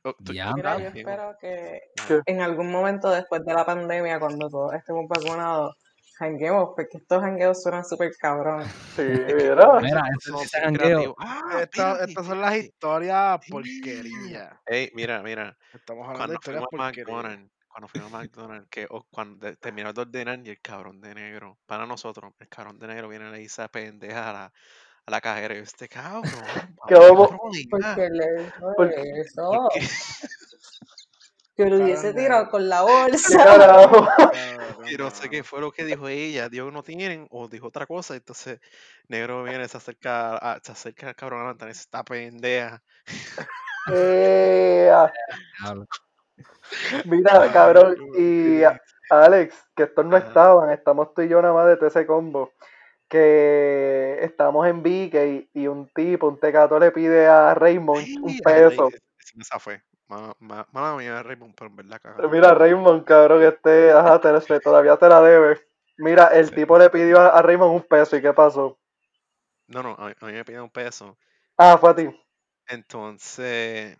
Oh, 0.05 0.14
Ya, 0.20 0.53
Mira, 0.55 0.78
yo 0.78 0.89
espero 0.89 1.37
que 1.41 1.81
¿Qué? 2.07 2.20
en 2.24 2.41
algún 2.41 2.70
momento 2.70 3.11
después 3.11 3.45
de 3.45 3.53
la 3.53 3.66
pandemia, 3.66 4.18
cuando 4.20 4.49
todos 4.49 4.72
estemos 4.74 5.07
vacunados, 5.09 5.76
janguemos, 6.20 6.70
porque 6.76 6.98
estos 6.98 7.20
jangueos 7.22 7.62
suenan 7.62 7.84
súper 7.84 8.12
cabrón. 8.18 8.62
Sí, 8.94 9.02
mira. 9.02 9.80
Mira, 9.80 10.02
es. 10.14 11.08
Ah, 11.18 11.40
Esta- 11.48 11.62
espérate, 11.62 12.04
estas 12.04 12.26
son 12.26 12.40
las 12.40 12.56
historias 12.56 13.40
Sí. 13.42 13.50
porquería. 13.50 14.60
Ey, 14.66 14.90
mira, 14.94 15.22
mira. 15.22 15.56
Estamos 15.72 16.06
hablando 16.08 16.12
de 16.12 16.16
Cuando 16.18 16.34
historias 16.34 16.64
fuimos 16.70 16.84
a 16.84 16.88
porquería. 16.88 17.14
McDonald's, 17.14 17.52
cuando 17.68 17.88
fuimos 17.88 18.12
a 18.12 18.16
McDonald's, 18.18 18.68
que 18.70 18.86
o- 18.90 19.06
cuando 19.10 19.46
de- 19.46 19.56
terminó 19.56 19.92
de 19.92 20.00
ordenar 20.02 20.38
y 20.44 20.50
el 20.50 20.60
cabrón 20.60 21.00
de 21.00 21.14
negro, 21.14 21.58
para 21.66 21.86
nosotros, 21.86 22.32
el 22.38 22.48
cabrón 22.48 22.78
de 22.78 22.86
negro 22.88 23.08
viene 23.08 23.28
y 23.28 23.32
le 23.32 23.38
dice 23.38 23.62
a 23.62 23.68
pendeja 23.68 24.30
a 24.30 24.32
la, 24.32 24.44
a 25.06 25.10
la 25.10 25.20
cajera, 25.22 25.54
y 25.54 25.56
yo, 25.58 25.62
este 25.64 25.88
cabrón, 25.88 26.22
¿Qué 26.86 26.94
vamos 26.94 27.30
trolear". 27.30 27.66
Porque 27.70 28.08
le 28.10 28.44
¿Por 28.76 28.92
eso. 28.92 29.68
Que 31.64 31.70
lo 31.70 31.84
hubiese 31.84 32.14
tirado 32.14 32.48
con 32.48 32.68
la 32.68 32.84
¿Qué 32.84 32.92
bolsa. 32.92 34.32
no 34.98 35.11
sé 35.11 35.28
qué 35.28 35.42
fue 35.42 35.61
lo 35.61 35.70
que 35.72 35.84
dijo 35.84 36.08
ella, 36.08 36.48
que 36.48 36.61
no 36.62 36.82
tienen, 36.82 37.26
o 37.30 37.48
dijo 37.48 37.68
otra 37.68 37.86
cosa, 37.86 38.14
entonces 38.14 38.61
negro 39.08 39.42
viene, 39.44 39.68
se 39.68 39.76
acerca, 39.76 40.36
a- 40.36 40.61
se 40.62 40.72
acerca 40.72 41.08
al 41.08 41.16
cabrón 41.16 41.40
a 41.40 41.44
la 41.44 41.48
ventana 41.50 41.70
esta 41.72 42.04
pendeja. 42.04 42.82
Eh, 43.92 44.90
ah, 44.92 45.11
mira, 47.06 47.50
cabrón. 47.50 47.96
Y. 48.16 48.61
Alex, 49.11 49.54
que 49.74 49.84
estos 49.84 50.04
no 50.04 50.16
estaban, 50.16 50.70
estamos 50.70 51.12
tú 51.14 51.22
y 51.22 51.28
yo 51.28 51.42
nada 51.42 51.54
más 51.54 51.66
de 51.66 51.76
todo 51.76 51.88
ese 51.88 52.06
combo. 52.06 52.52
Que 53.08 54.18
estamos 54.20 54.68
en 54.68 54.82
Vique 54.82 55.48
y, 55.52 55.62
y 55.62 55.66
un 55.66 55.88
tipo, 55.88 56.28
un 56.28 56.38
tecato 56.38 56.78
le 56.78 56.92
pide 56.92 57.26
a 57.26 57.54
Raymond 57.54 58.06
un 58.22 58.38
peso. 58.38 58.90
ese 59.18 59.36
me 59.36 59.44
Mala, 60.11 60.34
ma- 60.40 60.66
mala 60.72 60.96
mía, 60.96 61.22
Raymond, 61.22 61.54
pero 61.54 61.70
en 61.70 61.76
verdad 61.76 62.00
cagado. 62.02 62.28
Mira, 62.28 62.52
Raymond, 62.52 63.04
cabrón, 63.04 63.44
este, 63.44 63.92
ajá, 63.92 64.20
te, 64.20 64.58
todavía 64.58 64.96
te 64.96 65.08
la 65.08 65.22
debe. 65.22 65.61
Mira, 65.98 66.26
el 66.28 66.48
Sí. 66.48 66.54
tipo 66.56 66.76
le 66.76 66.90
pidió 66.90 67.20
a, 67.20 67.40
Raymond 67.40 67.72
un 67.76 67.82
peso 67.82 68.16
y 68.16 68.20
¿qué 68.20 68.32
pasó? 68.32 68.76
No, 69.68 69.84
no, 69.84 69.94
a 69.96 70.08
mí, 70.08 70.14
a 70.20 70.26
mí 70.26 70.32
me 70.32 70.44
pidieron 70.44 70.64
un 70.64 70.70
peso. 70.70 71.16
Ah, 71.56 71.78
fue 71.78 71.90
a 71.90 71.94
ti. 71.94 72.08
Entonces, 72.66 73.96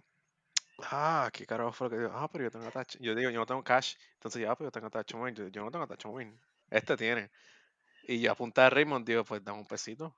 ah, 0.91 1.31
¿qué 1.33 1.47
carajo 1.47 1.71
fue 1.71 1.87
lo 1.87 1.91
que 1.93 1.99
digo? 1.99 2.11
Ah, 2.13 2.29
pero 2.33 2.43
yo 2.43 2.51
tengo 2.51 2.67
attach. 2.67 2.97
Yo 2.99 3.15
digo, 3.15 3.31
yo 3.31 3.39
no 3.39 3.47
tengo 3.47 3.63
cash. 3.63 3.95
Entonces, 4.15 4.43
ya, 4.43 4.53
pero 4.57 4.67
yo 4.67 4.73
tengo 4.73 4.89
attach 4.89 5.15
móvil. 5.15 5.35
Yo, 5.37 5.47
yo 5.47 5.63
no 5.63 5.71
tengo 5.71 5.85
attach 5.85 6.07
móvil. 6.07 6.37
Este 6.71 6.97
tiene. 6.97 7.31
Y 8.03 8.21
yo 8.21 8.33
apunté 8.33 8.63
a 8.63 8.71
Raymond, 8.71 9.07
digo, 9.07 9.23
pues 9.23 9.45
dame 9.45 9.61
un 9.61 9.67
pesito. 9.69 10.13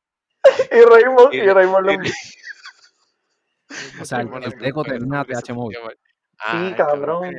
Y 0.72 0.80
Raymond, 0.80 1.34
Y- 1.34 1.40
y 1.40 1.50
Raymond 1.50 1.84
lo 1.86 1.92
O 4.00 4.04
sea, 4.04 4.20
el, 4.20 4.28
el 4.28 4.52
tenía 4.84 5.24
le- 5.24 5.34
TH 5.34 5.52
móvil. 5.54 5.78
Ah, 6.38 6.68
el 6.68 6.76
cabrón. 6.76 7.34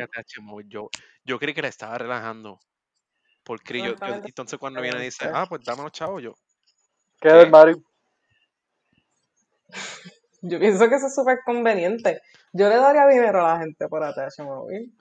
Yo, 0.68 0.90
yo 1.24 1.40
creí 1.40 1.54
que 1.54 1.62
le 1.62 1.68
estaba 1.68 1.98
relajando. 1.98 2.60
Porque 3.44 3.82
yo, 3.82 3.96
entonces 4.26 4.58
cuando 4.58 4.82
viene 4.82 5.00
y 5.00 5.06
dice, 5.06 5.30
ah, 5.32 5.46
pues 5.48 5.62
dame 5.66 5.84
los 5.84 5.92
chavos, 5.92 6.22
yo. 6.24 6.34
¿Qué 7.20 7.30
¿Qué? 7.30 7.46
Mario? 7.48 7.84
Yo 10.46 10.60
pienso 10.60 10.90
que 10.90 10.96
eso 10.96 11.08
es 11.08 11.16
súper 11.16 11.40
conveniente. 11.46 12.22
Yo 12.52 12.68
le 12.68 12.76
daría 12.76 13.08
dinero 13.08 13.46
a 13.46 13.54
la 13.54 13.60
gente 13.62 13.88
por 13.88 14.04
ATH 14.04 14.40
móvil. 14.40 14.94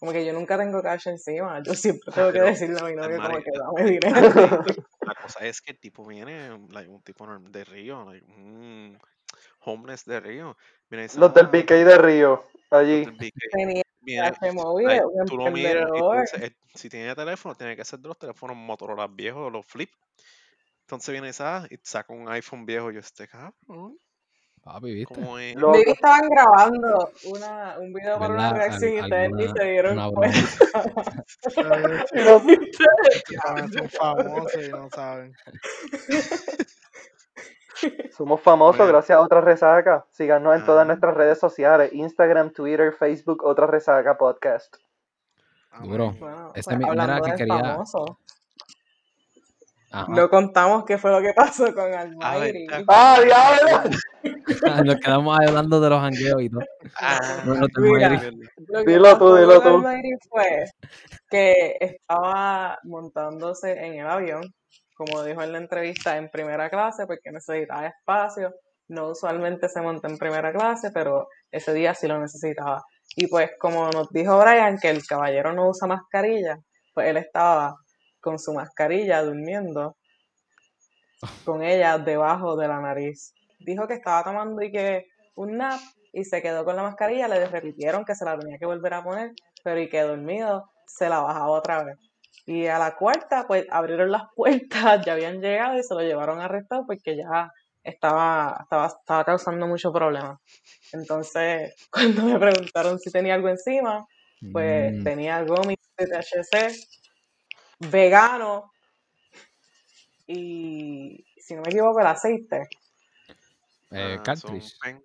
Como 0.00 0.12
que 0.12 0.24
yo 0.24 0.32
nunca 0.32 0.58
tengo 0.58 0.82
cash 0.82 1.08
encima. 1.08 1.62
Yo 1.62 1.74
siempre 1.74 2.12
tengo 2.12 2.32
que 2.32 2.40
decirle 2.40 2.80
a 2.80 2.84
mi 2.84 2.96
novio 2.96 3.16
como 3.16 3.38
que 3.38 3.50
dame 3.56 3.90
dinero. 3.90 4.64
La 5.02 5.14
cosa 5.14 5.40
es 5.46 5.60
que 5.60 5.72
el 5.72 5.78
tipo 5.78 6.04
viene, 6.04 6.50
like, 6.70 6.90
un 6.90 7.02
tipo 7.02 7.26
de 7.26 7.64
Río, 7.64 8.04
like, 8.04 8.26
un 8.26 8.98
homeless 9.68 10.04
de 10.04 10.20
Río. 10.20 10.56
Dice, 10.90 11.18
Los 11.18 11.34
del 11.34 11.46
"Ah, 11.46 11.50
BK 11.50 11.70
de 11.84 11.98
Río, 11.98 12.44
allí. 12.70 13.04
del 13.04 13.12
BK". 13.12 13.32
Tenía 13.52 13.82
Viene, 14.00 14.26
ATH 14.28 14.52
móvil, 14.52 15.00
tú 15.26 15.36
lo 15.36 15.50
miras 15.50 15.90
y 15.94 15.98
tú 16.00 16.12
dices, 16.12 16.42
"Eh, 16.42 16.56
si 16.74 16.88
tiene 16.88 17.14
teléfono, 17.14 17.54
tiene 17.54 17.76
que 17.76 17.84
ser 17.84 17.98
de 17.98 18.08
los 18.08 18.18
teléfonos 18.18 18.56
Motorola 18.56 19.06
viejos, 19.06 19.52
los 19.52 19.66
flip. 19.66 19.90
Entonces 20.82 21.12
viene 21.12 21.30
"Ah", 21.40 21.66
y 21.70 21.76
saca 21.82 22.12
un 22.14 22.28
iPhone 22.30 22.64
viejo. 22.64 22.90
Yo, 22.90 23.00
este 23.00 23.28
cabrón, 23.28 23.98
Papi, 24.62 24.94
¿viste? 24.94 25.14
¿cómo 25.14 25.38
es? 25.38 25.54
Maybe 25.56 25.90
estaban 25.92 26.28
grabando 26.28 27.12
una, 27.24 27.78
un 27.78 27.92
video 27.92 28.18
para 28.18 28.34
una 28.34 28.52
reacción 28.52 28.92
y 28.94 29.00
ustedes 29.00 29.30
ni 29.32 29.48
se 29.48 29.64
dieron 29.64 30.14
cuenta. 30.14 30.38
Son 33.72 33.88
famosos 33.90 34.64
y 34.64 34.68
no 34.70 34.90
saben. 34.90 35.32
Somos 38.16 38.40
famosos 38.40 38.78
Bueno. 38.78 38.92
gracias 38.92 39.16
a 39.18 39.20
Otra 39.20 39.40
Resaca. 39.40 40.04
Síganos 40.10 40.56
en 40.56 40.64
todas 40.64 40.80
Ajá. 40.82 40.88
nuestras 40.88 41.14
redes 41.14 41.38
sociales: 41.38 41.92
Instagram, 41.92 42.50
Twitter, 42.52 42.92
Facebook, 42.92 43.42
Otra 43.44 43.66
Resaca 43.66 44.16
Podcast. 44.18 44.76
Duro. 45.82 46.04
Amén. 46.08 46.20
Bueno, 46.20 46.52
Este 46.54 46.74
pues, 46.74 46.78
mi- 46.78 46.84
que 47.22 47.30
de 47.32 47.36
quería- 47.36 47.56
no 50.08 50.28
contamos 50.28 50.84
qué 50.84 50.98
fue 50.98 51.10
lo 51.10 51.20
que 51.22 51.32
pasó 51.32 51.72
con 51.72 51.84
A 51.84 52.36
ver, 52.36 52.54
Almighty. 52.56 52.66
¿te 52.66 52.84
¡Ah, 52.88 53.16
diablo! 53.24 53.90
Nos 54.84 54.96
quedamos 54.96 55.38
ahí 55.38 55.48
hablando 55.48 55.80
de 55.80 55.90
los 55.90 56.00
jangueos 56.00 56.42
y 56.42 56.50
todo. 56.50 56.60
Ah, 57.00 57.18
No, 57.44 57.54
no 57.54 57.66
te 57.68 57.80
Mira. 57.80 58.08
mueres. 58.10 58.34
Lo 58.66 58.84
que 58.84 58.90
Dilo 58.90 59.18
tú, 59.18 59.34
dilo 59.36 59.62
con 59.62 59.82
tú. 59.82 59.88
Fue 60.28 60.64
que 61.30 61.76
estaba 61.80 62.78
montándose 62.82 63.72
en 63.72 63.94
el 64.00 64.06
avión, 64.06 64.42
como 64.98 65.22
dijo 65.22 65.42
en 65.42 65.52
la 65.52 65.58
entrevista, 65.58 66.16
en 66.16 66.28
primera 66.28 66.68
clase 66.68 67.06
porque 67.06 67.30
necesitaba 67.30 67.86
espacio. 67.86 68.52
No 68.88 69.10
usualmente 69.10 69.68
se 69.68 69.80
monta 69.80 70.08
en 70.08 70.18
primera 70.18 70.52
clase, 70.52 70.90
pero 70.92 71.28
ese 71.52 71.72
día 71.72 71.94
sí 71.94 72.08
lo 72.08 72.18
necesitaba. 72.18 72.82
Y 73.16 73.28
pues 73.28 73.52
como 73.60 73.88
nos 73.90 74.10
dijo 74.10 74.38
Brian 74.38 74.76
que 74.76 74.90
el 74.90 75.06
caballero 75.06 75.52
no 75.52 75.68
usa 75.68 75.86
mascarilla, 75.86 76.58
pues 76.94 77.06
él 77.08 77.16
estaba 77.16 77.76
con 78.20 78.38
su 78.38 78.52
mascarilla 78.52 79.22
durmiendo 79.22 79.96
con 81.44 81.62
ella 81.62 81.98
debajo 81.98 82.56
de 82.56 82.66
la 82.66 82.80
nariz. 82.80 83.32
Dijo 83.60 83.86
que 83.86 83.94
estaba 83.94 84.24
tomando 84.24 84.62
y 84.62 84.72
que 84.72 85.06
un 85.36 85.58
nap 85.58 85.80
y 86.12 86.24
se 86.24 86.42
quedó 86.42 86.64
con 86.64 86.74
la 86.74 86.82
mascarilla, 86.82 87.28
le 87.28 87.46
repitieron 87.46 88.04
que 88.04 88.16
se 88.16 88.24
la 88.24 88.36
tenía 88.36 88.58
que 88.58 88.66
volver 88.66 88.94
a 88.94 89.04
poner, 89.04 89.32
pero 89.62 89.80
y 89.80 89.88
que 89.88 90.00
dormido 90.00 90.64
se 90.86 91.08
la 91.08 91.20
bajaba 91.20 91.50
otra 91.50 91.84
vez. 91.84 91.98
Y 92.48 92.66
a 92.66 92.78
la 92.78 92.96
cuarta, 92.96 93.44
pues 93.46 93.66
abrieron 93.70 94.10
las 94.10 94.22
puertas, 94.34 95.04
ya 95.04 95.12
habían 95.12 95.40
llegado 95.40 95.78
y 95.78 95.82
se 95.82 95.94
lo 95.94 96.00
llevaron 96.00 96.40
arrestado 96.40 96.86
porque 96.86 97.14
ya 97.14 97.52
estaba, 97.84 98.56
estaba, 98.62 98.86
estaba 98.86 99.24
causando 99.24 99.66
mucho 99.66 99.92
problema. 99.92 100.40
Entonces, 100.92 101.74
cuando 101.92 102.24
me 102.24 102.38
preguntaron 102.38 102.98
si 102.98 103.10
tenía 103.10 103.34
algo 103.34 103.50
encima, 103.50 104.06
pues 104.50 104.94
Mm, 104.94 105.04
tenía 105.04 105.42
gomis 105.42 105.76
de 105.98 106.06
THC, 106.06 106.72
vegano 107.90 108.72
y, 110.26 111.26
si 111.36 111.54
no 111.54 111.62
me 111.62 111.68
equivoco, 111.70 112.00
el 112.00 112.06
aceite. 112.06 112.62
eh, 113.90 114.16
ah. 114.26 115.00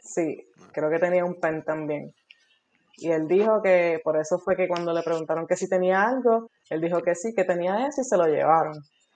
Sí, 0.00 0.48
creo 0.72 0.90
que 0.90 0.98
tenía 0.98 1.24
un 1.24 1.38
pen 1.38 1.62
también. 1.64 2.12
Y 2.96 3.10
él 3.10 3.26
dijo 3.26 3.60
que 3.62 4.00
por 4.04 4.16
eso 4.16 4.38
fue 4.38 4.56
que 4.56 4.68
cuando 4.68 4.92
le 4.92 5.02
preguntaron 5.02 5.46
que 5.46 5.56
si 5.56 5.68
tenía 5.68 6.02
algo, 6.02 6.50
él 6.70 6.80
dijo 6.80 7.02
que 7.02 7.14
sí, 7.14 7.34
que 7.34 7.44
tenía 7.44 7.86
eso 7.86 8.00
y 8.00 8.04
se 8.04 8.16
lo 8.16 8.26
llevaron. 8.26 8.74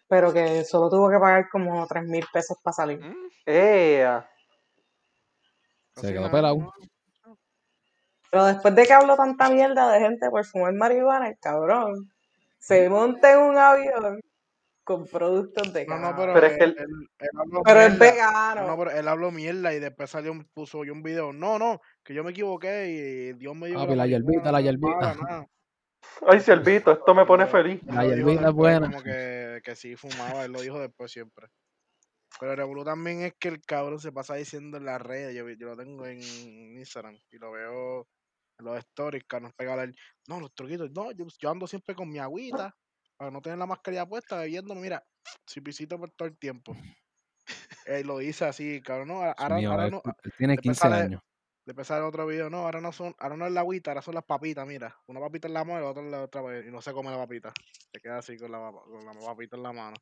Pero 0.09 0.33
que 0.33 0.65
solo 0.65 0.89
tuvo 0.89 1.11
que 1.11 1.19
pagar 1.19 1.49
como 1.51 1.87
tres 1.87 2.05
mil 2.05 2.25
pesos 2.33 2.59
para 2.63 2.75
salir. 2.75 3.01
¡Ea! 3.47 4.29
Se 5.95 6.13
quedó 6.13 6.31
pelado. 6.31 6.73
Pero 8.31 8.45
después 8.47 8.75
de 8.75 8.87
que 8.87 8.93
habló 8.93 9.17
tanta 9.17 9.49
mierda 9.49 9.91
de 9.93 10.01
gente 10.01 10.31
por 10.31 10.45
fumar 10.45 10.75
marihuana, 10.75 11.29
el 11.29 11.39
cabrón 11.39 12.11
se 12.59 12.89
monta 12.89 13.33
en 13.33 13.39
un 13.39 13.57
avión 13.57 14.21
con 14.89 15.05
productos 15.05 15.71
de 15.75 15.85
No, 15.85 15.99
no, 15.99 16.17
pero, 16.17 16.33
Pero 16.33 16.47
es 16.47 16.57
que 16.57 16.65
él, 16.65 16.75
el- 16.79 16.85
él- 16.85 17.09
él 17.19 17.29
habló 17.39 17.63
Pero 17.63 17.81
es 17.83 17.99
vegano. 17.99 18.67
No, 18.67 18.79
pero 18.79 18.91
él 18.93 19.07
habló 19.07 19.31
mierda 19.31 19.75
y 19.75 19.81
después 19.81 20.09
salió, 20.09 20.33
un- 20.33 20.49
puso 20.55 20.83
yo 20.83 20.95
un 20.95 21.03
video. 21.03 21.31
No, 21.31 21.59
no, 21.59 21.79
que 22.03 22.15
yo 22.15 22.25
me 22.25 22.31
equivoqué 22.31 22.87
y 22.89 23.33
Dios 23.35 23.55
me 23.55 23.71
Papi, 23.71 23.87
que 23.89 23.97
la 23.97 24.07
hierbita, 24.07 24.51
la 24.51 24.63
hierbita. 24.63 24.89
nada. 25.31 25.47
Ay, 26.27 26.41
Silvito, 26.41 26.93
esto 26.93 27.15
me 27.15 27.27
pone 27.27 27.47
feliz. 27.47 27.83
La 27.85 28.07
hierbita 28.07 28.49
es 28.49 28.55
buena. 28.55 28.89
Como 28.91 29.03
que, 29.03 29.61
que 29.63 29.77
sí 29.77 29.95
fumaba, 29.95 30.47
él 30.47 30.53
lo 30.53 30.63
dijo 30.63 30.81
después 30.81 31.13
siempre. 31.13 31.49
Pero 32.41 32.53
el 32.53 32.57
revolú 32.59 32.83
también 32.83 33.21
es 33.21 33.35
que 33.39 33.49
el 33.49 33.61
cabrón 33.61 33.99
se 33.99 34.11
pasa 34.11 34.37
diciendo 34.37 34.79
en 34.79 34.87
las 34.87 35.03
redes. 35.03 35.35
Yo, 35.35 35.47
yo 35.51 35.67
lo 35.67 35.77
tengo 35.77 36.07
en 36.07 36.19
Instagram 36.79 37.19
y 37.31 37.37
lo 37.37 37.51
veo 37.53 38.07
en 38.59 38.65
los 38.65 38.79
stories. 38.79 39.25
Que 39.29 39.39
nos 39.39 39.53
pega 39.53 39.83
el. 39.83 39.95
No, 40.29 40.41
los 40.41 40.55
truquitos. 40.55 40.91
No, 40.93 41.13
yo, 41.13 41.27
yo 41.39 41.51
ando 41.51 41.67
siempre 41.67 41.95
con 41.95 42.09
mi 42.09 42.19
agüita 42.19 42.75
para 43.19 43.31
no 43.31 43.43
tener 43.43 43.59
la 43.59 43.67
mascarilla 43.67 44.07
puesta, 44.07 44.39
bebiendo. 44.39 44.75
Mira, 44.75 45.05
si 45.45 45.61
pisito 45.61 45.99
por 45.99 46.11
todo 46.13 46.29
el 46.29 46.39
tiempo. 46.39 46.75
Él 47.87 48.07
lo 48.07 48.19
dice 48.19 48.45
así, 48.47 48.81
cabrón. 48.81 49.09
No, 49.09 49.23
ahora, 49.23 49.57
mío, 49.57 49.71
ahora 49.71 49.87
él, 49.87 49.91
no. 49.93 50.03
él 50.05 50.33
tiene 50.37 50.53
después 50.55 50.79
15 50.79 50.81
sale- 50.81 50.97
años. 51.03 51.23
Después 51.65 51.87
sale 51.87 52.03
otro 52.03 52.27
video, 52.27 52.49
no, 52.49 52.61
ahora 52.61 52.81
no 52.81 52.93
son, 52.93 53.15
ahora 53.19 53.37
no 53.37 53.47
es 53.47 53.53
la 53.53 53.61
agüita, 53.61 53.91
ahora 53.91 54.01
son 54.01 54.15
las 54.15 54.25
papitas, 54.25 54.67
mira. 54.67 54.97
Una 55.07 55.21
papita 55.21 55.49
en 55.49 55.55
la 55.55 55.65
mano 55.65 55.81
y 55.81 55.83
la 55.83 55.91
otra 55.91 56.03
en 56.03 56.11
la 56.11 56.23
otra 56.23 56.43
y 56.67 56.71
no 56.71 56.81
se 56.81 56.93
come 56.95 57.11
la 57.11 57.19
papita. 57.19 57.53
Se 57.93 58.01
queda 58.01 58.19
así 58.19 58.39
con 58.39 58.51
la, 58.51 58.73
con 58.73 59.05
la 59.05 59.13
papita 59.27 59.57
en 59.57 59.63
la 59.63 59.73
mano. 59.75 59.97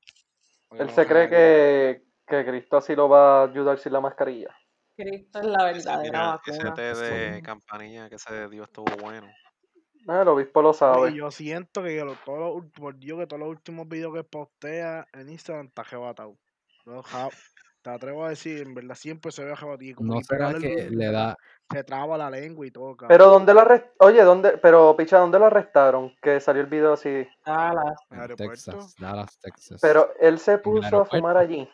Porque 0.69 0.83
Él 0.83 0.89
no 0.91 0.95
se 0.95 1.07
cree 1.07 1.29
que, 1.29 2.05
que 2.25 2.45
Cristo 2.45 2.77
así 2.77 2.95
lo 2.95 3.09
va 3.09 3.41
a 3.41 3.45
ayudar 3.49 3.79
sin 3.81 3.93
la 3.93 4.01
mascarilla. 4.01 4.57
Cristo 4.97 5.41
es 5.41 5.47
la 5.47 5.71
ese, 5.73 5.89
verdadera 5.89 6.41
ese 6.47 6.71
té 6.71 6.95
de 6.95 7.43
campanilla 7.43 8.09
que 8.09 8.19
se 8.19 8.49
dio 8.49 8.63
estuvo 8.65 8.97
bueno. 9.03 9.29
Ah, 10.09 10.23
el 10.23 10.29
obispo 10.29 10.63
lo 10.63 10.71
Y 10.71 10.75
sabe. 10.75 11.15
yo 11.15 11.31
siento 11.31 11.83
que 11.83 12.03
lo- 12.05 12.15
todos 12.25 12.39
los 12.39 12.55
últimos, 12.57 12.73
por 12.93 12.99
Dios, 12.99 13.19
que 13.19 13.27
todos 13.27 13.41
los 13.41 13.49
últimos 13.49 13.89
videos 13.89 14.15
que 14.15 14.25
postea 14.25 15.07
en 15.13 15.29
Instagram 15.31 15.67
está 15.67 15.85
jebatado. 15.85 16.37
No, 16.85 17.03
ja- 17.03 17.29
te 17.83 17.91
atrevo 17.91 18.25
a 18.25 18.31
decir, 18.31 18.63
en 18.63 18.75
verdad 18.75 18.95
siempre 18.97 19.31
se 19.33 19.45
ve 19.45 19.57
jebatado. 19.57 19.83
y 19.85 19.95
¿No 19.99 20.19
y 20.19 20.25
será 20.25 20.51
el 20.51 20.61
que 20.61 20.85
duro, 20.87 20.97
le 20.99 21.07
se 21.07 21.13
da, 21.13 21.37
Se 21.71 21.83
traba 21.85 22.17
la 22.19 22.31
lengua 22.31 22.65
y 22.67 22.71
todo, 22.71 22.97
cabrón. 22.97 23.09
Pero 23.09 23.27
¿dónde 23.31 23.53
lo 23.55 23.61
arrestaron? 23.61 23.95
Oye, 23.99 24.23
¿dónde? 24.23 24.59
Pero, 24.59 24.97
picha, 24.97 25.19
¿dónde 25.19 25.39
lo 25.41 25.47
arrestaron? 25.47 26.15
Que 26.23 26.39
salió 26.41 26.63
el 26.63 26.69
video 26.69 26.93
así. 26.93 27.27
Dallas. 27.45 27.97
En 28.11 28.19
el. 28.21 28.37
Texas, 28.37 28.95
Dallas, 28.99 29.39
Texas. 29.41 29.81
Pero 29.81 30.11
él 30.21 30.39
se 30.39 30.53
el 30.55 30.61
puso 30.61 31.01
a 31.01 31.05
fumar 31.05 31.37
allí. 31.37 31.69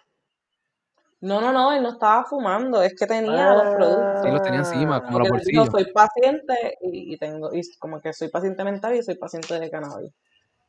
No, 1.23 1.41
no, 1.41 1.53
no, 1.53 1.73
él 1.73 1.83
no 1.83 1.91
estaba 1.91 2.25
fumando, 2.25 2.83
es 2.83 2.95
que 2.99 3.07
tenía 3.07 3.55
los 3.55 3.75
productos. 3.77 4.23
Sí, 4.25 4.31
los 4.31 4.43
tenía 4.43 4.59
encima, 4.59 4.97
Ah, 4.97 5.03
como 5.05 5.19
los 5.21 5.29
bolsillos. 5.31 5.69
soy 5.71 5.93
paciente 5.93 6.77
y, 6.81 7.15
y 7.15 7.17
tengo, 7.17 7.51
y 7.55 7.63
como 7.79 8.01
que 8.01 8.13
soy 8.13 8.29
paciente 8.29 8.65
mental 8.65 8.95
y 8.97 9.03
soy 9.03 9.15
paciente 9.15 9.59
de 9.59 9.71
cannabis. 9.71 10.13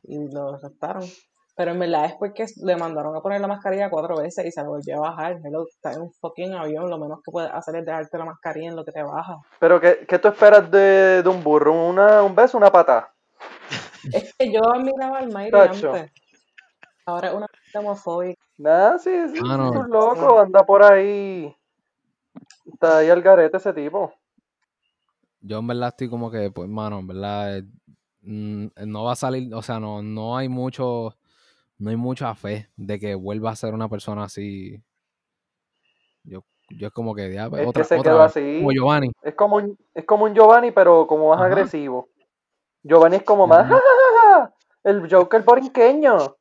Y 0.04 0.32
lo 0.32 0.54
arrestaron. 0.54 1.02
Pero 1.56 1.70
en 1.72 1.78
verdad 1.78 2.06
es 2.06 2.14
porque 2.18 2.46
le 2.64 2.76
mandaron 2.76 3.14
a 3.16 3.20
poner 3.20 3.40
la 3.40 3.46
mascarilla 3.46 3.88
cuatro 3.90 4.16
veces 4.16 4.44
y 4.46 4.50
se 4.50 4.62
volvió 4.62 4.96
a 4.98 5.10
bajar. 5.10 5.38
Hello, 5.44 5.64
está 5.68 5.92
en 5.92 6.02
un 6.02 6.12
fucking 6.20 6.52
avión, 6.54 6.88
lo 6.90 6.98
menos 6.98 7.18
que 7.24 7.30
puedes 7.32 7.50
hacer 7.52 7.76
es 7.76 7.84
dejarte 7.86 8.18
la 8.18 8.24
mascarilla 8.24 8.68
en 8.70 8.76
lo 8.76 8.84
que 8.84 8.90
te 8.92 9.02
baja. 9.02 9.36
Pero 9.60 9.80
¿qué, 9.80 10.04
qué 10.08 10.18
tú 10.18 10.28
esperas 10.28 10.68
de, 10.70 11.22
de 11.22 11.28
un 11.28 11.42
burro? 11.44 11.72
¿Una, 11.72 12.22
¿Un 12.22 12.34
beso 12.34 12.56
una 12.58 12.70
pata? 12.70 13.12
Es 14.12 14.34
que 14.38 14.52
yo 14.52 14.60
admiraba 14.72 15.18
al 15.18 15.30
Mayri 15.32 15.56
antes. 15.58 16.12
Ahora 17.06 17.28
es 17.28 17.34
una 17.34 17.46
homofóbica. 17.74 18.40
Nada, 18.56 18.98
sí, 18.98 19.10
sí, 19.28 19.38
Mano. 19.42 19.68
es 19.68 19.76
un 19.76 19.90
loco, 19.90 20.40
anda 20.40 20.64
por 20.64 20.82
ahí. 20.82 21.54
Está 22.66 22.98
ahí 22.98 23.10
al 23.10 23.20
garete 23.22 23.56
ese 23.58 23.72
tipo. 23.74 24.14
Yo 25.40 25.58
en 25.58 25.66
verdad 25.66 25.88
estoy 25.90 26.08
como 26.08 26.30
que, 26.30 26.50
pues, 26.50 26.68
mano, 26.68 27.00
en 27.00 27.06
verdad, 27.06 27.58
eh, 27.58 27.64
mm, 28.22 28.66
no 28.86 29.04
va 29.04 29.12
a 29.12 29.16
salir, 29.16 29.52
o 29.54 29.60
sea, 29.62 29.78
no, 29.78 30.02
no 30.02 30.36
hay 30.38 30.48
mucho, 30.48 31.16
no 31.78 31.90
hay 31.90 31.96
mucha 31.96 32.34
fe 32.34 32.70
de 32.76 32.98
que 32.98 33.14
vuelva 33.14 33.50
a 33.50 33.56
ser 33.56 33.74
una 33.74 33.88
persona 33.88 34.24
así. 34.24 34.82
Yo, 36.24 36.42
yo 36.70 36.86
es 36.88 36.92
como 36.92 37.14
que, 37.14 37.32
ya, 37.32 37.44
Es 37.46 37.50
que 37.52 37.66
otra, 37.66 37.84
se 37.84 37.98
otra 37.98 38.12
quedó 38.12 38.22
así. 38.22 38.58
como 38.58 38.72
Giovanni. 38.72 39.10
Es 39.22 39.34
como 39.34 39.56
un, 39.56 39.78
es 39.94 40.04
como 40.06 40.24
un 40.24 40.34
Giovanni, 40.34 40.70
pero 40.70 41.06
como 41.06 41.28
más 41.30 41.38
Ajá. 41.38 41.46
agresivo. 41.46 42.08
Giovanni 42.82 43.16
es 43.16 43.22
como 43.24 43.46
más 43.46 43.60
Ujú. 43.66 43.70
"Ja, 43.74 43.76
ja, 43.76 44.32
ja, 44.40 44.40
ja", 44.46 44.54
el 44.84 45.10
Joker 45.12 45.42
borinqueño. 45.42 46.36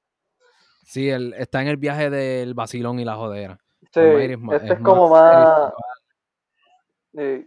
Sí, 0.83 1.09
él 1.09 1.33
está 1.37 1.61
en 1.61 1.67
el 1.69 1.77
viaje 1.77 2.09
del 2.09 2.53
vacilón 2.53 2.99
y 2.99 3.05
la 3.05 3.15
jodera. 3.15 3.59
Sí, 3.93 3.99
Almighty 3.99 4.33
es 4.33 4.39
más- 4.39 4.55
este 4.55 4.67
es, 4.67 4.73
es 4.73 4.79
como 4.83 5.09
más 5.09 5.73
más. 7.13 7.39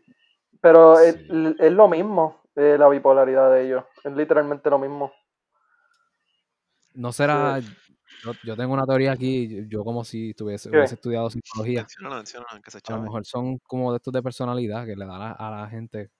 pero 0.60 0.98
es, 0.98 1.14
Sí. 1.16 1.54
es 1.58 1.72
lo 1.72 1.88
mismo, 1.88 2.42
eh, 2.56 2.76
la 2.78 2.88
bipolaridad 2.88 3.50
de 3.52 3.66
ellos. 3.66 3.84
Es 4.04 4.12
literalmente 4.12 4.68
lo 4.70 4.78
mismo. 4.78 5.12
No 6.94 7.12
será, 7.12 7.60
Yo, 8.24 8.32
yo 8.44 8.56
tengo 8.56 8.72
una 8.72 8.86
teoría 8.86 9.12
aquí, 9.12 9.66
yo- 9.68 9.84
como 9.84 10.02
si 10.04 10.32
tuviese, 10.32 10.70
hubiese 10.70 10.94
estudiado 10.94 11.28
psicología. 11.28 11.84
Que 11.84 12.70
se 12.70 12.78
A 12.92 12.96
lo 12.96 13.02
mejor 13.02 13.26
son 13.26 13.58
como 13.58 13.92
de 13.92 13.96
estos 13.98 14.12
de 14.12 14.22
personalidad 14.22 14.86
que 14.86 14.96
le 14.96 15.04
dan 15.04 15.20
a, 15.20 15.32
a 15.32 15.50
la 15.50 15.68
gente 15.68 16.10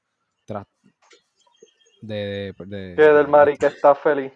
tras 0.44 0.66
de, 2.02 2.52
de, 2.58 2.94
Que 2.96 3.02
del 3.02 3.24
de- 3.24 3.30
Mari 3.30 3.56
que 3.56 3.66
está 3.66 3.94
feliz. 3.94 4.32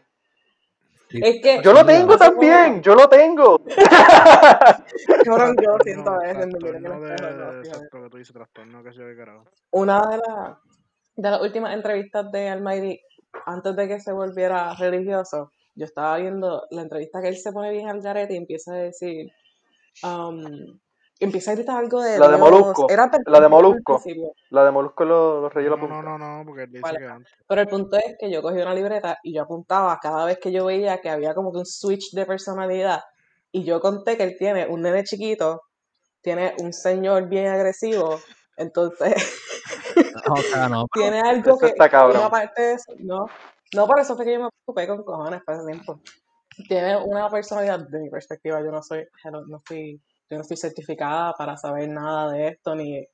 Es 1.13 1.43
que. 1.43 1.61
Yo 1.63 1.73
lo 1.73 1.85
tengo 1.85 2.17
también, 2.17 2.83
yo 2.83 2.95
lo 2.95 3.09
tengo. 3.09 3.61
Cabrón, 5.25 5.57
yo 5.65 5.77
siento 5.83 6.11
a 6.11 6.19
veces, 6.19 6.47
mira 6.47 6.79
que 6.79 6.81
trastorno 6.81 6.95
no 6.95 7.01
de, 7.01 7.15
estoy 7.15 7.27
hablando, 7.27 7.63
fíjate. 7.63 7.69
exacto, 7.69 8.03
que 8.03 8.11
tú 8.11 8.17
dices 8.17 8.35
trastorno 8.35 8.85
que 8.85 8.93
se 8.93 9.03
ve 9.03 9.17
carajo. 9.17 9.45
Una 9.73 10.07
de, 10.09 10.17
las 10.19 10.59
de 11.17 11.31
las 11.31 11.41
últimas 11.43 11.75
entrevistas 11.75 12.31
de 12.31 12.49
Almighty, 12.49 13.01
antes 13.47 13.77
de 13.77 13.89
que 13.89 14.01
se 14.01 14.13
volviera 14.13 14.75
religioso, 14.75 15.51
yo 15.75 15.85
estaba 15.85 16.17
viendo 16.19 16.67
la 16.71 16.83
entrevista 16.83 17.21
que 17.21 17.29
él 17.29 17.37
se 17.37 17.53
pone 17.53 17.71
bien 17.71 17.89
al 17.89 18.01
garete 18.01 18.35
y 18.35 18.37
empieza 18.37 18.75
a 18.75 18.77
decir, 18.77 19.31
um, 20.05 20.79
empieza 21.21 21.53
a 21.53 21.55
gritar 21.55 21.77
algo 21.77 22.01
de 22.03 22.19
La 22.19 22.29
de. 22.29 22.37
Molusco, 22.39 22.87
Era 22.91 23.11
la 23.27 23.41
de 23.41 23.49
Molusco. 23.49 24.03
La 24.51 24.65
de 24.65 24.71
Molusco 24.71 25.05
los, 25.05 25.43
los 25.43 25.55
Reyes 25.55 25.71
de 25.71 25.77
No, 25.77 25.83
la 25.83 25.89
no, 25.89 26.03
Punta. 26.03 26.19
no, 26.19 26.39
no, 26.39 26.45
porque 26.45 26.63
él 26.65 26.71
dice 26.71 26.83
Vale. 26.83 26.99
que 26.99 27.07
antes. 27.07 27.33
Pero 27.47 27.61
el 27.61 27.69
punto 27.69 27.97
es 27.97 28.17
que 28.19 28.31
yo 28.31 28.43
cogí 28.43 28.57
una 28.61 28.75
libreta 28.75 29.19
y 29.23 29.35
yo 29.35 29.43
apuntaba 29.43 29.99
cada 30.03 30.25
vez 30.25 30.39
que 30.39 30.51
yo 30.51 30.65
veía 30.67 31.01
que 31.01 31.11
había 31.11 31.35
como 31.35 31.53
que 31.53 31.59
un 31.59 31.67
switch 31.67 32.13
de 32.13 32.27
personalidad. 32.27 33.01
Y 33.53 33.65
yo 33.65 33.81
conté 33.81 34.17
que 34.17 34.23
él 34.25 34.37
tiene 34.39 34.67
un 34.67 34.81
nene 34.83 35.05
chiquito, 35.05 35.63
tiene 36.23 36.55
un 36.63 36.73
señor 36.73 37.29
bien 37.29 37.49
agresivo, 37.49 38.19
entonces 38.57 39.15
O 40.31 40.37
sea, 40.37 40.69
no, 40.69 40.87
tiene 40.93 41.21
algo 41.21 41.51
Eso 41.51 41.59
que, 41.59 41.67
está 41.67 41.89
cabrón. 41.89 42.19
una 42.21 42.31
parte 42.31 42.63
de 42.63 42.73
eso, 42.75 42.93
no, 42.99 43.27
no 43.75 43.87
por 43.87 43.99
eso 44.01 44.17
fue 44.17 44.25
que 44.25 44.35
yo 44.35 44.41
me 44.41 44.49
preocupé 44.65 44.87
con 44.87 45.03
cojones 45.05 45.43
para 45.45 45.59
ese 45.59 45.67
tiempo. 45.67 46.01
Tiene 46.69 46.97
una 46.97 47.29
personalidad, 47.31 47.81
de 47.89 48.01
mi 48.01 48.11
perspectiva, 48.11 48.61
yo 48.61 48.71
no 48.71 48.83
soy, 48.83 49.07
no, 49.33 49.43
no 49.47 49.57
estoy, 49.59 50.01
yo 50.31 50.37
no 50.37 50.43
estoy 50.43 50.57
certificada 50.57 51.35
para 51.35 51.57
saber 51.57 51.89
nada 51.89 52.31
de 52.31 52.49
esto, 52.49 52.75
ni, 52.77 53.05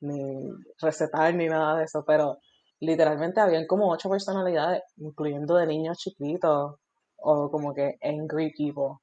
ni 0.00 0.50
recetar, 0.80 1.34
ni 1.34 1.46
nada 1.46 1.78
de 1.78 1.84
eso, 1.84 2.04
pero 2.06 2.38
literalmente 2.80 3.40
habían 3.40 3.66
como 3.66 3.90
ocho 3.90 4.10
personalidades, 4.10 4.82
incluyendo 4.98 5.56
de 5.56 5.66
niños 5.66 5.98
chiquitos, 5.98 6.76
o 7.16 7.50
como 7.50 7.74
que 7.74 7.98
angry 8.02 8.52
people. 8.52 8.98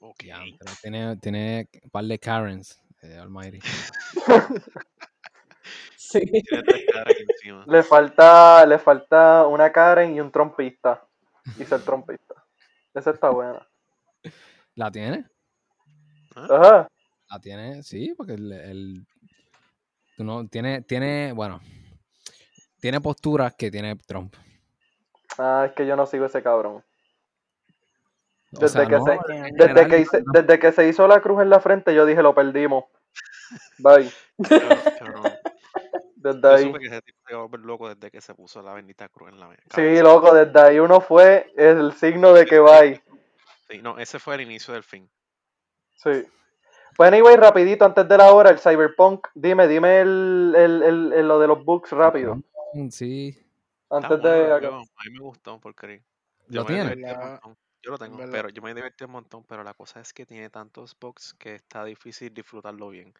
Ok. 0.00 0.24
tiene, 0.82 1.16
tiene 1.16 1.68
un 1.82 1.90
par 1.90 2.04
de 2.04 2.18
Karens, 2.18 2.78
eh, 3.02 3.18
Almighty. 3.18 3.60
Sí. 5.96 6.20
Tiene 6.20 6.62
tres 6.62 6.84
caras 6.92 7.06
aquí 7.08 7.24
encima. 7.28 7.64
Le 7.66 7.82
falta, 7.82 8.66
le 8.66 8.78
falta 8.78 9.46
una 9.46 9.72
Karen 9.72 10.14
y 10.14 10.20
un 10.20 10.30
trompista. 10.30 11.02
Y 11.58 11.64
ser 11.64 11.80
trompista. 11.82 12.34
Esa 12.92 13.10
está 13.10 13.30
buena. 13.30 13.66
¿La 14.74 14.90
tiene? 14.90 15.26
Ajá. 16.34 16.88
La 17.30 17.38
tiene, 17.40 17.82
sí, 17.82 18.14
porque 18.16 18.34
el, 18.34 18.52
el- 18.52 19.06
tú 20.16 20.24
no, 20.24 20.46
tiene, 20.48 20.82
tiene, 20.82 21.32
bueno, 21.32 21.60
tiene 22.80 23.00
posturas 23.00 23.54
que 23.54 23.70
tiene 23.70 23.96
Trump. 23.96 24.34
Ah, 25.38 25.64
es 25.68 25.72
que 25.72 25.86
yo 25.86 25.96
no 25.96 26.06
sigo 26.06 26.26
ese 26.26 26.42
cabrón. 26.42 26.84
Desde 28.50 28.86
que 28.86 29.00
se- 29.00 29.12
en 29.34 29.56
Desde 29.56 29.68
general, 29.68 29.88
que, 29.90 29.98
hice- 30.00 30.22
desde 30.32 30.58
que 30.60 30.72
se 30.72 30.88
hizo 30.88 31.08
la 31.08 31.20
cruz 31.20 31.42
en 31.42 31.50
la 31.50 31.58
frente, 31.60 31.94
yo 31.94 32.06
dije, 32.06 32.22
lo 32.22 32.34
perdimos. 32.34 32.84
Bye. 33.78 34.10
Desde 36.14 36.40
Yo 36.40 36.48
ahí. 36.54 36.62
supe 36.64 36.78
que 36.78 36.86
ese 36.86 37.02
tipo 37.02 37.18
se 37.26 37.32
iba 37.32 37.40
a 37.40 37.42
volver 37.46 37.60
loco 37.60 37.88
desde 37.92 38.10
que 38.10 38.20
se 38.20 38.34
puso 38.34 38.62
la 38.62 38.72
bendita 38.72 39.08
cruz 39.08 39.30
en 39.30 39.40
la 39.40 39.50
Sí, 39.50 39.58
cabeza. 39.68 40.02
loco, 40.02 40.32
desde 40.34 40.58
ahí 40.60 40.78
uno 40.78 41.00
fue 41.00 41.52
el 41.56 41.92
signo 41.94 42.32
de 42.32 42.46
que 42.46 42.60
bye. 42.60 43.02
Sí, 43.68 43.80
no, 43.82 43.98
ese 43.98 44.18
fue 44.18 44.36
el 44.36 44.42
inicio 44.42 44.72
del 44.72 44.84
fin. 44.84 45.10
Sí. 45.96 46.24
Pues 46.96 47.12
anyway, 47.12 47.36
rapidito, 47.36 47.84
antes 47.84 48.08
de 48.08 48.16
la 48.18 48.32
hora, 48.32 48.50
el 48.50 48.58
Cyberpunk. 48.58 49.26
Dime, 49.34 49.66
dime 49.66 50.00
el, 50.00 50.54
el, 50.56 50.82
el- 50.82 51.12
el- 51.12 51.28
lo 51.28 51.38
de 51.40 51.46
los 51.48 51.64
books 51.64 51.90
rápido. 51.90 52.40
Sí, 52.90 53.36
Antes 53.90 54.20
bueno, 54.20 54.28
de... 54.28 54.62
yo- 54.62 54.74
a 54.76 55.04
mí 55.04 55.10
me 55.12 55.20
gustó 55.20 55.60
porque 55.60 56.02
¿Lo 56.48 56.54
yo 56.54 56.64
me 56.64 56.70
tiene? 56.72 56.82
divertí 56.84 57.02
un 57.02 57.08
¿Verdad? 57.18 57.40
montón. 57.42 57.56
Yo 57.82 57.90
lo 57.90 57.98
tengo, 57.98 58.18
pero 58.30 58.48
yo 58.48 58.62
me 58.62 58.74
divertí 58.74 59.04
un 59.04 59.10
montón, 59.10 59.44
pero 59.44 59.62
la 59.62 59.74
cosa 59.74 60.00
es 60.00 60.12
que 60.14 60.24
tiene 60.24 60.48
tantos 60.48 60.96
bugs 60.98 61.34
que 61.34 61.56
está 61.56 61.84
difícil 61.84 62.32
disfrutarlo 62.32 62.88
bien. 62.88 63.12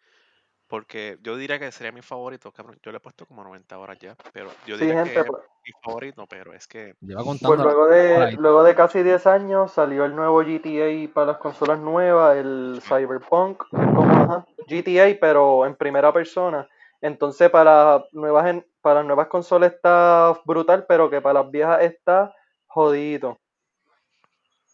Porque 0.67 1.19
yo 1.21 1.37
diría 1.37 1.59
que 1.59 1.71
sería 1.71 1.91
mi 1.91 2.01
favorito, 2.01 2.51
cabrón. 2.51 2.79
Yo 2.81 2.91
le 2.91 2.97
he 2.97 3.01
puesto 3.01 3.25
como 3.27 3.43
90 3.43 3.77
horas 3.77 3.99
ya, 3.99 4.15
pero 4.33 4.49
yo 4.65 4.77
Sí, 4.77 4.85
diría 4.85 5.05
gente, 5.05 5.13
que 5.13 5.19
es 5.19 5.25
pues, 5.27 5.43
mi 5.63 5.71
favorito, 5.83 6.25
pero 6.27 6.53
es 6.53 6.67
que 6.67 6.95
lleva 7.01 7.23
contando. 7.23 7.55
pues 7.55 7.59
luego 7.59 7.87
de, 7.87 8.31
luego 8.33 8.63
de 8.63 8.73
casi 8.73 9.03
10 9.03 9.27
años 9.27 9.71
salió 9.71 10.05
el 10.05 10.15
nuevo 10.15 10.41
GTA 10.41 11.13
para 11.13 11.27
las 11.27 11.37
consolas 11.37 11.79
nuevas, 11.79 12.37
el 12.37 12.79
Cyberpunk, 12.81 13.63
como 13.69 14.11
ajá, 14.11 14.45
GTA, 14.67 15.17
pero 15.21 15.67
en 15.67 15.75
primera 15.75 16.11
persona. 16.11 16.67
Entonces 16.99 17.51
para 17.51 18.03
nuevas 18.11 18.63
para 18.81 18.99
las 18.99 19.05
nuevas 19.05 19.27
consolas 19.27 19.73
está 19.73 20.35
brutal, 20.45 20.85
pero 20.87 21.09
que 21.09 21.21
para 21.21 21.41
las 21.41 21.51
viejas 21.51 21.81
está 21.83 22.33
jodido. 22.65 23.39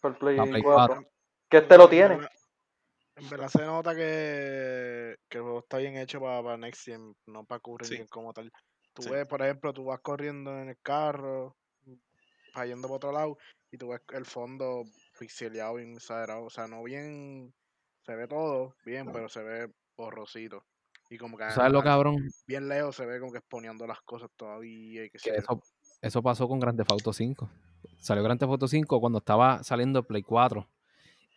Por 0.00 0.18
Play 0.18 0.36
La 0.36 0.44
Play 0.44 0.62
4. 0.62 0.94
4. 0.94 1.10
Que 1.48 1.58
este 1.58 1.76
lo 1.76 1.84
En 1.84 1.90
tiene. 1.90 2.18
En 3.16 3.28
verdad 3.28 3.48
se 3.48 3.64
nota 3.64 3.94
que, 3.94 5.16
que 5.28 5.38
el 5.38 5.42
juego 5.42 5.58
está 5.60 5.78
bien 5.78 5.96
hecho 5.96 6.20
para, 6.20 6.56
Next 6.56 6.84
Gen, 6.84 7.14
no 7.26 7.44
para 7.44 7.60
Current 7.60 7.90
Sí. 7.90 8.06
Como 8.08 8.32
tal. 8.32 8.50
Tú 8.94 9.02
Sí. 9.02 9.10
ves, 9.10 9.26
por 9.26 9.42
ejemplo, 9.42 9.72
tú 9.72 9.84
vas 9.84 10.00
corriendo 10.00 10.58
en 10.60 10.70
el 10.70 10.78
carro, 10.82 11.56
yendo 12.66 12.88
para 12.88 12.96
otro 12.96 13.12
lado, 13.12 13.38
y 13.70 13.78
tú 13.78 13.88
ves 13.88 14.00
el 14.12 14.24
fondo 14.24 14.82
pixeleado, 15.18 15.74
bien 15.74 15.94
exagerado. 15.94 16.44
O 16.44 16.50
sea, 16.50 16.66
no 16.66 16.82
bien, 16.82 17.54
se 18.02 18.14
ve 18.14 18.26
todo 18.26 18.74
bien, 18.84 19.10
pero 19.12 19.28
se 19.28 19.42
ve 19.42 19.70
borrosito. 19.96 20.64
Y 21.10 21.18
como 21.18 21.36
que 21.36 21.44
¿Tú 21.48 21.52
¿Sabes 21.52 21.72
lo 21.72 21.82
cabrón? 21.82 22.16
bien 22.46 22.68
lejos 22.68 22.96
se 22.96 23.04
ve 23.04 23.20
como 23.20 23.32
que 23.32 23.38
exponiendo 23.38 23.86
las 23.86 24.00
cosas 24.02 24.30
todavía 24.36 25.04
y 25.04 25.10
que 25.10 25.18
Que 25.18 25.18
sé 25.18 25.30
yo. 25.30 25.36
eso, 25.36 25.60
eso 26.00 26.22
pasó 26.22 26.48
con 26.48 26.58
Grand 26.60 26.78
Theft 26.78 26.90
Auto 26.92 27.12
5. 27.12 27.50
Salió 27.98 28.22
Grand 28.24 28.40
Theft 28.40 28.50
Auto 28.50 28.68
5 28.68 29.00
cuando 29.00 29.18
estaba 29.18 29.62
saliendo 29.62 30.02
Play 30.02 30.22
4. 30.22 30.66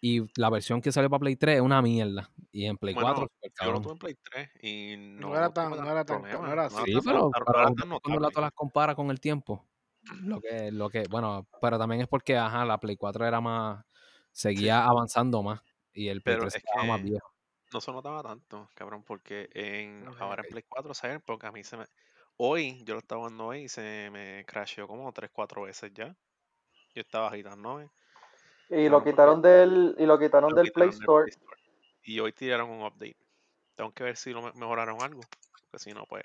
Y 0.07 0.21
la 0.39 0.51
versión 0.51 0.83
que 0.83 0.91
salió 0.91 1.09
para 1.09 1.21
Play 1.21 1.35
3 1.35 1.55
es 1.55 1.61
una 1.61 1.81
mierda. 1.81 2.29
Y 2.51 2.65
en 2.65 2.77
Play 2.77 2.93
Bueno, 2.93 3.07
4, 3.15 3.27
super 3.41 3.51
yo 3.65 3.71
lo 3.71 3.81
tuve 3.81 3.93
en 3.93 3.97
Play 3.97 4.15
3 4.21 4.49
y 4.61 4.95
no, 4.97 5.29
No 5.29 5.35
era 5.35 5.51
tan- 5.51 5.71
no 5.71 5.89
era 5.89 6.05
tan- 6.05 6.21
no 6.21 6.27
era 6.45 6.69
no 6.69 6.77
así. 6.77 6.85
Sí, 6.85 6.93
tan- 6.93 7.03
pero, 7.05 7.31
no 7.87 7.99
cuando 8.01 8.29
las 8.39 8.51
compara 8.51 8.93
con 8.93 9.09
el 9.09 9.19
tiempo, 9.19 9.65
lo 10.21 10.39
que, 10.41 10.71
lo 10.71 10.91
que, 10.91 11.05
bueno, 11.09 11.47
pero 11.59 11.79
también 11.79 12.01
es 12.01 12.07
porque, 12.07 12.37
ajá, 12.37 12.65
la 12.65 12.77
Play 12.79 12.97
4 12.97 13.25
era 13.25 13.41
más, 13.41 13.83
seguía 14.31 14.85
avanzando 14.85 15.41
más 15.41 15.63
y 15.91 16.09
el 16.09 16.21
Play 16.21 16.35
Pero 16.35 16.49
3 16.49 16.55
es 16.57 16.63
estaba 16.63 16.85
más 16.85 16.99
que- 17.01 17.09
viejo. 17.09 17.31
No 17.73 17.81
se 17.81 17.91
notaba 17.91 18.21
tanto, 18.21 18.69
cabrón, 18.75 19.01
porque 19.01 19.49
en, 19.55 20.07
Ok, 20.07 20.21
ahora 20.21 20.43
en 20.43 20.49
Play 20.51 20.63
4 20.69 20.93
saben 20.93 21.19
porque 21.25 21.47
a 21.47 21.51
mí 21.51 21.63
se 21.63 21.77
me... 21.77 21.85
Hoy, 22.37 22.83
yo 22.85 22.93
lo 22.93 22.99
estaba 22.99 23.21
jugando 23.21 23.47
hoy 23.47 23.61
y 23.63 23.69
se 23.69 24.11
me 24.11 24.45
crasheó 24.45 24.87
como 24.87 25.11
3, 25.13 25.31
4 25.33 25.63
veces 25.63 25.91
ya. 25.95 26.15
Yo 26.93 27.01
estaba 27.01 27.29
agitándome. 27.29 27.89
Y 28.69 28.85
No, 28.85 28.89
lo 28.89 28.97
porque 28.97 29.11
quitaron 29.11 29.41
del, 29.41 29.95
y 29.97 30.05
lo 30.05 30.17
quitaron 30.19 30.51
lo 30.51 30.55
del 30.55 30.71
Play 30.71 30.89
quitaron 30.89 31.01
Store. 31.03 31.23
Play 31.23 31.33
Store. 31.33 31.61
Y 32.03 32.19
hoy 32.19 32.31
tiraron 32.33 32.69
un 32.69 32.81
update. 32.83 33.17
Tengo 33.75 33.91
que 33.93 34.03
ver 34.03 34.17
si 34.17 34.31
lo 34.31 34.41
me- 34.41 34.53
mejoraron 34.53 35.01
algo. 35.01 35.21
Porque 35.71 35.79
si 35.79 35.93
no, 35.93 36.05
pues... 36.05 36.23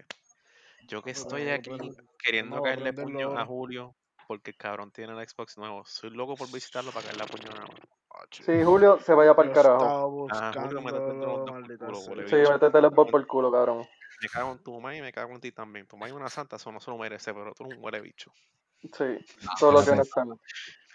Yo 0.87 1.03
que 1.03 1.11
estoy 1.11 1.49
aquí 1.51 1.71
queriendo 2.19 2.57
a 2.57 2.63
caerle 2.63 2.93
puño 2.93 3.39
a. 3.39 3.45
Julio 3.45 3.95
porque 4.27 4.53
el 4.53 4.57
cabrón 4.57 4.93
tiene 4.93 5.13
el 5.13 5.29
Xbox 5.29 5.59
nuevo. 5.59 5.85
Soy 5.85 6.11
loco 6.11 6.37
por 6.37 6.51
visitarlo 6.53 6.93
para 6.93 7.05
caerle 7.07 7.25
a 7.25 7.27
puño 7.27 7.49
nada 7.51 7.67
más. 7.67 7.81
Achi. 8.23 8.45
Sí, 8.45 8.63
Julio, 8.63 8.99
se 9.01 9.13
vaya 9.13 9.35
para 9.35 9.49
el 9.49 9.55
carajo. 9.55 10.29
Ajá, 10.31 10.53
Julio, 10.63 10.81
métete 10.83 11.11
buscando, 11.11 11.53
dos 11.69 12.05
por 12.05 12.15
culo, 12.15 12.29
Sí, 12.29 12.37
métete 12.37 12.79
el 12.79 12.85
Xbox 12.85 13.11
por 13.11 13.21
el 13.21 13.27
culo, 13.27 13.51
cabrón. 13.53 13.89
Me 14.23 14.29
cago 14.29 14.53
en 14.53 14.63
tu 14.63 14.73
mamá 14.75 14.97
y 14.97 15.01
me 15.01 15.13
cago 15.13 15.33
en 15.35 15.41
ti 15.41 15.51
también. 15.51 15.87
Tu 15.87 15.97
mamá 15.97 16.09
es 16.09 16.13
una 16.13 16.29
santa, 16.29 16.57
eso 16.57 16.71
no 16.71 16.81
se 16.81 16.91
lo 16.91 16.99
merece, 16.99 17.33
pero 17.35 17.53
tú 17.55 17.65
eres 17.65 17.77
un 17.77 17.85
huele 17.85 18.01
bicho. 18.01 18.33
Sí, 18.81 19.19
Ah, 19.49 19.55
todo 19.59 19.73
lo 19.73 19.85
que 19.85 19.97
no 19.97 20.03
espérate. 20.03 20.41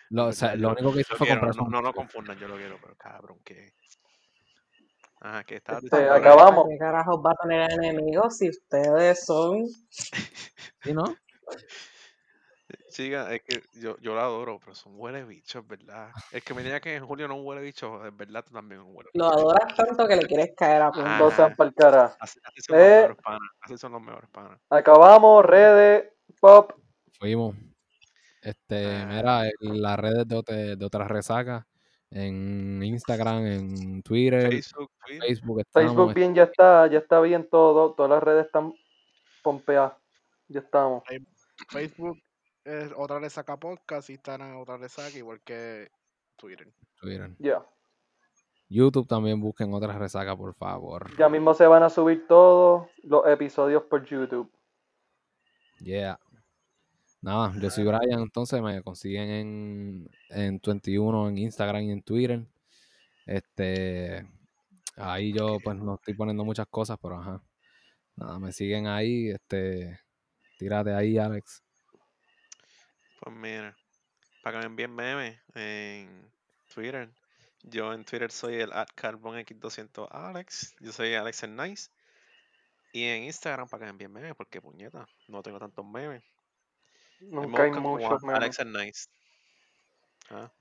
Está. 0.09 0.15
Lo, 0.15 0.27
o 0.27 0.31
sea, 0.31 0.55
lo 0.55 0.69
único 0.71 0.93
que 0.93 1.01
hizo 1.01 1.13
yo 1.13 1.17
fue 1.17 1.27
quiero, 1.27 1.41
comprar 1.41 1.63
no, 1.63 1.69
no 1.69 1.81
lo 1.81 1.93
confundan, 1.93 2.37
yo 2.37 2.47
lo 2.47 2.55
quiero, 2.57 2.77
pero 2.81 2.95
cabrón, 2.95 3.39
que. 3.43 3.73
Ajá, 5.21 5.43
que 5.43 5.55
Este. 5.55 5.71
¿Para 5.89 6.21
qué, 6.21 6.29
acabamos. 6.29 6.65
qué 6.69 6.77
carajos 6.77 7.21
va 7.25 7.31
a 7.31 7.35
tener 7.41 7.71
enemigos 7.71 8.37
si 8.37 8.49
ustedes 8.49 9.25
son 9.25 9.65
¿Sí, 10.83 10.93
no? 10.93 11.03
Chica, 12.89 13.33
es 13.33 13.41
que 13.43 13.61
yo, 13.73 13.97
yo 13.99 14.15
la 14.15 14.21
adoro, 14.21 14.57
pero 14.59 14.73
son 14.73 14.93
huele 14.95 15.25
bichos, 15.25 15.67
¿verdad? 15.67 16.09
El 16.31 16.41
que 16.41 16.53
me 16.53 16.63
diga 16.63 16.79
que 16.79 16.95
en 16.95 17.05
Julio 17.05 17.27
no 17.27 17.33
es 17.33 17.39
un 17.41 17.45
huele 17.45 17.61
bicho, 17.61 18.05
es 18.05 18.15
verdad, 18.15 18.43
tú 18.45 18.53
también 18.53 18.79
un 18.81 18.95
huele 18.95 19.09
lo 19.13 19.25
bicho. 19.25 19.37
adoras 19.39 19.75
tanto 19.75 20.07
que 20.07 20.15
le 20.15 20.25
quieres 20.25 20.53
caer 20.55 20.81
a 20.81 20.91
punta. 20.91 21.17
No 21.19 21.29
sean 21.31 21.55
para 21.55 21.67
el 21.69 21.75
cara. 21.75 22.15
Así, 22.19 22.39
así 22.43 22.61
son 22.61 22.77
los 22.77 22.85
Eh. 22.87 22.95
mejores 23.01 23.17
panas. 23.21 23.49
Así 23.61 23.77
son 23.77 23.91
los 23.91 24.01
mejores 24.01 24.29
panas. 24.29 24.59
Acabamos, 24.69 25.45
redes, 25.45 26.09
pop. 26.39 26.71
Fuimos. 27.19 27.55
Este, 28.45 28.85
Ah. 28.85 29.05
mira, 29.07 29.43
las 29.59 29.99
redes 29.99 30.27
de, 30.27 30.35
otra- 30.35 30.55
de 30.75 30.85
otras 30.85 31.07
resacas, 31.09 31.65
en 32.11 32.81
Instagram, 32.83 33.45
en 33.45 34.03
Twitter, 34.03 34.49
Facebook, 34.51 34.91
Twitter. 35.05 35.27
Facebook 35.27 35.59
estamos. 35.61 35.87
Facebook 35.91 36.13
bien 36.13 36.35
ya 36.35 36.43
está, 36.43 36.87
ya 36.87 36.99
está 36.99 37.19
bien 37.21 37.49
todo. 37.49 37.93
Todas 37.93 38.11
las 38.11 38.23
redes 38.23 38.45
están 38.45 38.73
pompeadas. 39.43 39.93
Ya 40.47 40.59
estamos. 40.59 41.03
Facebook 41.69 42.21
es 42.63 42.91
otra 42.95 43.19
le 43.19 43.29
saca 43.29 43.57
podcast, 43.57 44.09
Instagram 44.11 44.55
es 44.55 44.61
otra 44.61 44.77
le 44.77 44.89
saca, 44.89 45.17
igual 45.17 45.41
que 45.41 45.89
Twitter. 46.35 46.71
Twitter. 47.01 47.31
Ya. 47.39 47.65
YouTube 48.69 49.07
también 49.07 49.39
busquen 49.41 49.73
otra 49.73 49.97
resaca, 49.97 50.35
por 50.35 50.53
favor. 50.55 51.15
Ya 51.17 51.29
mismo 51.29 51.53
se 51.55 51.65
van 51.67 51.83
a 51.83 51.89
subir 51.89 52.25
todos 52.27 52.87
los 53.03 53.27
episodios 53.27 53.83
por 53.83 54.05
YouTube. 54.05 54.51
Yeah. 55.79 56.19
Nada, 57.25 57.55
yo 57.59 57.71
soy 57.71 57.83
Brian, 57.83 58.21
entonces 58.21 58.61
me 58.61 58.83
consiguen 58.83 59.29
en, 59.31 60.11
en 60.29 60.61
21 60.63 61.29
en 61.29 61.37
Instagram 61.39 61.81
y 61.81 61.91
en 61.91 62.03
Twitter. 62.03 62.45
Este, 63.25 64.29
ahí 64.95 65.33
yo 65.33 65.57
pues 65.63 65.75
no 65.75 65.95
estoy 65.95 66.13
poniendo 66.13 66.45
muchas 66.45 66.67
cosas, 66.67 66.99
pero 67.01 67.19
ajá. 67.19 67.41
Nada, 68.15 68.37
me 68.37 68.51
siguen 68.51 68.85
ahí, 68.85 69.29
este, 69.29 69.99
tírate 70.59 70.93
ahí, 70.93 71.17
Alex. 71.17 71.63
Pues 73.21 73.35
mira, 73.35 73.75
para 74.43 74.59
que 74.59 74.59
me 74.59 74.65
envíen 74.67 74.93
memes 74.93 75.39
en 75.55 76.31
Twitter. 76.75 77.09
Yo 77.63 77.91
en 77.91 78.05
Twitter 78.05 78.29
soy 78.29 78.61
el 78.61 78.71
at 78.71 78.89
carbonx200 78.95 80.09
Alex. 80.11 80.75
Yo 80.79 80.91
soy 80.91 81.15
Alex 81.15 81.41
el 81.41 81.55
Nice. 81.55 81.89
Y 82.93 83.05
en 83.05 83.23
Instagram 83.23 83.67
para 83.67 83.79
que 83.79 83.85
me 83.85 83.89
envíen 83.89 84.13
memes, 84.13 84.35
porque 84.35 84.61
puñeta, 84.61 85.07
no 85.27 85.41
tengo 85.41 85.57
tantos 85.57 85.83
memes. 85.83 86.21
Nunca 87.21 87.63
hay 87.63 87.71
muchos 87.71 88.23
memes. 88.23 88.37
Alex 88.41 88.59
el 88.59 88.73
Nice. 88.73 89.07
Ah. 90.29 90.51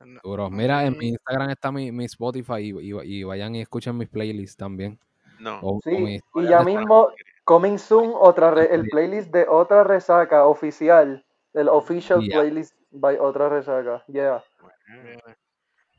Mira, 0.50 0.84
en 0.84 0.98
mi 0.98 1.08
Instagram 1.08 1.50
está 1.50 1.72
mi, 1.72 1.90
mi 1.90 2.04
Spotify 2.04 2.58
y, 2.60 2.70
y- 2.80 3.20
y 3.20 3.24
vayan 3.24 3.54
y 3.54 3.62
escuchen 3.62 3.96
mis 3.96 4.08
playlists 4.08 4.56
también. 4.56 4.98
no. 5.40 5.58
O- 5.60 5.76
o 5.76 5.80
Sí, 5.82 5.90
mis 5.90 6.22
y 6.34 6.48
ya 6.48 6.62
mismo, 6.62 7.08
coming 7.44 7.78
soon, 7.78 8.12
otra 8.14 8.50
re- 8.50 8.74
el 8.74 8.86
playlist 8.88 9.30
de 9.32 9.46
otra 9.48 9.82
resaca 9.84 10.44
oficial. 10.46 11.24
El 11.54 11.68
official 11.68 12.20
Yeah. 12.22 12.40
playlist 12.40 12.74
by 12.90 13.16
otra 13.18 13.48
resaca. 13.48 14.04
Yeah. 14.08 14.42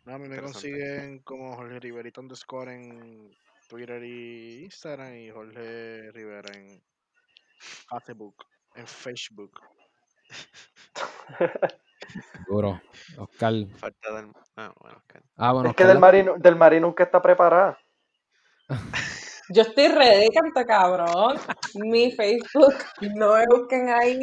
No, 0.06 0.14
a 0.14 0.18
mí 0.20 0.28
me 0.30 0.38
consiguen 0.39 1.20
como 1.20 1.56
Jorge 1.56 1.80
Riverito 1.80 2.22
underscore 2.22 2.76
en 2.76 3.32
Twitter 3.68 4.03
y 4.03 4.64
Instagram 4.66 5.16
y 5.16 5.32
Jorge 5.32 6.12
Rivera 6.12 6.51
en 6.53 6.82
Facebook, 7.60 8.36
en 8.76 8.86
Facebook. 8.86 9.60
Duro. 12.48 12.82
Oscar. 13.18 13.54
Falta 13.78 14.14
del. 14.14 14.32
Ah, 14.56 14.74
bueno. 14.80 15.02
Ah, 15.38 15.52
bueno, 15.54 15.70
es 15.70 15.76
que 15.76 15.84
Oscar 15.84 15.88
del 15.88 15.96
la- 15.96 16.00
Mari, 16.00 16.26
del 16.38 16.56
Mari 16.56 16.80
nunca 16.80 17.04
está 17.04 17.22
preparada. 17.22 17.78
Yo 19.50 19.62
estoy 19.62 19.88
ready, 19.90 20.30
cabrón. 20.68 21.38
Mi 21.76 22.12
Facebook, 22.12 22.74
no 23.16 23.36
me 23.36 23.46
busquen 23.48 23.90
ahí. 23.90 24.20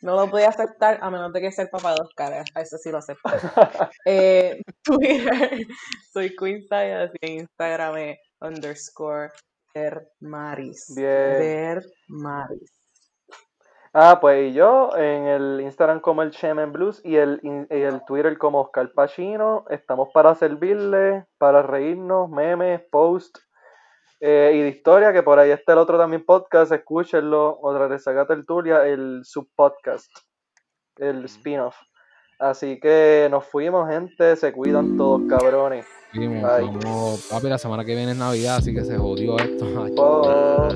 No 0.00 0.16
lo 0.16 0.26
voy 0.28 0.42
a 0.42 0.48
aceptar 0.50 0.98
a 1.02 1.10
menos 1.10 1.32
de 1.32 1.40
que 1.40 1.50
sea 1.52 1.64
el 1.64 1.70
papá 1.70 1.94
de 1.94 2.00
Oscar. 2.02 2.32
eh, 2.32 2.44
A 2.54 2.60
eso 2.60 2.76
sí 2.78 2.90
lo 2.90 2.98
acepto. 2.98 3.22
Eh, 4.06 4.60
Twitter, 4.82 5.66
soy 6.12 6.34
Queen 6.36 6.66
Sayas 6.68 7.10
y 7.20 7.26
en 7.26 7.32
Instagram 7.40 7.96
es 7.96 8.18
underscore 8.40 9.30
Dermaris. 9.74 10.92
Bien. 10.94 11.06
Dermaris. 11.08 12.70
Ah, 13.96 14.18
pues 14.20 14.50
y 14.50 14.54
yo 14.54 14.90
en 14.96 15.28
el 15.28 15.60
Instagram 15.60 16.00
como 16.00 16.22
el 16.22 16.32
Shemen 16.32 16.72
Blues 16.72 17.00
y 17.04 17.14
el, 17.14 17.40
y 17.44 17.74
el 17.76 18.04
Twitter 18.04 18.36
como 18.36 18.60
Oscar 18.62 18.90
Pacino. 18.92 19.64
Estamos 19.70 20.08
para 20.12 20.34
servirle, 20.34 21.26
para 21.38 21.62
reírnos, 21.62 22.28
memes, 22.28 22.80
post 22.90 23.38
eh, 24.18 24.50
y 24.52 24.62
de 24.62 24.68
historia, 24.68 25.12
que 25.12 25.22
por 25.22 25.38
ahí 25.38 25.52
está 25.52 25.74
el 25.74 25.78
otro 25.78 25.96
también 25.96 26.24
podcast, 26.24 26.72
escúchenlo, 26.72 27.56
otra 27.62 27.86
resaca 27.86 28.26
tertulia, 28.26 28.84
el 28.84 29.20
subpodcast, 29.22 30.10
el 30.96 31.24
spin-off. 31.26 31.76
Así 32.40 32.80
que 32.80 33.28
nos 33.30 33.44
fuimos, 33.44 33.88
gente, 33.88 34.34
se 34.34 34.52
cuidan 34.52 34.96
todos, 34.96 35.22
cabrones. 35.28 35.86
Bye. 36.12 36.40
vamos, 36.42 37.28
papi, 37.30 37.48
la 37.48 37.58
semana 37.58 37.84
que 37.84 37.94
viene 37.94 38.10
es 38.10 38.18
Navidad, 38.18 38.56
así 38.56 38.74
que 38.74 38.82
se 38.82 38.98
jodió 38.98 39.38
esto. 39.38 39.64
Oh. 39.96 40.68